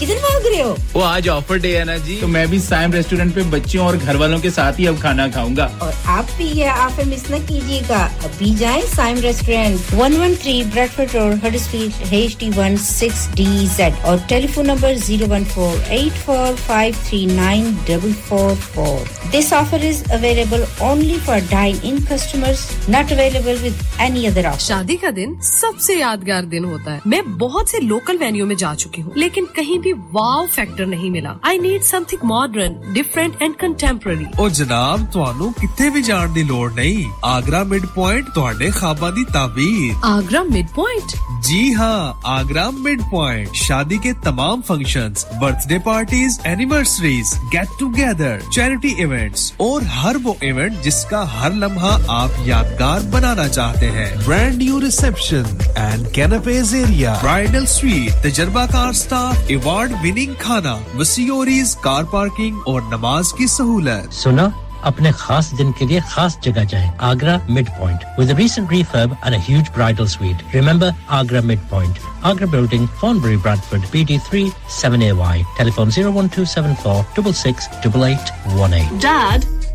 کدھر 0.00 0.14
بھاگ 0.14 0.46
رہے 0.54 0.62
ہو؟ 0.62 0.74
وہ 0.94 1.04
آج 1.04 1.28
آفر 1.28 1.56
ڈے 1.56 1.78
ہے 1.78 1.84
نا 1.84 1.96
جی۔ 1.96 2.16
تو 2.20 2.28
میں 2.28 2.46
بھی 2.46 2.58
سائم 2.58 2.92
ریسٹورینٹ 2.92 3.34
پہ 3.34 3.40
بچوں 3.50 3.86
اور 3.86 3.94
گھر 4.06 4.14
والوں 4.14 4.38
کے 4.38 4.50
ساتھ 4.50 4.80
ہی 4.80 4.88
اب 4.88 4.94
کھانا 5.00 5.26
کھاؤں 5.28 5.56
گا۔ 5.56 5.68
اور 5.78 5.92
آپ 6.04 6.24
بھی 6.36 6.50
یہ 6.54 6.66
آفر 6.66 7.02
مس 7.06 7.30
نہ 7.30 7.36
کیجیے 7.48 7.80
گا۔ 7.88 8.08
ابھی 8.24 8.54
جائیں 8.58 8.82
Saim 8.94 9.18
restaurant. 9.18 9.94
113 9.94 10.62
Bradford 10.74 11.14
Road 11.14 11.46
Huddersfield 11.46 11.92
H 12.10 12.38
D 12.38 12.50
one 12.56 12.76
six 12.76 13.28
D 13.34 13.66
Z 13.76 13.92
اور 14.02 14.18
telephone 14.46 14.66
number 14.66 14.94
zero 15.06 15.26
one 15.28 15.44
four 15.44 15.76
eight 15.88 16.24
four 16.24 16.52
five 16.66 16.94
three 17.08 17.26
nine 17.26 17.74
double 17.86 18.10
four 18.28 18.54
four 18.74 19.08
this 19.32 19.52
offer 19.52 19.78
is 19.82 20.02
available 20.10 20.64
only 20.78 21.16
for 21.24 21.38
dine 21.48 21.76
in 21.82 21.96
customers 22.08 22.66
not 22.88 23.12
available 23.12 23.56
with 23.62 23.82
any 23.98 24.26
other 24.26 24.44
offer 24.44 24.60
شادی 24.60 24.96
کا 24.96 25.08
دن 25.16 25.34
سب 25.42 25.80
سے 25.80 25.94
یادگار 25.94 26.42
دن 26.42 26.64
ہوتا 26.64 26.94
ہے۔ 26.94 26.98
میں 27.04 27.22
بہت 27.22 27.68
سے 27.68 27.76
لوکل 27.80 28.16
وینیو 28.20 28.46
میں 28.46 28.56
جا 28.56 28.74
چکی 28.78 29.02
ہوں 29.02 29.10
لیکن 29.14 29.44
کہیں 29.54 29.78
بھی 29.78 29.89
واو 30.12 30.44
فیکٹر 30.54 30.86
نہیں 30.86 31.10
ملا. 31.10 31.32
I 31.42 31.58
need 31.58 31.84
something 32.08 32.26
modern 32.26 32.74
different 32.94 33.34
and 33.40 33.58
contemporary 33.58 34.24
او 34.36 34.48
جناب 34.48 35.00
تانوں 35.12 35.50
کتے 35.60 35.90
بھی 35.90 36.02
جان 36.02 36.34
دی 36.34 36.42
لوڑ 36.42 36.70
نہیں. 36.72 37.10
آگرہ 37.22 37.62
مڈ 37.64 37.84
پوائنٹ 37.94 38.28
تواڈے 38.34 38.70
خواباں 38.70 39.10
دی 39.10 39.24
تعبیر. 39.32 39.92
آگرہ 40.02 40.42
مڈ 40.50 40.74
پوائنٹ 40.74 41.14
جی 41.48 41.62
ہاں 41.74 42.12
آگرہ 42.30 42.68
مڈ 42.70 43.00
پوائنٹ 43.10 43.56
شادی 43.56 43.96
کے 44.02 44.12
تمام 44.22 44.60
functions 44.66 45.24
birthday 45.68 45.78
parties 45.84 46.38
anniversaries 46.44 47.34
get 47.52 47.78
together 47.78 48.38
charity 48.54 48.92
events 48.98 49.52
اور 49.56 49.82
ہر 49.94 50.16
وہ 50.24 50.34
ایونٹ 50.40 50.82
جس 50.84 51.04
کا 51.10 51.24
ہر 51.32 51.50
لمحہ 51.50 51.96
آپ 52.08 52.30
یادگار 52.46 53.00
بنانا 53.10 53.48
چاہتے 53.48 53.90
ہیں. 53.90 54.10
Brand 54.26 54.56
new 54.62 54.80
reception 54.80 55.42
and 55.76 56.12
canapes 56.14 56.74
area 56.74 57.14
bridal 57.22 57.66
suite 57.66 58.22
تجربہ 58.22 58.64
کار 58.72 58.92
سٹاف 58.92 59.36
ایوارڈ 59.46 59.79
وننگ 59.80 60.32
کھانا 60.38 60.76
وسیوریز 60.94 61.76
کار 61.76 62.04
پارکنگ 62.04 62.56
اور 62.66 62.80
نماز 62.82 63.32
کی 63.32 63.46
سہولت 63.46 64.14
سنا 64.14 64.48
اپنے 64.82 65.10
خاص 65.12 65.50
دن 65.58 65.72
کے 65.72 65.86
لیے 65.86 66.00
خاص 66.08 66.36
جگہ 66.42 66.64
جائیں 66.68 66.90
Agra 66.98 67.36
midpoint 67.78 68.04
with 68.18 68.30
recent 68.30 68.72
refurb 68.72 69.14
and 69.22 69.34
a 69.34 69.40
huge 69.48 69.70
bridal 69.76 70.06
suite 70.06 70.54
remember 70.54 70.90
Agra 71.08 71.40
midpoint 71.70 71.98
Agra 72.22 72.46
building 72.46 72.86
Thornbury 73.00 73.36
Bradford 73.36 73.90
P 73.90 74.04
D 74.08 74.18
three 74.28 74.48
seven 74.80 75.02
A 75.02 75.12
Y 75.12 75.42
telephone 75.58 75.90
zero 75.90 76.12
one 76.12 76.26
two 76.26 76.44
seven 76.44 76.74
four 76.82 77.02
double 77.16 77.32
six 77.32 77.68
double 77.82 78.04
eight 78.04 78.30
one 78.46 78.72
eight 78.72 79.02
dad 79.02 79.59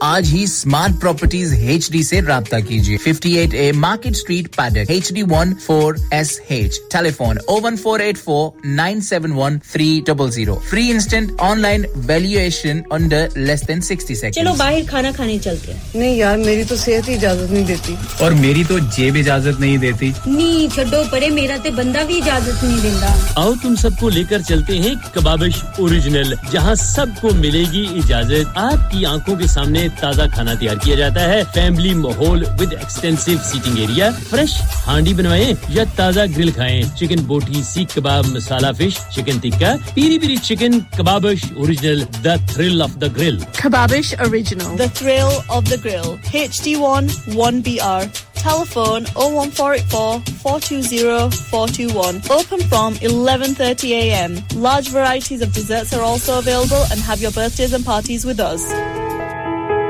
آج 0.00 0.28
ہی 0.32 0.42
smart 0.42 1.00
properties 1.00 1.52
H 1.52 1.90
D 1.90 2.02
سے 2.02 2.20
رابطہ 2.22 2.56
کیجیے۔ 2.68 2.96
Fifty 2.96 3.32
eight 3.32 3.54
A 3.54 3.72
Market 3.72 4.12
Street 4.12 4.56
Paddock 4.56 4.90
H 4.90 5.12
D 5.14 5.22
one 5.22 5.52
four 5.66 5.94
S 6.10 6.40
H 6.48 6.78
telephone 6.92 7.36
O 7.46 7.58
one 7.62 7.76
four 7.76 8.00
eight 8.00 8.18
four 8.18 8.50
nine 8.64 9.00
seven 9.00 9.32
one 9.32 9.58
three 9.72 10.00
double 10.06 10.30
zero 10.30 10.58
free 10.70 10.90
instant 10.90 11.30
online 11.60 11.84
valuation 11.96 12.80
under 12.90 13.26
less 13.36 13.68
than 13.68 13.80
sixty 13.80 14.14
چلو 14.14 14.32
second 14.32 14.48
باہر 14.56 14.80
کھانا 14.86 15.10
کھانے 15.16 15.38
چلتے 15.38 15.72
ہیں۔ 15.72 15.80
نہیں 15.94 16.16
یار 16.16 16.38
میری 16.38 16.64
تو 16.64 16.76
صحت 16.76 17.08
ہی 17.08 17.14
اجازت 17.14 17.52
نہیں 17.52 17.64
دیتی۔ 17.64 17.94
اور 18.18 18.32
میری 18.32 18.64
تو 18.68 18.78
جیب 18.78 19.16
اجازت 19.18 19.60
نہیں 19.60 19.76
دیتی۔ 19.76 20.10
نی 20.26 20.68
چھڈو 20.74 21.02
پرے 21.10 21.28
میرا 21.28 21.56
تے 21.62 21.70
بندہ 21.70 21.98
بھی 22.06 22.16
اجازت 22.22 22.64
نہیں 22.64 22.78
دیندا 22.82 23.14
آؤ 23.34 23.52
تم 23.62 23.74
سب 23.74 23.90
کو 24.00 24.08
لے 24.08 24.22
کر 24.30 24.40
چلتے 24.48 24.78
ہیں 24.78 24.94
کبابش 25.14 25.62
اوریجنل 25.78 26.34
جہاں 26.52 26.74
سب 26.74 27.06
کو 27.20 27.28
ملے 27.34 27.64
گی 27.72 27.86
اجازت۔ 27.96 28.48
آپ 28.54 28.92
کی 28.92 29.06
آنکھوں 29.06 29.36
کے 29.36 29.46
سامنے 29.46 29.77
تازہ 30.00 30.22
کھانا 30.34 30.54
تیار 30.60 30.76
کیا 30.84 30.96
جاتا 30.96 31.28
ہے 31.28 31.42
فیملی 31.54 31.94
ماحول 31.94 32.44
with 32.60 32.72
extensive 32.72 33.32
seating 33.50 33.78
area 33.78 34.10
fresh 34.30 34.54
handi 34.86 35.14
بنوائیں 35.14 35.52
یا 35.74 35.84
تازہ 35.96 36.20
گرل 36.36 36.50
کھائیں 36.50 36.82
chicken 36.96 37.24
boti 37.26 37.62
seekh 37.72 37.94
kebab 37.94 38.26
masala 38.32 38.72
fish 38.78 38.98
chicken 39.16 39.38
tikka 39.42 39.74
peri 39.94 40.18
peri 40.18 40.36
chicken 40.36 40.78
Kebabish 40.96 41.44
Original 41.56 42.02
the 42.24 42.34
thrill 42.46 42.82
of 42.82 43.00
the 43.00 43.06
grill 43.16 43.38
Kebabish 43.58 44.14
Original. 44.26 44.76
The 44.76 44.88
thrill 44.90 45.32
of 45.50 45.64
the 45.64 45.78
grill. 45.78 46.16
HD1 46.32 47.08
1BR. 47.34 48.02
Telephone 48.34 49.06
01484 49.16 50.20
420 50.42 51.30
421. 51.50 52.20
Open 52.30 52.60
from 52.68 52.94
11:30 52.94 53.90
a.m. 53.94 54.38
Large 54.54 54.88
varieties 54.90 55.42
of 55.42 55.52
desserts 55.52 55.92
are 55.92 56.02
also 56.02 56.38
available 56.38 56.84
and 56.92 57.00
have 57.00 57.20
your 57.20 57.32
birthdays 57.32 57.72
and 57.72 57.84
parties 57.84 58.24
with 58.24 58.40
us. 58.40 58.97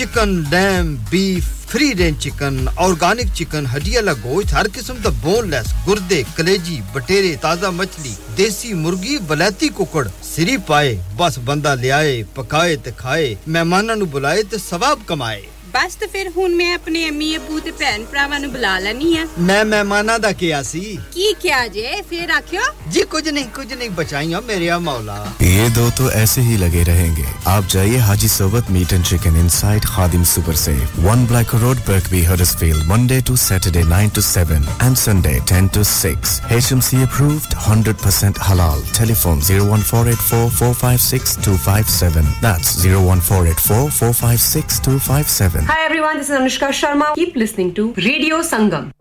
Chicken 0.00 0.30
dam 0.50 0.94
beef 1.10 1.48
free 1.68 1.90
range 1.94 2.18
chicken 2.22 2.56
organic 2.76 3.34
chicken 3.34 3.64
ہڈی 3.72 3.94
والا 3.94 4.12
گوشت 4.22 4.52
ہر 4.52 4.66
قسم 4.74 4.96
کا 5.02 5.10
bone 5.22 5.50
لیس 5.50 5.72
گردے 5.86 6.22
کلیجی 6.36 6.80
بٹیرے 6.92 7.34
تازہ 7.40 7.70
مچھلی 7.74 8.14
دیسی 8.36 8.72
مرغی 8.74 9.18
بلتی 9.26 9.68
ککڑ 9.76 10.06
سری 10.24 10.56
پائے 10.66 10.96
بس 11.16 11.38
بندہ 11.44 11.74
لیا 11.80 12.00
پکائے 12.34 12.76
تے 12.84 12.90
کھائے 12.96 13.34
مہمانوں 13.46 14.06
بلائے 14.10 14.42
تے 14.50 14.58
ثواب 14.68 15.06
کمائے 15.06 15.42
ਬਸ 15.74 15.94
ਤੇ 15.94 16.06
ਫਿਰ 16.12 16.28
ਹੁਣ 16.36 16.54
ਮੈਂ 16.56 16.72
ਆਪਣੇ 16.74 17.08
ਅਮੀ 17.08 17.36
ਅਪੂ 17.36 17.58
ਤੇ 17.60 17.70
ਭੈਣ 17.80 18.04
ਭਰਾਵਾਂ 18.04 18.38
ਨੂੰ 18.40 18.50
ਬੁਲਾ 18.52 18.78
ਲੈਣੀ 18.78 19.16
ਆ 19.16 19.26
ਮੈਂ 19.40 19.64
ਮਹਿਮਾਨਾਂ 19.64 20.18
ਦਾ 20.18 20.32
ਕਿਹਾ 20.32 20.62
ਸੀ 20.62 20.80
ਕੀ 21.12 21.32
ਕਿਹਾ 21.42 21.66
ਜੇ 21.68 22.02
ਫਿਰ 22.10 22.30
ਆਖਿਓ 22.30 22.60
ਜੀ 22.92 23.02
ਕੁਝ 23.10 23.28
ਨਹੀਂ 23.28 23.44
ਕੁਝ 23.56 23.72
ਨਹੀਂ 23.72 23.90
ਬਚਾਈਆਂ 23.90 24.40
ਮੇਰੀਆਂ 24.42 24.78
ਮੌਲਾ 24.80 25.26
ਇਹ 25.40 25.70
ਦੋ 25.70 25.90
ਤੋ 25.98 26.10
ਐਸੇ 26.12 26.40
ਹੀ 26.42 26.56
ਲਗੇ 26.56 26.84
ਰਹਿਣਗੇ 26.84 27.24
ਆਪ 27.46 27.64
ਜਾਈਏ 27.70 27.98
Haji 28.00 28.28
Sarwat 28.28 28.70
meat 28.70 28.92
and 28.94 29.04
chicken 29.04 29.36
inside 29.36 29.84
Khadim 29.86 30.24
super 30.24 30.54
safe 30.54 30.98
1 31.06 31.26
Black 31.30 31.54
Road 31.54 31.78
Birkby 31.88 32.24
Huddersfield 32.26 32.84
Monday 32.86 33.20
to 33.26 33.36
Saturday 33.44 33.82
9 33.92 34.08
to 34.14 34.20
7 34.24 34.52
and 34.80 34.96
Sunday 34.96 35.40
10 35.52 35.68
to 35.76 35.82
6 35.92 36.12
HMC 36.58 37.02
approved 37.04 37.54
100% 37.68 38.42
ਹਲਾਲ 38.48 38.82
telephone 38.98 39.38
01484456257 39.50 42.28
that's 42.42 42.68
01484456257 42.84 45.59
Hi 45.68 45.84
everyone, 45.84 46.18
this 46.18 46.30
is 46.30 46.36
Anushka 46.38 46.68
Sharma. 46.68 47.14
Keep 47.14 47.36
listening 47.36 47.74
to 47.74 47.92
Radio 47.94 48.40
Sangam. 48.40 48.92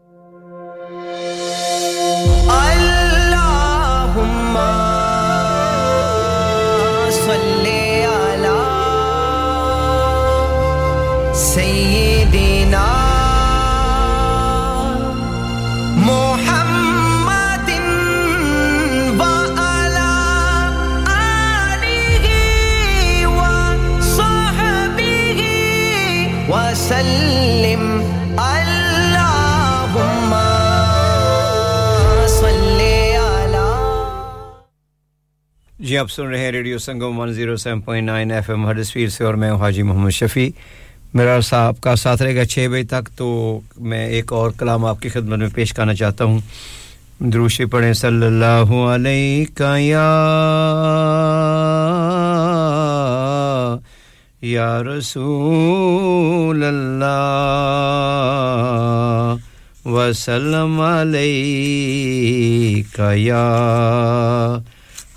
جی 26.89 26.95
آپ 35.97 36.11
سن 36.11 36.23
رہے 36.23 36.39
ہیں 36.39 36.51
radio 36.51 36.77
Sangam 36.77 37.21
107.9 37.21 38.31
F 38.31 38.49
M 38.49 38.69
Huddersfield 38.69 39.09
سے 39.09 39.23
اور 39.23 39.33
میں 39.33 39.51
ہوں 39.51 39.59
حاجی 39.59 39.81
محمد 39.81 40.09
شفیع۔ 40.09 40.49
میرا 41.13 41.41
صاحب 41.41 41.63
آپ 41.63 41.81
کا 41.81 41.95
ساتھ 41.95 42.21
رہے 42.21 42.35
گا 42.35 42.45
چھ 42.45 42.67
بجے 42.71 42.83
تک، 42.83 43.17
تو 43.17 43.59
میں 43.77 44.07
ایک 44.07 44.33
اور 44.33 44.51
کلام 44.57 44.85
آپ 44.85 45.01
کی 45.01 45.09
خدمت 45.09 45.39
میں 45.39 45.49
پیش 45.55 45.73
کرنا 45.73 45.93
چاہتا 45.93 46.23
ہوں۔ 46.23 46.39
دروشی 47.19 47.65
پڑھیں، 47.65 47.93
صلی 47.93 48.25
اللہ 48.25 48.71
علیہ 48.71 49.45
یا 49.77 50.15
یا 54.41 54.83
رسول 54.83 56.63
اللہ، 56.63 59.35
وسلم 59.85 60.81
علی 60.81 62.83
یا 62.99 64.57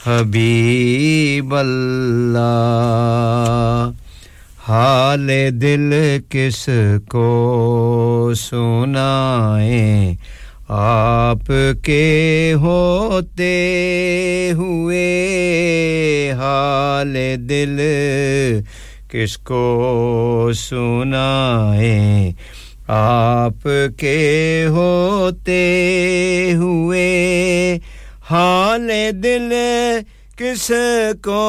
حبیب 0.06 1.54
اللہ۔ 1.54 3.90
حال 4.68 5.30
دل 5.52 5.92
کس 6.28 6.68
کو 7.08 8.32
سنائیں 8.36 10.14
آپ 10.68 11.52
کے 11.82 12.52
ہوتے 12.56 14.52
ہوئے 14.54 16.32
حال 16.36 17.16
دل 17.38 17.80
کس 19.12 19.36
کو 19.38 20.50
سنائیں 20.54 22.32
آپ 22.88 23.66
کے 23.98 24.64
ہوتے 24.68 25.56
ہوئے 26.56 27.78
حال 28.30 28.90
دل 29.14 29.52
کس 30.36 30.70
کو 31.24 31.44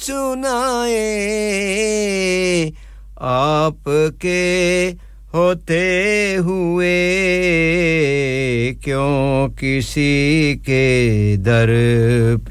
سنائیں 0.00 0.94
آپ 3.30 3.88
کے 4.20 4.92
ہوتے 5.34 6.36
ہوئے 6.38 6.92
کیوں 8.84 9.48
کسی 9.56 10.56
کے 10.64 11.36
در 11.44 11.70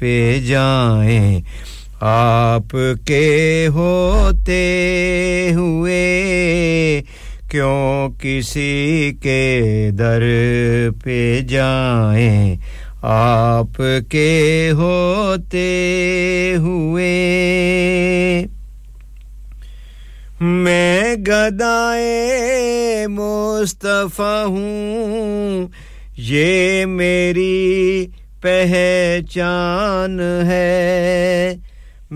پہ 0.00 0.40
جائیں؟ 0.46 1.40
آپ 2.06 2.76
کے 3.06 3.66
ہوتے 3.70 4.62
ہوئے 5.54 6.02
کیوں 7.50 8.08
کسی 8.20 9.12
کے 9.22 9.60
در 9.98 10.22
پہ 11.04 11.40
جائیں؟ 11.48 12.56
آپ 13.02 13.82
کے 14.08 14.70
ہوتے 14.72 15.68
ہوئے 16.56 17.14
میں 20.40 21.14
گدائے 21.14 23.06
مصطفیٰ 23.08 24.46
ہوں، 24.46 25.66
یہ 26.16 26.86
میری 26.86 28.06
پہچان 28.40 30.20
ہے۔ 30.46 31.54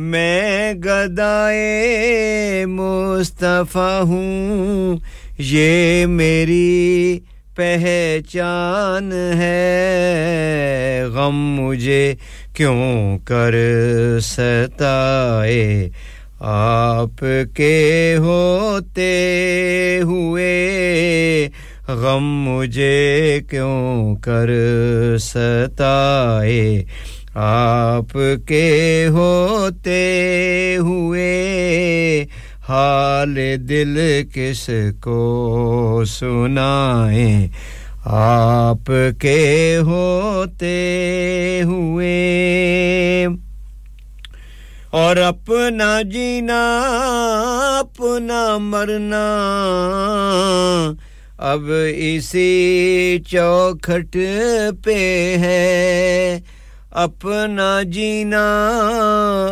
میں 0.01 0.75
گدائے 0.75 2.65
مصطفیٰ 2.66 4.03
ہوں۔ 4.03 4.97
یہ 5.39 6.07
میری 6.07 7.20
پہچان 7.57 9.12
ہے۔ 9.12 11.05
غم 11.12 11.61
مجھے 11.61 12.15
کیوں 12.55 13.19
کر 13.25 13.55
ستائے؟ 14.20 15.89
آپ 16.41 17.25
کے 17.55 18.15
ہوتے 18.19 19.11
ہوئے 20.03 20.69
غم 21.89 22.45
مجھے 22.49 23.41
کیوں 23.51 24.16
کر 24.16 24.51
ستائے؟ 25.19 26.85
آپ 27.40 28.19
کے 28.47 29.06
ہوتے 29.09 30.77
ہوئے 30.78 31.28
حال 32.69 33.39
دل 33.69 34.23
کس 34.35 34.70
کو 35.01 36.02
سنائیں؟ 36.06 37.48
آپ 38.05 38.90
کے 39.20 39.78
ہوتے 39.82 40.77
ہوئے 41.65 42.16
اور 44.90 45.16
اپنا 45.16 46.02
جینا، 46.02 46.81
اپنا 47.81 48.59
مرنا۔ 48.59 49.27
اب 51.39 51.60
اسی 51.97 53.19
چوکھٹ 53.31 54.16
پہ 54.85 55.36
ہے۔ 55.36 56.39
اپنا 57.05 57.83
جینا، 57.83 58.47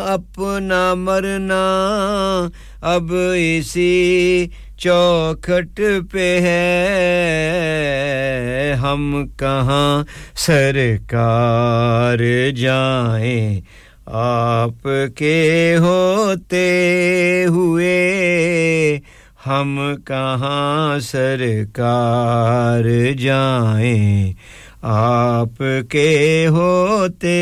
اپنا 0.07 0.93
مرنا۔ 0.93 2.47
اب 2.81 3.13
اسی 3.35 4.47
چوکھٹ 4.77 5.81
پہ 6.11 6.41
ہے۔ 6.41 8.75
ہم 8.81 9.27
کہاں 9.37 10.03
سرکار 10.35 12.49
جائیں؟ 12.49 13.61
آپ 14.05 14.87
کے 15.15 15.75
ہوتے 15.79 17.45
ہوئے۔ 17.47 18.99
ہم 19.47 19.95
کہاں 20.05 20.99
سرکار 20.99 23.13
جائیں؟ 23.17 24.33
آپ 24.81 25.63
کے 25.89 26.45
ہوتے 26.49 27.37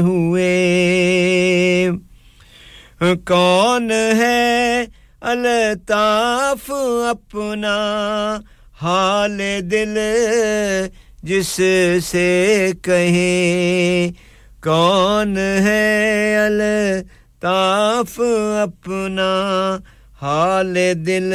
ہوئے۔ 0.00 0.46
کون 3.26 3.90
ہے 3.90 4.84
الطاف 5.20 6.70
اپنا 7.10 7.76
حال 8.82 9.40
دل 9.62 9.98
جس 11.22 11.60
سے 12.04 12.70
کہیں۔ 12.82 14.12
کون 14.62 15.36
ہے 15.36 16.36
الطاف 16.36 18.20
اپنا 18.62 19.78
حال 20.22 20.76
دل 20.94 21.32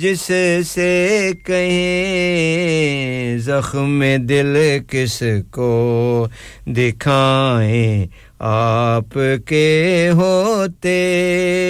جس 0.00 0.30
سے 0.66 1.30
کہیں 1.46 3.38
زخم 3.38 4.04
دل 4.28 4.56
کس 4.88 5.22
کو 5.50 6.26
دکھائیں؟ 6.66 8.06
آپ 8.38 9.18
کے 9.46 10.10
ہوتے 10.12 10.94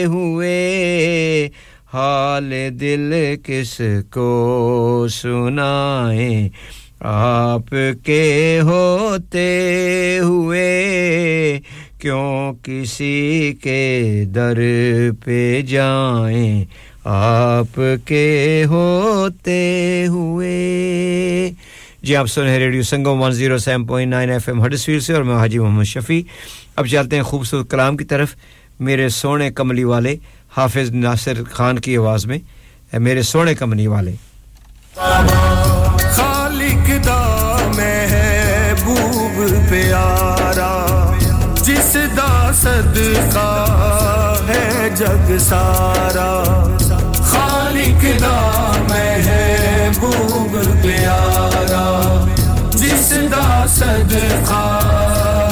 ہوئے 0.06 1.48
حال 1.92 2.52
دل 2.80 3.12
کس 3.42 3.80
کو 4.10 5.06
سنائیں؟ 5.10 6.48
آپ 7.00 7.74
کے 8.04 8.60
ہوتے 8.62 9.48
ہوئے 10.22 10.68
کیوں 11.98 12.52
کسی 12.62 13.52
کے 13.62 14.24
در 14.34 14.58
پہ 15.24 15.60
جائیں؟ 15.62 16.64
آپ 17.10 17.80
کے 18.04 18.64
ہوتے 18.68 20.04
ہوئے۔ 20.08 21.50
جی 22.02 22.16
آپ 22.16 22.26
سن 22.26 22.46
ہیں 22.46 22.58
radio 22.58 22.82
Sangam 22.82 23.22
one 23.22 23.32
zero 23.32 23.58
seven 23.58 23.84
point 23.84 24.10
nine 24.10 24.30
F 24.30 24.48
M 24.48 24.64
Huddersfield 24.64 25.00
سے 25.00 25.14
اور 25.14 25.22
میں 25.22 25.36
حاجی 25.36 25.58
محمد 25.58 25.84
شفیع۔ 25.84 26.22
اب 26.76 26.86
چلتے 26.86 27.16
ہیں 27.16 27.22
خوبصورت 27.22 27.70
کلام 27.70 27.96
کی 27.96 28.04
طرف۔ 28.04 28.34
میرے 28.80 29.08
سونے 29.08 29.50
کملی 29.50 29.84
والے، 29.84 30.16
حافظ 30.56 30.90
ناصر 30.90 31.42
خان 31.50 31.78
کی 31.78 31.96
آواز 31.96 32.26
میں۔ 32.26 32.38
میرے 32.92 33.22
سونے 33.22 33.54
کملی 33.54 33.86
والے۔ 33.86 34.12
خالق 36.00 37.06
دا 37.06 37.56
محبوب 37.76 39.70
پیارا، 39.70 41.12
جس 41.54 41.96
دا 42.16 42.50
صدقہ 42.54 43.74
ہے 44.48 44.88
جگ 44.96 45.38
سارا۔ 45.38 46.44
خدا 48.08 48.72
میں 48.88 49.22
ہے 49.24 49.88
بھوب 49.98 50.56
پیارا 50.82 51.86
جس 52.70 53.10
دا 53.32 53.64
صدقہ 53.68 54.62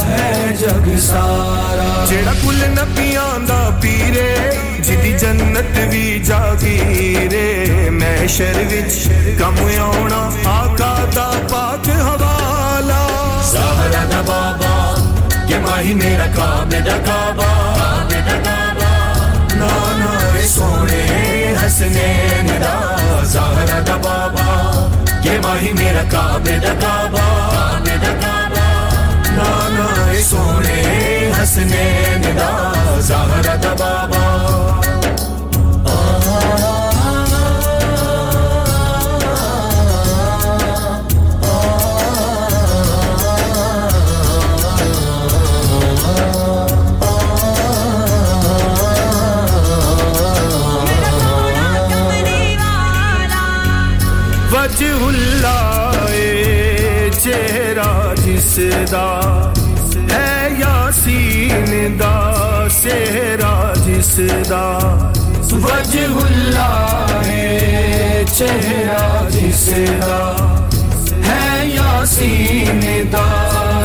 ہے 0.09 0.55
جگ 0.61 0.89
سارا۔ 1.01 2.05
جڑا 2.11 2.33
کل 2.43 2.65
نبیاں 2.71 3.29
دا 3.49 3.59
پیرے 3.81 4.31
جدی 4.79 5.13
جنت 5.19 5.79
وی 5.91 6.19
جاگیرے 6.27 7.91
محشر 7.93 8.63
وچ 8.73 9.09
کم 9.39 9.65
آنا 9.81 10.29
آقا 10.51 10.95
دا 11.17 11.31
پاک 11.51 11.89
حوالہ۔ 11.89 13.03
زہرہ 13.53 14.05
دا 14.13 14.21
بابا 14.27 14.75
ماہی 15.63 15.95
میرا 15.95 16.27
کام 16.35 16.71
دا 16.87 16.97
کعبہ 17.05 17.56
حسنین 21.67 22.49
دا 22.63 23.23
زہرہ 23.31 23.81
دا 23.87 23.97
بابا 24.03 24.51
کے 25.23 25.39
ماہی 25.43 25.73
میرا 25.79 26.03
کعبے 26.11 26.59
دا 26.63 26.73
کعبہ 26.81 27.25
کعبے 27.87 27.97
دا 28.57 30.21
سونے 30.29 31.33
حسنین 31.43 32.23
دا 32.39 32.51
زہرہ 33.09 33.57
دا 33.63 33.73
بابا۔ 33.79 34.96
چلائے 54.79 56.21
چہرہ 57.23 58.15
جس 58.17 58.59
دا 58.93 59.09
ہے 60.11 60.49
یاسین 60.59 61.99
دا 62.01 62.67
سہرا 62.73 63.73
جس 63.87 64.19
دا 64.51 64.67
وجہ 65.53 66.07
اللہ 66.25 67.23
ہے 67.27 68.25
چہرہ 68.33 69.29
جس 69.31 69.67
دا 70.01 70.21
ہے 71.25 71.67
یاسین 71.67 72.83
دا 73.13 73.27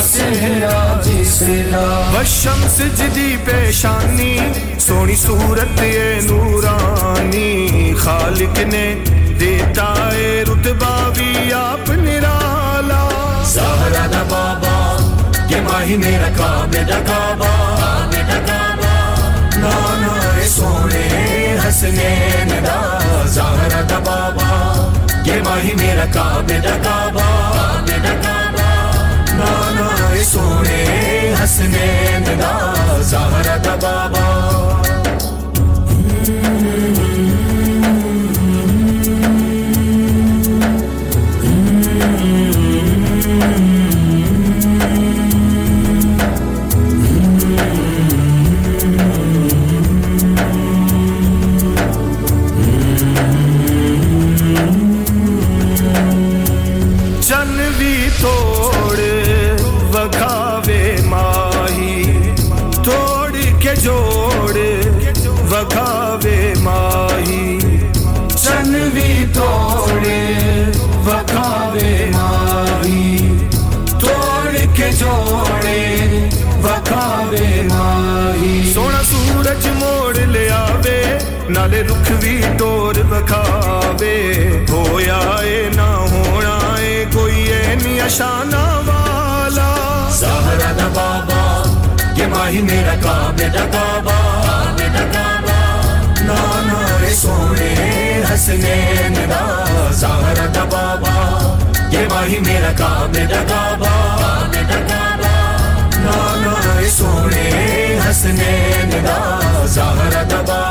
سہرا 0.03 1.01
جس 1.03 1.39
دا 1.71 2.23
سجدی 2.69 3.35
پیشانی 3.45 4.37
سونی 4.79 5.15
صورت 5.15 5.81
نورانی 6.23 7.93
خالق 7.97 8.59
نے 8.65 8.85
دیتا 9.41 9.85
ہے 10.13 10.43
رتبہ 10.47 10.95
بھی 11.15 11.53
آپ 11.53 11.89
نرالا 11.89 12.99
زہرا 13.53 14.05
دا 14.11 14.21
بابا، 14.29 14.73
یہ 15.49 15.61
ماہی 15.67 15.95
میرا 16.03 16.27
کعب 16.37 16.75
دا 16.89 16.99
کعبہ 17.07 17.49
نانا 19.57 20.45
سونے 20.55 21.07
حسنین 21.65 22.49
دا 22.65 22.77
زہرا 23.35 23.81
دا 23.89 23.99
بابا، 24.05 24.49
یہ 25.25 25.41
ماہی 25.47 25.73
میرا 25.79 26.05
کعب 26.13 26.51
دا 26.63 26.77
کعبہ 26.83 27.29
نانا 29.37 29.87
سونے 30.31 30.83
حسنین 31.43 32.39
دا 32.41 32.53
زہرا 33.11 33.57
دا 33.65 33.75
بابا 33.81 34.30
وے 83.99 84.65
دھویا 84.67 85.19
نونا 85.75 86.57
ہے 86.77 87.03
کوئی 87.13 87.45
نیشان 87.83 88.53
والا 88.87 89.69
سہرد 90.19 90.81
بابا 90.95 91.41
یہ 92.17 92.27
ماہ 92.27 92.51
میرا 92.69 92.95
کام 93.03 93.35
د 93.37 93.55
بابا 93.73 94.19
بابا 94.97 95.59
نان 96.25 96.69
آئے 96.75 97.13
سوی 97.15 97.73
حسنین 98.31 99.15
راس 99.31 100.03
حارد 100.03 100.57
بابا 100.71 101.15
یہ 101.91 102.07
واہ 102.11 102.33
میرا 102.47 102.71
کام 102.77 103.11
د 103.11 103.33
بابا 103.49 103.93
بابا 104.51 105.33
نان 105.97 106.47
آئے 106.47 106.89
سوے 106.89 107.47
ہس 108.05 108.23
مین 108.37 108.93
راس 109.05 109.77
حرد 109.77 110.33
بابا 110.47 110.70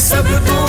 سب 0.00 0.46
کو 0.46 0.66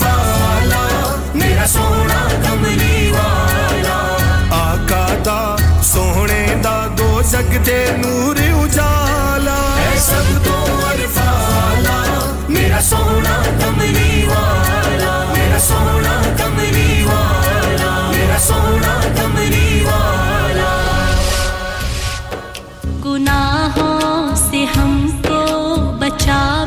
والا 0.00 1.16
میرا 1.34 1.66
سونا 1.66 2.28
کملی 2.44 3.12
والا۔ 3.12 4.16
آقا 4.50 5.06
دا 5.24 5.56
سونے 5.82 6.54
دا 6.64 6.86
دو 6.98 7.22
جگ 7.30 7.56
دے 7.66 7.86
نور 7.96 8.36
اجالا۔ 8.36 9.56
اے 9.76 9.98
سب 9.98 10.44
کو 10.44 10.66
والا 10.80 12.02
میرا 12.48 12.80
سونا 12.80 13.42
کملی 13.60 14.26
والا۔ 14.26 15.32
میرا 15.32 15.58
سونا 15.58 16.22
کملی 16.38 17.04
والا۔ 17.04 18.10
میرا 18.10 18.38
سونا 18.38 19.00
کملی 19.16 19.84
والا۔ 19.84 20.80
گناہوں 23.04 24.36
سے 24.50 24.64
ہم 24.76 25.08
کو 25.28 25.44
بچا 25.98 26.63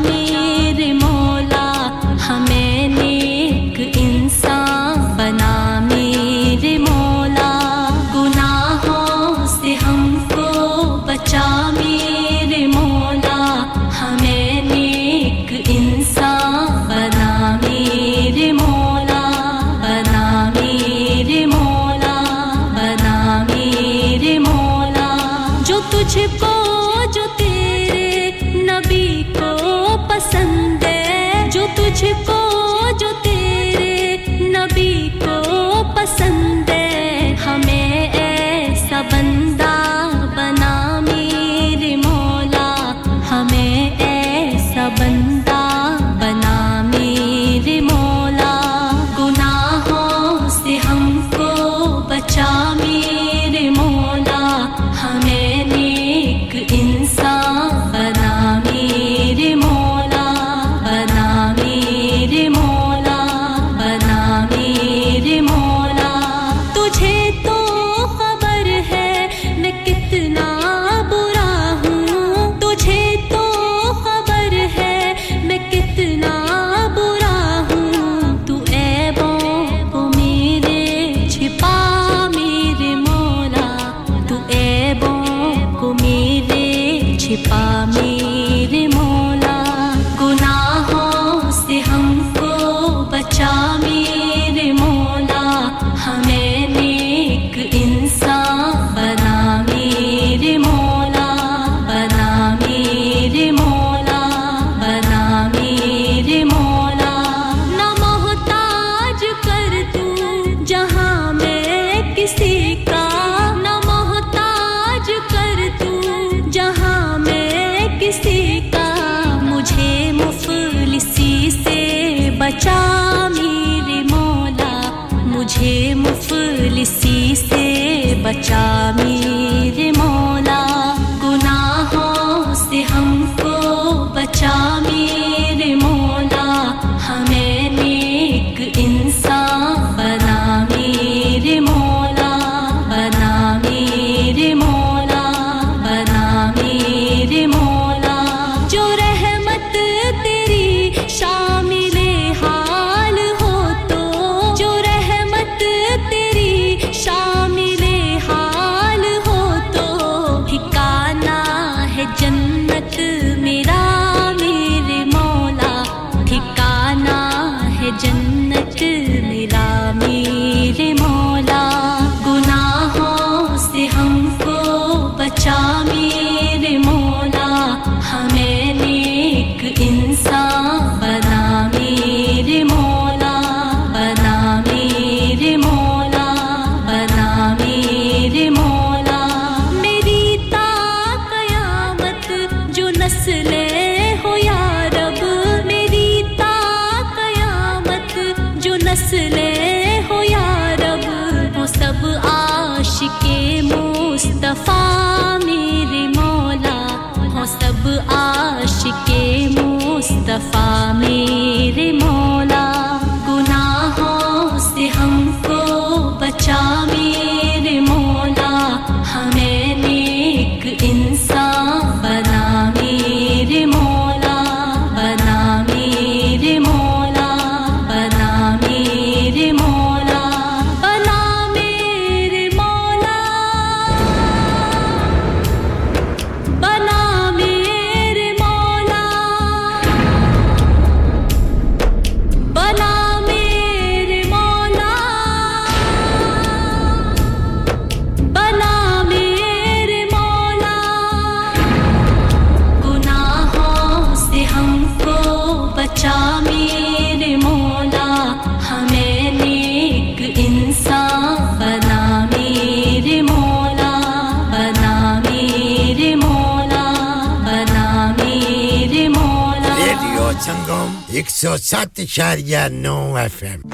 نو 272.16 273.14
ایف 273.14 273.42
ایم۔ 273.42 273.68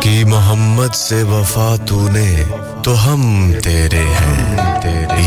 کی 0.00 0.24
محمد 0.24 0.94
سے 0.94 1.22
وفا 1.22 1.74
تو 1.86 2.08
نے 2.10 2.42
تو 2.82 3.12
ہم 3.12 3.52
تیرے 3.62 4.02
ہیں۔ 4.02 4.56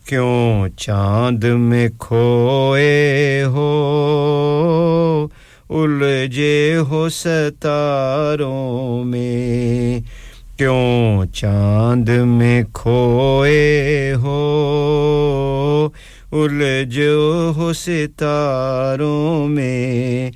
کیوں 0.08 0.68
چاند 0.76 1.44
میں 1.44 1.88
کھوئے 1.98 3.42
ہو؟ 3.46 5.26
الجھے 5.70 6.76
ہو 6.76 7.08
ستاروں 7.08 9.04
میں۔ 9.04 9.98
کیوں 10.58 11.24
چاند 11.24 12.08
میں 12.08 12.62
کھوئے 12.72 14.12
ہو؟ 14.16 14.56
الجھے 16.32 17.08
ہو 17.56 17.72
ستاروں 17.72 19.48
میں۔ 19.48 20.30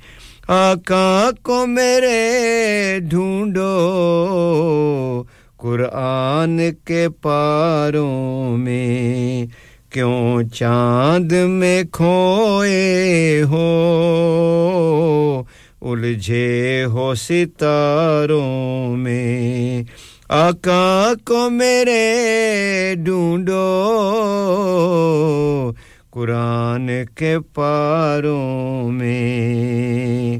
آقا 0.47 1.29
کو 1.43 1.65
میرے 1.65 2.99
ڈھونڈو۔ 2.99 5.23
قرآن 5.57 6.59
کے 6.85 7.07
پاروں 7.21 8.57
میں 8.57 9.45
کیوں 9.93 10.43
چاند 10.43 11.31
میں 11.31 11.83
کھوئے 11.91 13.43
ہو؟ 13.43 15.43
الجھے 15.81 16.85
ہو 16.85 17.15
ستاروں 17.15 18.97
میں 18.97 19.83
آقا 20.29 21.11
کو 21.25 21.49
میرے 21.49 22.93
ڈھونڈو۔ 22.97 23.75
قرآن 26.15 26.89
کے 27.15 27.39
پاروں 27.53 28.91
میں۔ 28.91 30.39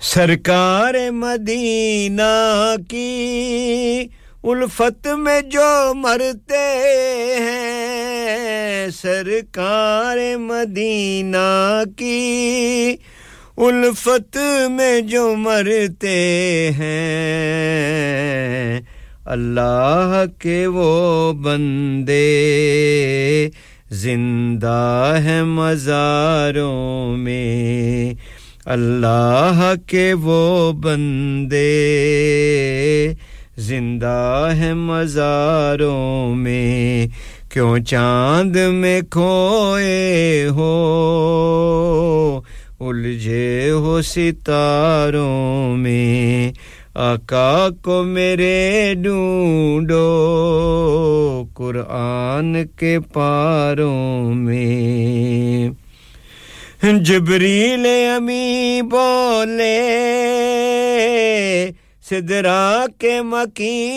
سرکار 0.00 0.94
مدینہ 1.10 2.74
کی 2.88 4.06
الفت 4.44 5.08
میں 5.18 5.40
جو 5.40 5.94
مرتے 5.94 6.66
ہیں، 7.40 8.90
سرکار 8.90 10.18
مدینہ 10.38 11.82
کی 11.96 12.96
الفت 13.56 14.38
میں 14.70 15.00
جو 15.00 15.36
مرتے 15.36 16.70
ہیں، 16.78 18.80
اللہ 19.24 20.22
کے 20.38 20.66
وہ 20.66 21.32
بندے۔ 21.32 22.20
زندہ 23.90 25.14
ہے 25.24 25.42
مزاروں 25.42 27.16
میں۔ 27.16 28.14
اللہ 28.64 29.72
کے 29.86 30.12
وہ 30.12 30.72
بندے۔ 30.72 31.68
زندہ 33.58 34.48
ہے 34.56 34.74
مزاروں 34.74 36.34
میں۔ 36.34 37.06
کیوں 37.52 37.78
چاند 37.78 38.56
میں 38.56 39.00
کھوئے 39.10 40.46
ہو؟ 40.50 42.40
الجھے 42.80 43.70
ہو 43.70 44.02
ستاروں 44.02 45.76
میں۔ 45.76 46.52
آقا 46.94 47.68
کو 47.82 48.02
میرے 48.02 48.94
ڈھونڈو 49.02 50.04
قرآن 51.54 52.66
کے 52.66 52.98
پاروں 53.12 54.34
میں۔ 54.34 55.68
جبریل 56.82 57.86
امی 58.16 58.80
بولے 58.90 59.78
سدرا 62.10 62.84
کے 62.98 63.22
مکی 63.22 63.90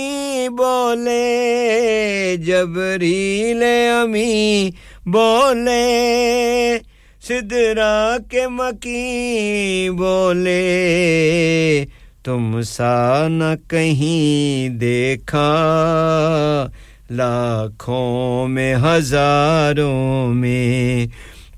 بولے۔ 0.58 2.36
جبریل 2.38 3.64
امی 4.04 4.70
بولے 5.06 5.84
سدرا 7.30 8.18
کے 8.32 8.48
مکی 8.48 9.90
بولے۔ 9.90 10.64
تم 12.24 12.62
سا 12.62 13.28
نہ 13.28 13.70
کہیں 13.70 14.70
دیکھا۔ 14.70 15.48
لاکھوں 17.12 18.48
میں، 18.48 18.76
ہزاروں 18.76 20.34
میں 20.34 21.06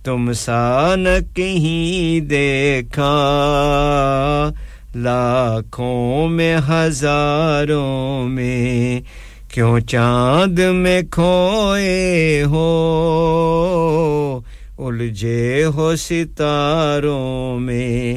تم 0.04 0.34
سا 0.34 0.96
نہ 0.96 1.36
کہیں 1.36 2.20
دیکھا۔ 2.20 3.06
لاکھوں 4.96 6.28
میں، 6.28 6.58
ہزاروں 6.58 8.30
میں 8.30 9.02
کیوں 9.54 9.80
چاند 9.80 10.60
میں 10.60 11.02
کھوئے 11.12 12.44
ہو؟ 12.44 12.72
الجھے 14.78 15.66
ہو 15.66 15.96
ستاروں 15.96 17.60
میں 17.60 18.16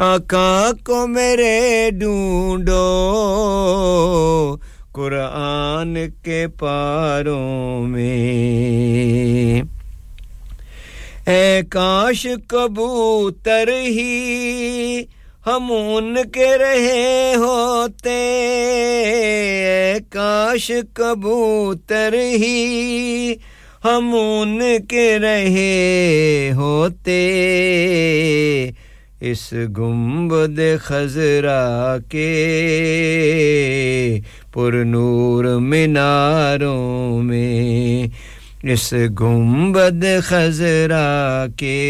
آقا 0.00 0.70
کو 0.84 1.06
میرے 1.06 1.90
ڈھونڈو۔ 1.92 2.76
قرآن 4.92 5.98
کے 6.22 6.46
پاروں 6.58 7.82
میں۔ 7.82 9.62
اے 11.30 11.60
کاش 11.70 12.26
کبوتر 12.48 13.68
ہی 13.78 15.02
ہم 15.46 15.72
ان 15.72 16.16
کے 16.32 16.58
رہے 16.58 17.32
ہوتے۔ 17.36 18.34
اے 19.64 19.94
کاش 20.08 20.72
کبوتر 20.92 22.14
ہی 22.14 23.34
ہم 23.84 24.16
ان 24.40 24.60
کے 24.88 25.18
رہے 25.18 26.50
ہوتے۔ 26.54 27.24
اس 29.20 29.52
گنبد 29.78 30.60
خزرا 30.80 31.96
کے 32.08 32.28
پر 34.52 34.72
نور 34.72 35.44
میناروں 35.60 37.22
میں، 37.22 38.06
اس 38.62 38.92
گنبد 39.20 40.04
خزرا 40.22 41.46
کے 41.56 41.80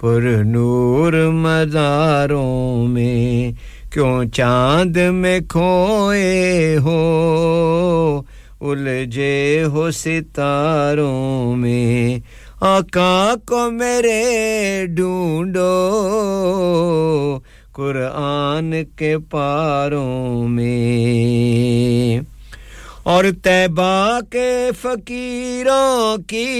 پر 0.00 0.22
نور 0.44 1.12
مزاروں 1.12 2.86
میں، 2.88 3.52
کیوں 3.92 4.24
چاند 4.24 4.96
میں 4.96 5.38
کھوئے 5.48 6.76
ہو، 6.76 8.22
الجھے 8.60 9.64
ہو 9.64 9.90
ستاروں 9.90 11.56
میں 11.56 12.18
آکا 12.60 13.34
کو 13.46 13.70
میرے 13.70 14.24
ڈھونڈو۔ 14.86 16.00
قرآن 17.72 18.74
کے 18.96 19.18
پاروں 19.18 20.48
میں۔ 20.48 22.24
اور 23.02 23.24
تیبہ 23.42 24.18
کے 24.30 24.70
فقیروں 24.80 26.16
کی 26.22 26.52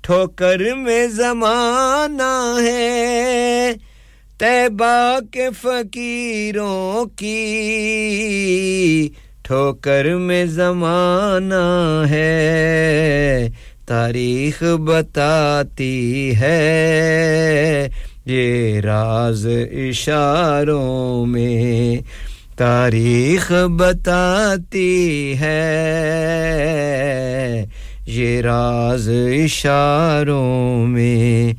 ٹھوکر 0.00 0.74
میں 0.76 1.06
زمانہ 1.06 2.56
ہے۔ 2.62 3.72
تیبہ 4.38 5.18
کے 5.32 5.48
فقیروں 5.62 7.04
کی 7.04 7.68
ٹھوکر 9.48 10.14
میں 10.14 10.44
زمانہ 10.44 12.06
ہے، 12.10 13.48
تاریخ 13.86 14.62
بتاتی 14.62 16.32
ہے۔ 16.40 17.88
یہ 18.26 18.80
راز 18.80 19.46
اشاروں 19.72 21.26
میں 21.26 21.96
تاریخ 22.58 23.52
بتاتی 23.52 25.34
ہے۔ 25.40 25.64
یہ 28.06 28.40
راز 28.40 29.10
اشاروں 29.44 30.86
میں 30.86 31.54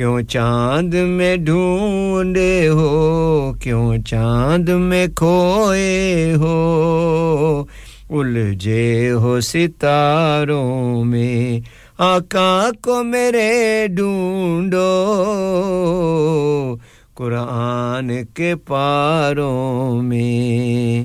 کیوں 0.00 0.22
چاند 0.22 0.94
میں 0.94 1.36
ڈھونڈے 1.36 2.68
ہو؟ 2.68 3.52
کیوں 3.62 3.98
چاند 3.98 4.68
میں 4.68 5.06
کھوئے 5.16 6.34
ہو؟ 6.36 7.64
الجھے 8.10 9.10
ہو 9.10 9.40
ستاروں 9.40 11.04
میں، 11.04 11.60
آقا 11.98 12.68
کو 12.82 13.02
میرے 13.04 13.86
ڈھونڈو۔ 13.94 14.78
قرآن 17.14 18.24
کے 18.34 18.54
پاروں 18.54 20.02
میں۔ 20.02 21.04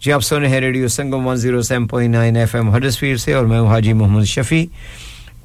جی 0.00 0.12
آپ 0.12 0.20
سن 0.20 0.36
رہے 0.36 0.48
ہیں 0.48 0.60
radio 0.60 0.88
Sangam 0.88 1.26
one 1.26 1.36
zero 1.36 1.62
seven 1.62 1.86
point 1.86 2.14
nine 2.14 2.36
F 2.36 2.54
M 2.54 2.76
Huddersfield 2.76 3.16
سے، 3.16 3.34
اور 3.34 3.44
میں 3.44 3.60
ہوں 3.60 3.68
حاجی 3.68 3.92
محمد 3.92 4.24
شفیع۔ 4.24 4.66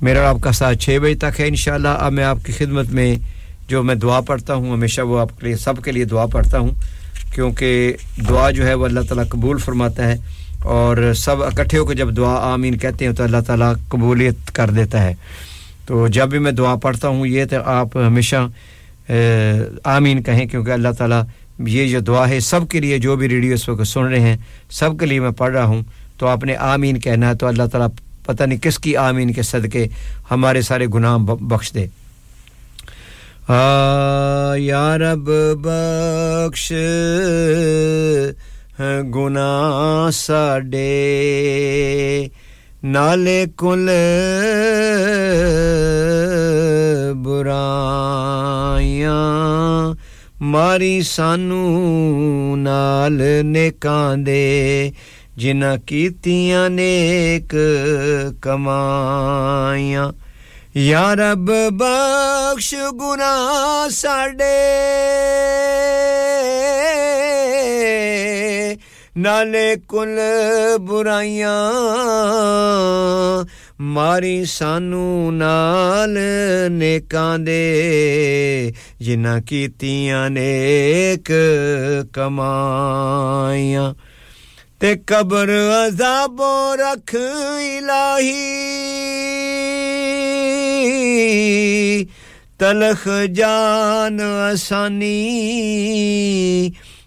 میرا 0.01 0.29
آپ 0.29 0.37
کا 0.41 0.51
ساتھ 0.51 0.77
چھ 0.77 0.97
بجے 1.01 1.15
تک 1.15 1.39
ہے 1.39 1.47
انشاءاللہ۔ 1.47 1.87
اب 1.87 2.13
میں 2.13 2.23
آپ 2.23 2.37
کی 2.45 2.51
خدمت 2.51 2.89
میں 2.89 3.15
جو 3.67 3.83
میں 3.83 3.95
دعا 3.95 4.19
پڑھتا 4.21 4.53
ہوں، 4.53 4.71
ہمیشہ 4.73 5.01
وہ 5.01 5.19
آپ 5.19 5.39
کے 5.39 5.45
لیے، 5.47 5.55
سب 5.55 5.83
کے 5.83 5.91
لیے 5.91 6.05
دعا 6.05 6.25
پڑھتا 6.25 6.59
ہوں، 6.59 6.69
کیونکہ 7.35 7.93
دعا 8.29 8.49
جو 8.51 8.67
ہے 8.67 8.73
وہ 8.73 8.85
اللہ 8.85 8.99
تعالیٰ 8.99 9.27
قبول 9.29 9.57
فرماتا 9.57 10.07
ہے 10.07 10.15
اور 10.75 11.13
سب 11.17 11.43
اکٹھے 11.43 11.77
ہو 11.77 11.85
کے 11.85 11.95
جب 11.95 12.15
دعا 12.17 12.35
آمین 12.53 12.77
کہتے 12.77 13.05
ہیں 13.05 13.13
تو 13.13 13.23
اللہ 13.23 13.41
تعالیٰ 13.47 13.73
قبولیت 13.89 14.51
کر 14.53 14.69
دیتا 14.69 15.03
ہے۔ 15.03 15.13
تو 15.85 16.07
جب 16.07 16.29
بھی 16.29 16.39
میں 16.39 16.51
دعا 16.51 16.75
پڑھتا 16.75 17.07
ہوں، 17.07 17.27
یہ 17.27 17.45
تو 17.45 17.55
آپ 17.65 17.97
ہمیشہ 17.97 18.47
آمین 19.83 20.23
کہیں، 20.23 20.45
کیونکہ 20.45 20.71
اللہ 20.71 20.91
تعالیٰ 20.97 21.23
یہ 21.67 21.87
جو 21.87 21.99
دعا 21.99 22.29
ہے 22.29 22.39
سب 22.39 22.69
کے 22.69 22.79
لیے، 22.79 22.97
جو 22.97 23.15
بھی 23.15 23.29
ریڈیو 23.29 23.53
اس 23.53 23.69
وقت 23.69 23.87
سن 23.87 24.03
رہے 24.03 24.19
ہیں، 24.19 24.37
سب 24.69 24.99
کے 24.99 25.05
لیے 25.05 25.19
میں 25.19 25.31
پڑھ 25.31 25.53
رہا 25.53 25.65
ہوں۔ 25.65 25.81
تو 26.17 26.27
آپ 26.27 26.43
نے 26.43 26.55
آمین 26.55 26.99
کہنا 26.99 27.29
ہے، 27.29 27.35
تو 27.35 27.47
اللہ 27.47 27.63
تعالیٰ 27.71 27.87
پتہ 28.25 28.43
نہیں 28.43 28.59
کس 28.59 28.79
کی 28.79 28.97
آمین 28.97 29.33
کے 29.33 29.41
صدقے 29.41 29.87
ہمارے 30.31 30.61
سارے 30.61 30.87
گناہ 30.93 31.17
بخش 31.17 31.73
دے۔ 31.73 31.87
یا 34.57 34.97
رب 34.97 35.29
بخش 35.61 36.73
گناہ 39.15 40.11
ساڈے۔ 40.11 40.81
نالے 42.83 43.45
کل 43.57 43.89
برائیاں 47.23 49.11
ماری 50.41 51.01
سانو 51.01 52.55
نال 52.55 53.21
نکاندے 53.45 54.89
ਜਿਨ੍ਹਾਂ 55.37 55.77
ਕੀਤੀਆਂ 55.87 56.69
ਨੇਕ 56.69 57.55
ਕਮਾਈਆਂ। 58.41 60.13
ਯਾ 60.77 61.13
ਰੱਬ, 61.13 61.51
ਬਖਸ਼ 61.69 62.75
ਗੁਨਾਹ 62.93 63.89
ਸਾਡੇ। 63.89 64.77
ਨਾਲੇ 69.17 69.75
ਕੁਲ 69.87 70.19
ਬੁਰਾਈਆਂ, 70.79 71.73
ਮਾਰੀ 73.81 74.45
ਸਾਨੂੰ 74.45 75.37
ਨਾਲ 75.37 76.17
ਨੇਕਾਂ 76.69 77.39
ਦੇ। 77.39 78.73
ਜਿਨ੍ਹਾਂ 78.99 79.41
ਕੀਤੀਆਂ 79.41 80.29
ਨੇਕ 80.29 81.31
ਕਮਾਈਆਂ। 82.13 83.93
تے 84.81 84.95
قبر 85.05 85.49
عذاب 85.49 86.41
رکھ 86.73 87.15
الہی۔ 87.15 88.31
تلخ 92.57 93.07
جان 93.35 94.21
آسانی، 94.21 95.19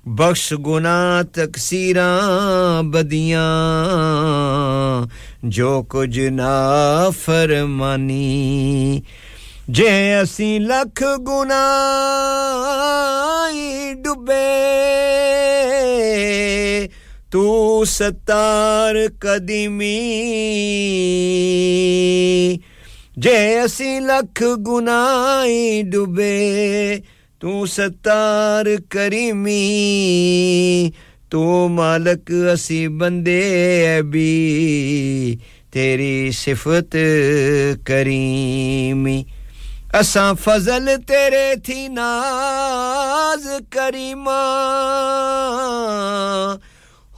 بخش 0.07 0.55
گناہ 0.67 1.23
تکسیراں 1.23 2.83
بدیاں۔ 2.83 3.41
جو 5.43 5.83
کچھ 5.89 6.19
نا 6.19 7.09
فرمانی 7.25 9.01
جے 9.69 10.19
اسی 10.19 10.59
لکھ 10.59 11.03
گناہ 11.03 11.53
ڈبے۔ 13.93 14.75
تو 17.35 17.85
ستار 17.87 18.95
قدیمی۔ 19.19 19.91
جے 23.17 23.61
اسی 23.61 23.99
لکھ 24.01 24.43
گنائی 24.67 25.83
ڈبے 25.83 26.97
تو 27.39 27.67
ستار 27.67 28.65
کریمی۔ 28.89 29.55
تو 31.29 31.69
مالک 31.69 32.33
اسی 32.53 32.89
بندے 32.89 34.03
بھی 34.03 35.37
تیری 35.73 36.31
صفت 36.33 36.97
کریمی۔ 37.87 39.23
اساں 39.93 40.35
فضل 40.35 40.89
تیرے 41.07 41.55
تھی 41.65 41.89
ناز 41.89 43.47
کریمہ 43.71 44.41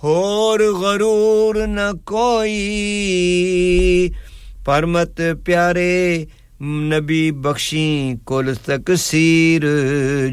اور 0.02 0.60
غرور 0.80 1.54
نہ 1.66 1.90
کوئی 2.04 2.52
پر 4.64 4.84
مت 4.84 5.20
پیارے 5.44 6.24
نبی 6.60 7.30
بخشی 7.42 8.14
کل 8.26 8.52
تکثیر 8.64 9.62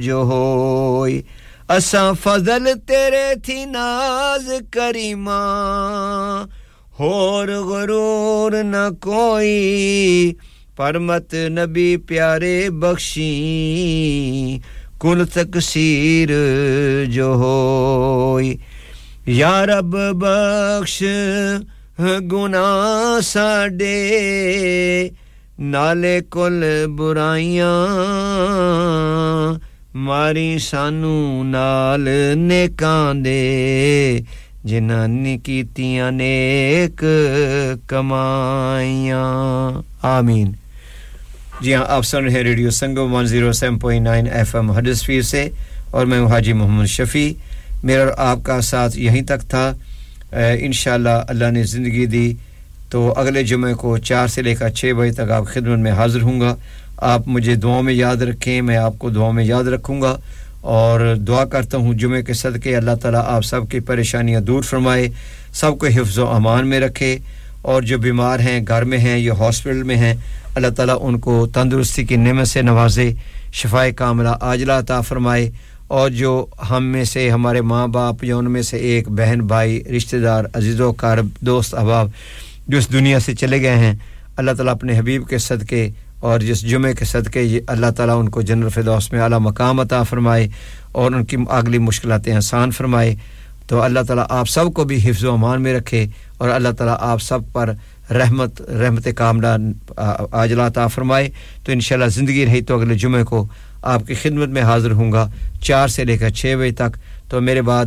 جو 0.02 0.22
ہوئی 0.32 1.22
اساں 1.70 2.12
فضل 2.24 2.68
تیرے 2.88 3.28
تھی 3.46 3.64
ناز 3.66 4.52
کریماں 4.72 6.46
اور 7.00 7.48
غرور 7.68 8.52
نہ 8.64 8.88
کوئی 9.02 10.34
پر 10.76 10.98
مت 11.00 11.34
نبی 11.52 11.96
پیارے 12.08 12.70
بخشی 12.70 14.60
کل 15.02 15.26
تکثیر 15.34 16.30
جو 17.12 17.34
ہوئی 17.36 18.56
یا 19.28 19.66
رب 19.66 19.96
بخش 20.22 21.04
گناہ 22.32 23.20
ساڈے، 23.24 23.98
نالے 25.60 26.20
کل 26.32 26.64
برائیاں، 26.98 27.78
ماری 29.96 30.58
سانو 30.60 31.44
نال 31.44 32.10
نیکاں 32.38 33.14
دے۔ 33.14 34.20
جنانی 34.64 35.38
کی 35.38 35.62
کیتیاں 35.62 36.12
نیک 36.12 37.04
کمائیاں۔ 37.88 39.82
آمین۔ 40.02 40.52
جی 41.62 41.76
ہاں 41.76 41.86
آپ 41.88 42.06
سن 42.06 42.24
رہے 42.24 42.32
ہیں 42.32 42.44
ریڈیو 42.44 42.72
سنگو 42.72 43.08
107.9 43.08 44.28
ایف 44.32 44.56
ایم 44.56 44.72
حدث 44.72 45.04
فیر 45.04 45.22
سے، 45.22 45.50
اور 45.92 46.06
میں 46.06 46.20
ہوں 46.20 46.28
حاجی 46.28 46.54
محمد 46.54 46.86
شفیع۔ 46.86 47.34
میرا 47.84 48.02
اور 48.02 48.14
آپ 48.18 48.38
کا 48.44 48.62
ساتھ 48.62 49.00
یہیں 49.00 49.22
تک 49.22 49.50
تھا۔ 49.50 49.72
انشاءاللہ 50.60 51.24
اللہ 51.28 51.52
نے 51.52 51.64
زندگی 51.64 52.06
دی۔ 52.06 52.34
تو 52.90 53.14
اگلے 53.18 53.44
جمعے 53.44 53.74
کو 53.74 53.98
چار 53.98 54.28
سے 54.28 54.42
لے 54.42 54.56
کر 54.56 54.70
چھ 54.70 54.92
بجے 54.98 55.12
تک 55.12 55.32
آپ 55.32 55.46
خدمت 55.46 55.80
میں 55.80 55.92
حاضر 55.92 56.22
ہوں 56.22 56.42
گا۔ 56.42 56.56
آپ 56.98 57.28
مجھے 57.28 57.56
دعاؤں 57.56 57.84
میں 57.84 57.94
یاد 57.94 58.16
رکھیں، 58.16 58.62
میں 58.62 58.78
آپ 58.78 58.94
کو 59.00 59.10
دعاؤں 59.10 59.34
میں 59.34 59.44
یاد 59.44 59.64
رکھوں 59.64 60.02
گا۔ 60.02 60.18
اور 60.62 61.16
دعا 61.16 61.46
کرتا 61.46 61.78
ہوں 61.78 61.94
جمعے 61.94 62.24
کے 62.24 62.34
صدقے، 62.34 62.76
اللہ 62.76 62.96
تعالیٰ 63.02 63.24
آپ 63.26 63.46
سب 63.46 63.70
کی 63.70 63.80
پریشانیاں 63.80 64.42
دور 64.42 64.62
فرمائے، 64.62 65.08
سب 65.54 65.78
کو 65.78 65.88
حفظ 65.88 66.20
و 66.20 66.28
امان 66.28 66.68
میں 66.68 66.80
رکھے۔ 66.80 67.18
اور 67.62 67.82
جو 67.82 67.98
بیمار 67.98 68.40
ہیں، 68.40 68.60
گھر 68.68 68.84
میں 68.84 68.98
ہیں 68.98 69.20
یا 69.20 69.34
ہاسپٹل 69.34 69.84
میں 69.84 69.96
ہیں، 69.96 70.14
اللہ 70.56 70.68
تعالیٰ 70.68 70.98
ان 71.02 71.20
کو 71.20 71.48
تندرستی 71.48 72.04
کی 72.04 72.16
نعمت 72.16 72.48
سے 72.48 72.62
نوازے، 72.62 73.14
شفائے 73.54 73.92
کاملہ 73.92 74.30
عاجلہ 74.30 74.72
عطا 74.72 75.02
فرمائے۔ 75.02 75.52
اور 75.94 76.10
جو 76.10 76.46
ہم 76.70 76.86
میں 76.86 77.04
سے 77.04 77.30
ہمارے 77.30 77.62
ماں 77.62 77.88
باپ 77.88 78.24
یا 78.24 78.36
ان 78.36 78.52
میں 78.52 78.62
سے 78.62 78.78
ایک 78.78 79.10
بہن 79.10 79.40
بھائی، 79.40 79.84
رشتہ 79.98 80.18
دار 80.18 80.46
عزیز 80.54 80.80
و 80.82 80.92
قارب 80.92 81.28
دوست، 81.42 81.74
احباب 81.76 82.10
جو 82.68 82.78
اس 82.78 82.92
دنیا 82.92 83.20
سے 83.20 83.36
چلے 83.36 83.62
گئے 83.62 83.76
ہیں، 83.76 83.94
اللہ 84.38 84.52
تعالیٰ 84.52 84.74
اپنے 84.74 84.98
حبیب 85.00 85.28
کے 85.28 85.38
صدقے 85.38 85.90
اور 86.20 86.40
جس 86.40 86.62
جمعے 86.62 86.94
کے 86.94 87.06
صدقے 87.06 87.42
یہ 87.42 87.60
اللہ 87.68 87.92
تعالیٰ 87.98 88.20
ان 88.20 88.30
کو 88.30 88.42
جنرل 88.42 88.70
فردوس 88.70 89.12
میں 89.12 89.22
اعلیٰ 89.22 89.40
مقام 89.40 89.80
عطا 89.80 90.04
فرمائے 90.04 90.48
اور 90.92 91.12
ان 91.12 91.26
کی 91.26 91.38
اگلی 91.50 91.78
مشکلاتیں 91.78 92.34
آسان 92.36 92.72
فرمائے۔ 92.72 93.16
تو 93.68 93.82
اللہ 93.82 94.00
تعالیٰ 94.08 94.26
آپ 94.30 94.50
سب 94.50 94.74
کو 94.74 94.84
بھی 94.84 95.10
حفظ 95.10 95.24
و 95.24 95.32
امان 95.32 95.62
میں 95.62 95.74
رکھے 95.74 96.06
اور 96.38 96.50
اللہ 96.50 96.70
تعالیٰ 96.70 96.96
آپ 97.00 97.22
سب 97.22 97.40
پر 97.52 97.74
رحمت 98.12 98.62
رحمت 98.62 99.08
کاملہ 99.18 99.48
عاجلہ 100.32 100.62
عطا 100.62 100.88
فرمائے۔ 100.88 101.30
تو 101.64 101.72
انشاءاللہ 101.72 102.10
زندگی 102.10 102.46
رہی 102.46 102.62
تو 102.62 102.80
اگلے 102.80 102.96
جمعے 102.96 103.24
کو 103.24 103.48
آپ 103.84 104.08
کی 104.08 104.14
خدمت 104.14 104.50
میں 104.50 104.62
حاضر 104.62 104.92
ہوں 104.92 105.12
گا۔ 105.12 105.30
چار 105.62 105.88
سے 105.88 106.04
لے 106.04 106.18
کر 106.18 106.30
چھ 106.30 106.56
بجے 106.60 106.72
تک۔ 106.72 106.98
تو 107.30 107.42
میرے 107.42 107.62
بعد 107.62 107.86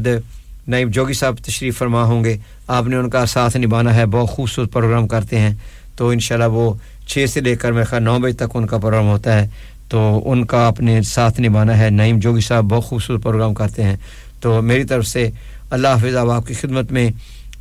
نعیم 0.69 0.89
جوگی 0.89 1.13
صاحب 1.13 1.37
تشریف 1.45 1.79
فرما 1.79 2.03
ہوں 2.03 2.25
گے۔ 2.25 2.37
آپ 2.69 2.87
نے 2.87 2.97
ان 2.97 3.11
کا 3.11 3.27
ساتھ 3.27 3.57
نبھانا 3.57 3.95
ہے، 3.95 4.07
بہت 4.07 4.31
خوبصورت 4.31 4.73
پروگرام 4.73 5.07
کرتے 5.09 5.39
ہیں۔ 5.39 5.55
تو 5.97 6.09
انشاءاللہ 6.09 6.49
وہ 6.49 6.75
چھ 7.07 7.25
سے 7.29 7.41
لے 7.41 7.57
کر 7.57 7.73
میرے 7.73 7.85
خیال 7.85 8.03
نو 8.03 8.19
بجے 8.19 8.33
تک 8.33 8.51
ان 8.55 8.67
کا 8.67 8.79
پروگرام 8.79 9.07
ہوتا 9.07 9.43
ہے۔ 9.43 9.49
تو 9.89 10.23
ان 10.33 10.45
کا 10.45 10.67
اپنے 10.67 11.03
ساتھ 11.03 11.41
نبھانا 11.41 11.79
ہے۔ 11.79 11.91
نعیم 11.91 12.19
جوگی 12.19 12.41
صاحب 12.41 12.65
بہت 12.65 12.85
خوبصورت 12.85 13.23
پروگرام 13.23 13.55
کرتے 13.55 13.83
ہیں۔ 13.83 13.97
تو 14.41 14.63
میری 14.63 14.85
طرف 14.85 15.07
سے 15.07 15.31
اللہ 15.71 15.89
حافظ 15.89 16.17
آپ 16.17 16.47
کی 16.47 16.55
خدمت 16.55 16.93
میں 16.93 17.11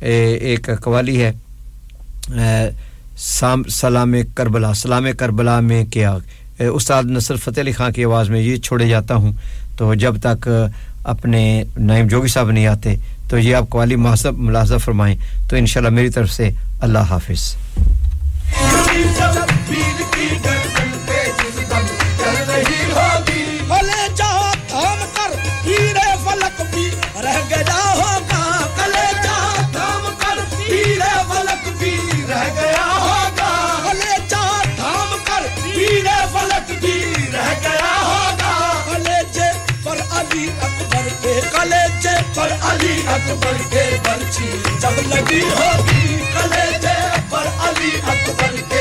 ایک 0.00 0.70
قوالی 0.82 1.24
ہے۔ 1.24 1.32
سلام 3.68 4.14
کربلا 4.34 4.74
سلام 4.74 5.06
کربلا 5.18 5.60
میں 5.60 5.84
کیا 5.84 6.16
استاد 6.58 7.04
نصر 7.04 7.36
فتح 7.36 7.60
علی 7.60 7.72
خان 7.72 7.92
کی 7.92 8.04
آواز 8.04 8.30
میں 8.30 8.40
یہ 8.40 8.56
چھوڑے 8.56 8.88
جاتا 8.88 9.14
ہوں۔ 9.14 9.32
تو 9.76 9.94
جب 9.94 10.14
تک 10.22 10.48
اپنے 11.04 11.64
نائم 11.76 12.06
جوگی 12.06 12.28
صاحب 12.28 12.50
نہیں 12.50 12.66
آتے، 12.66 12.94
تو 13.28 13.38
یہ 13.38 13.56
آپ 13.56 13.68
قوالی 13.68 13.96
محسب 13.96 14.38
ملاحظہ 14.38 14.76
فرمائیں۔ 14.76 15.16
تو 15.48 15.56
انشاءاللہ 15.56 15.94
میری 15.94 16.10
طرف 16.10 16.30
سے 16.30 16.50
اللہ 16.80 16.98
حافظ۔ 16.98 17.56
علی 42.76 42.96
اکبر 43.08 43.56
کے 43.70 43.84
برچی 44.04 44.50
جب 44.80 44.98
لگی 45.08 45.40
ہوگی 45.50 46.16
کلیجے 46.32 46.96
پر 47.30 47.46
علی 47.68 47.90
اکبر 48.04 48.56
کے 48.70 48.75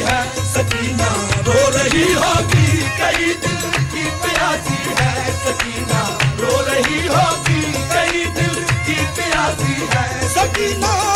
پیاسی 0.00 0.04
ہے 0.04 0.44
سکینہ، 0.46 1.12
رو 1.46 1.70
رہی 1.72 2.14
ہوگی 2.14 2.80
کئی 2.98 3.32
دل 3.42 3.70
کی 3.92 4.04
پیاسی 4.22 4.94
ہے 4.98 5.30
سکینہ، 5.44 6.02
رو 6.38 6.62
رہی 6.66 7.08
ہوگی 7.08 7.72
کئی 7.92 8.24
دل 8.36 8.62
کی 8.86 8.94
پیاسی 9.16 9.86
ہے 9.94 10.28
سکینہ۔ 10.34 11.09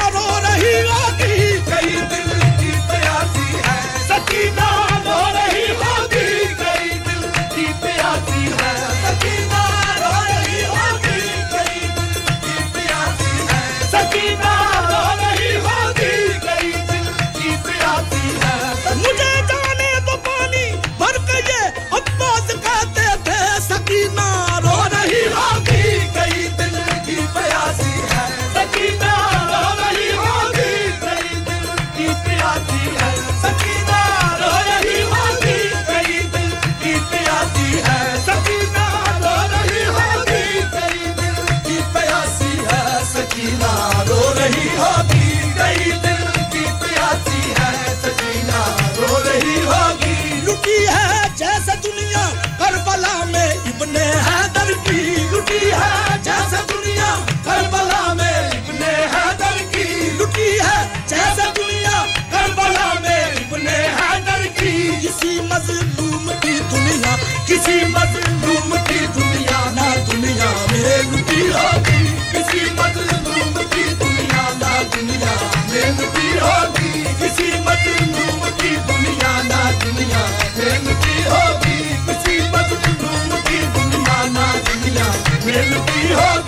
hold 86.13 86.44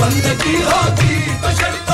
بندگی 0.00 0.56
ہوتی 0.62 1.24
شرط 1.58 1.93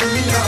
دنیا 0.00 0.42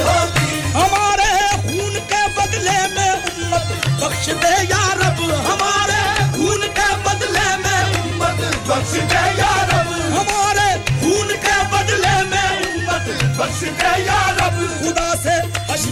ہوتی 0.00 0.60
ہمارے 0.74 1.32
خون 1.62 1.98
کے 2.08 2.22
بدلے 2.36 2.78
میں 2.94 3.10
امت 3.10 3.72
بخش 4.00 4.28
ہمارے 4.28 6.02
خون 6.36 6.60
کے 6.74 6.88
بدلے 7.04 7.48
میں 7.64 7.82
امت 8.00 8.42
بخش 8.66 9.14
ہمارے 9.14 10.68
خون 11.00 11.28
کے 11.42 11.60
بدلے 11.72 12.16
میں 12.30 12.48
امت 12.64 13.10
بخش 13.36 13.64
خدا 14.80 15.12
سے 15.22 15.40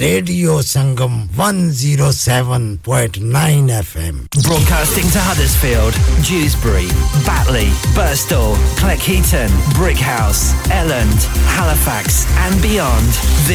radio 0.00 0.52
Sangam 0.74 1.14
107.9 1.38 3.70
FM 3.78 4.16
broadcasting 4.36 5.08
to 5.12 5.20
Huddersfield 5.30 5.94
Dewsbury 6.26 6.88
Batley 7.28 7.68
Burstall 7.96 8.52
Cleckheaton 8.80 9.50
Brickhouse 9.78 10.42
Elland 10.80 11.20
Halifax 11.56 12.04
and 12.46 12.54
beyond 12.62 13.10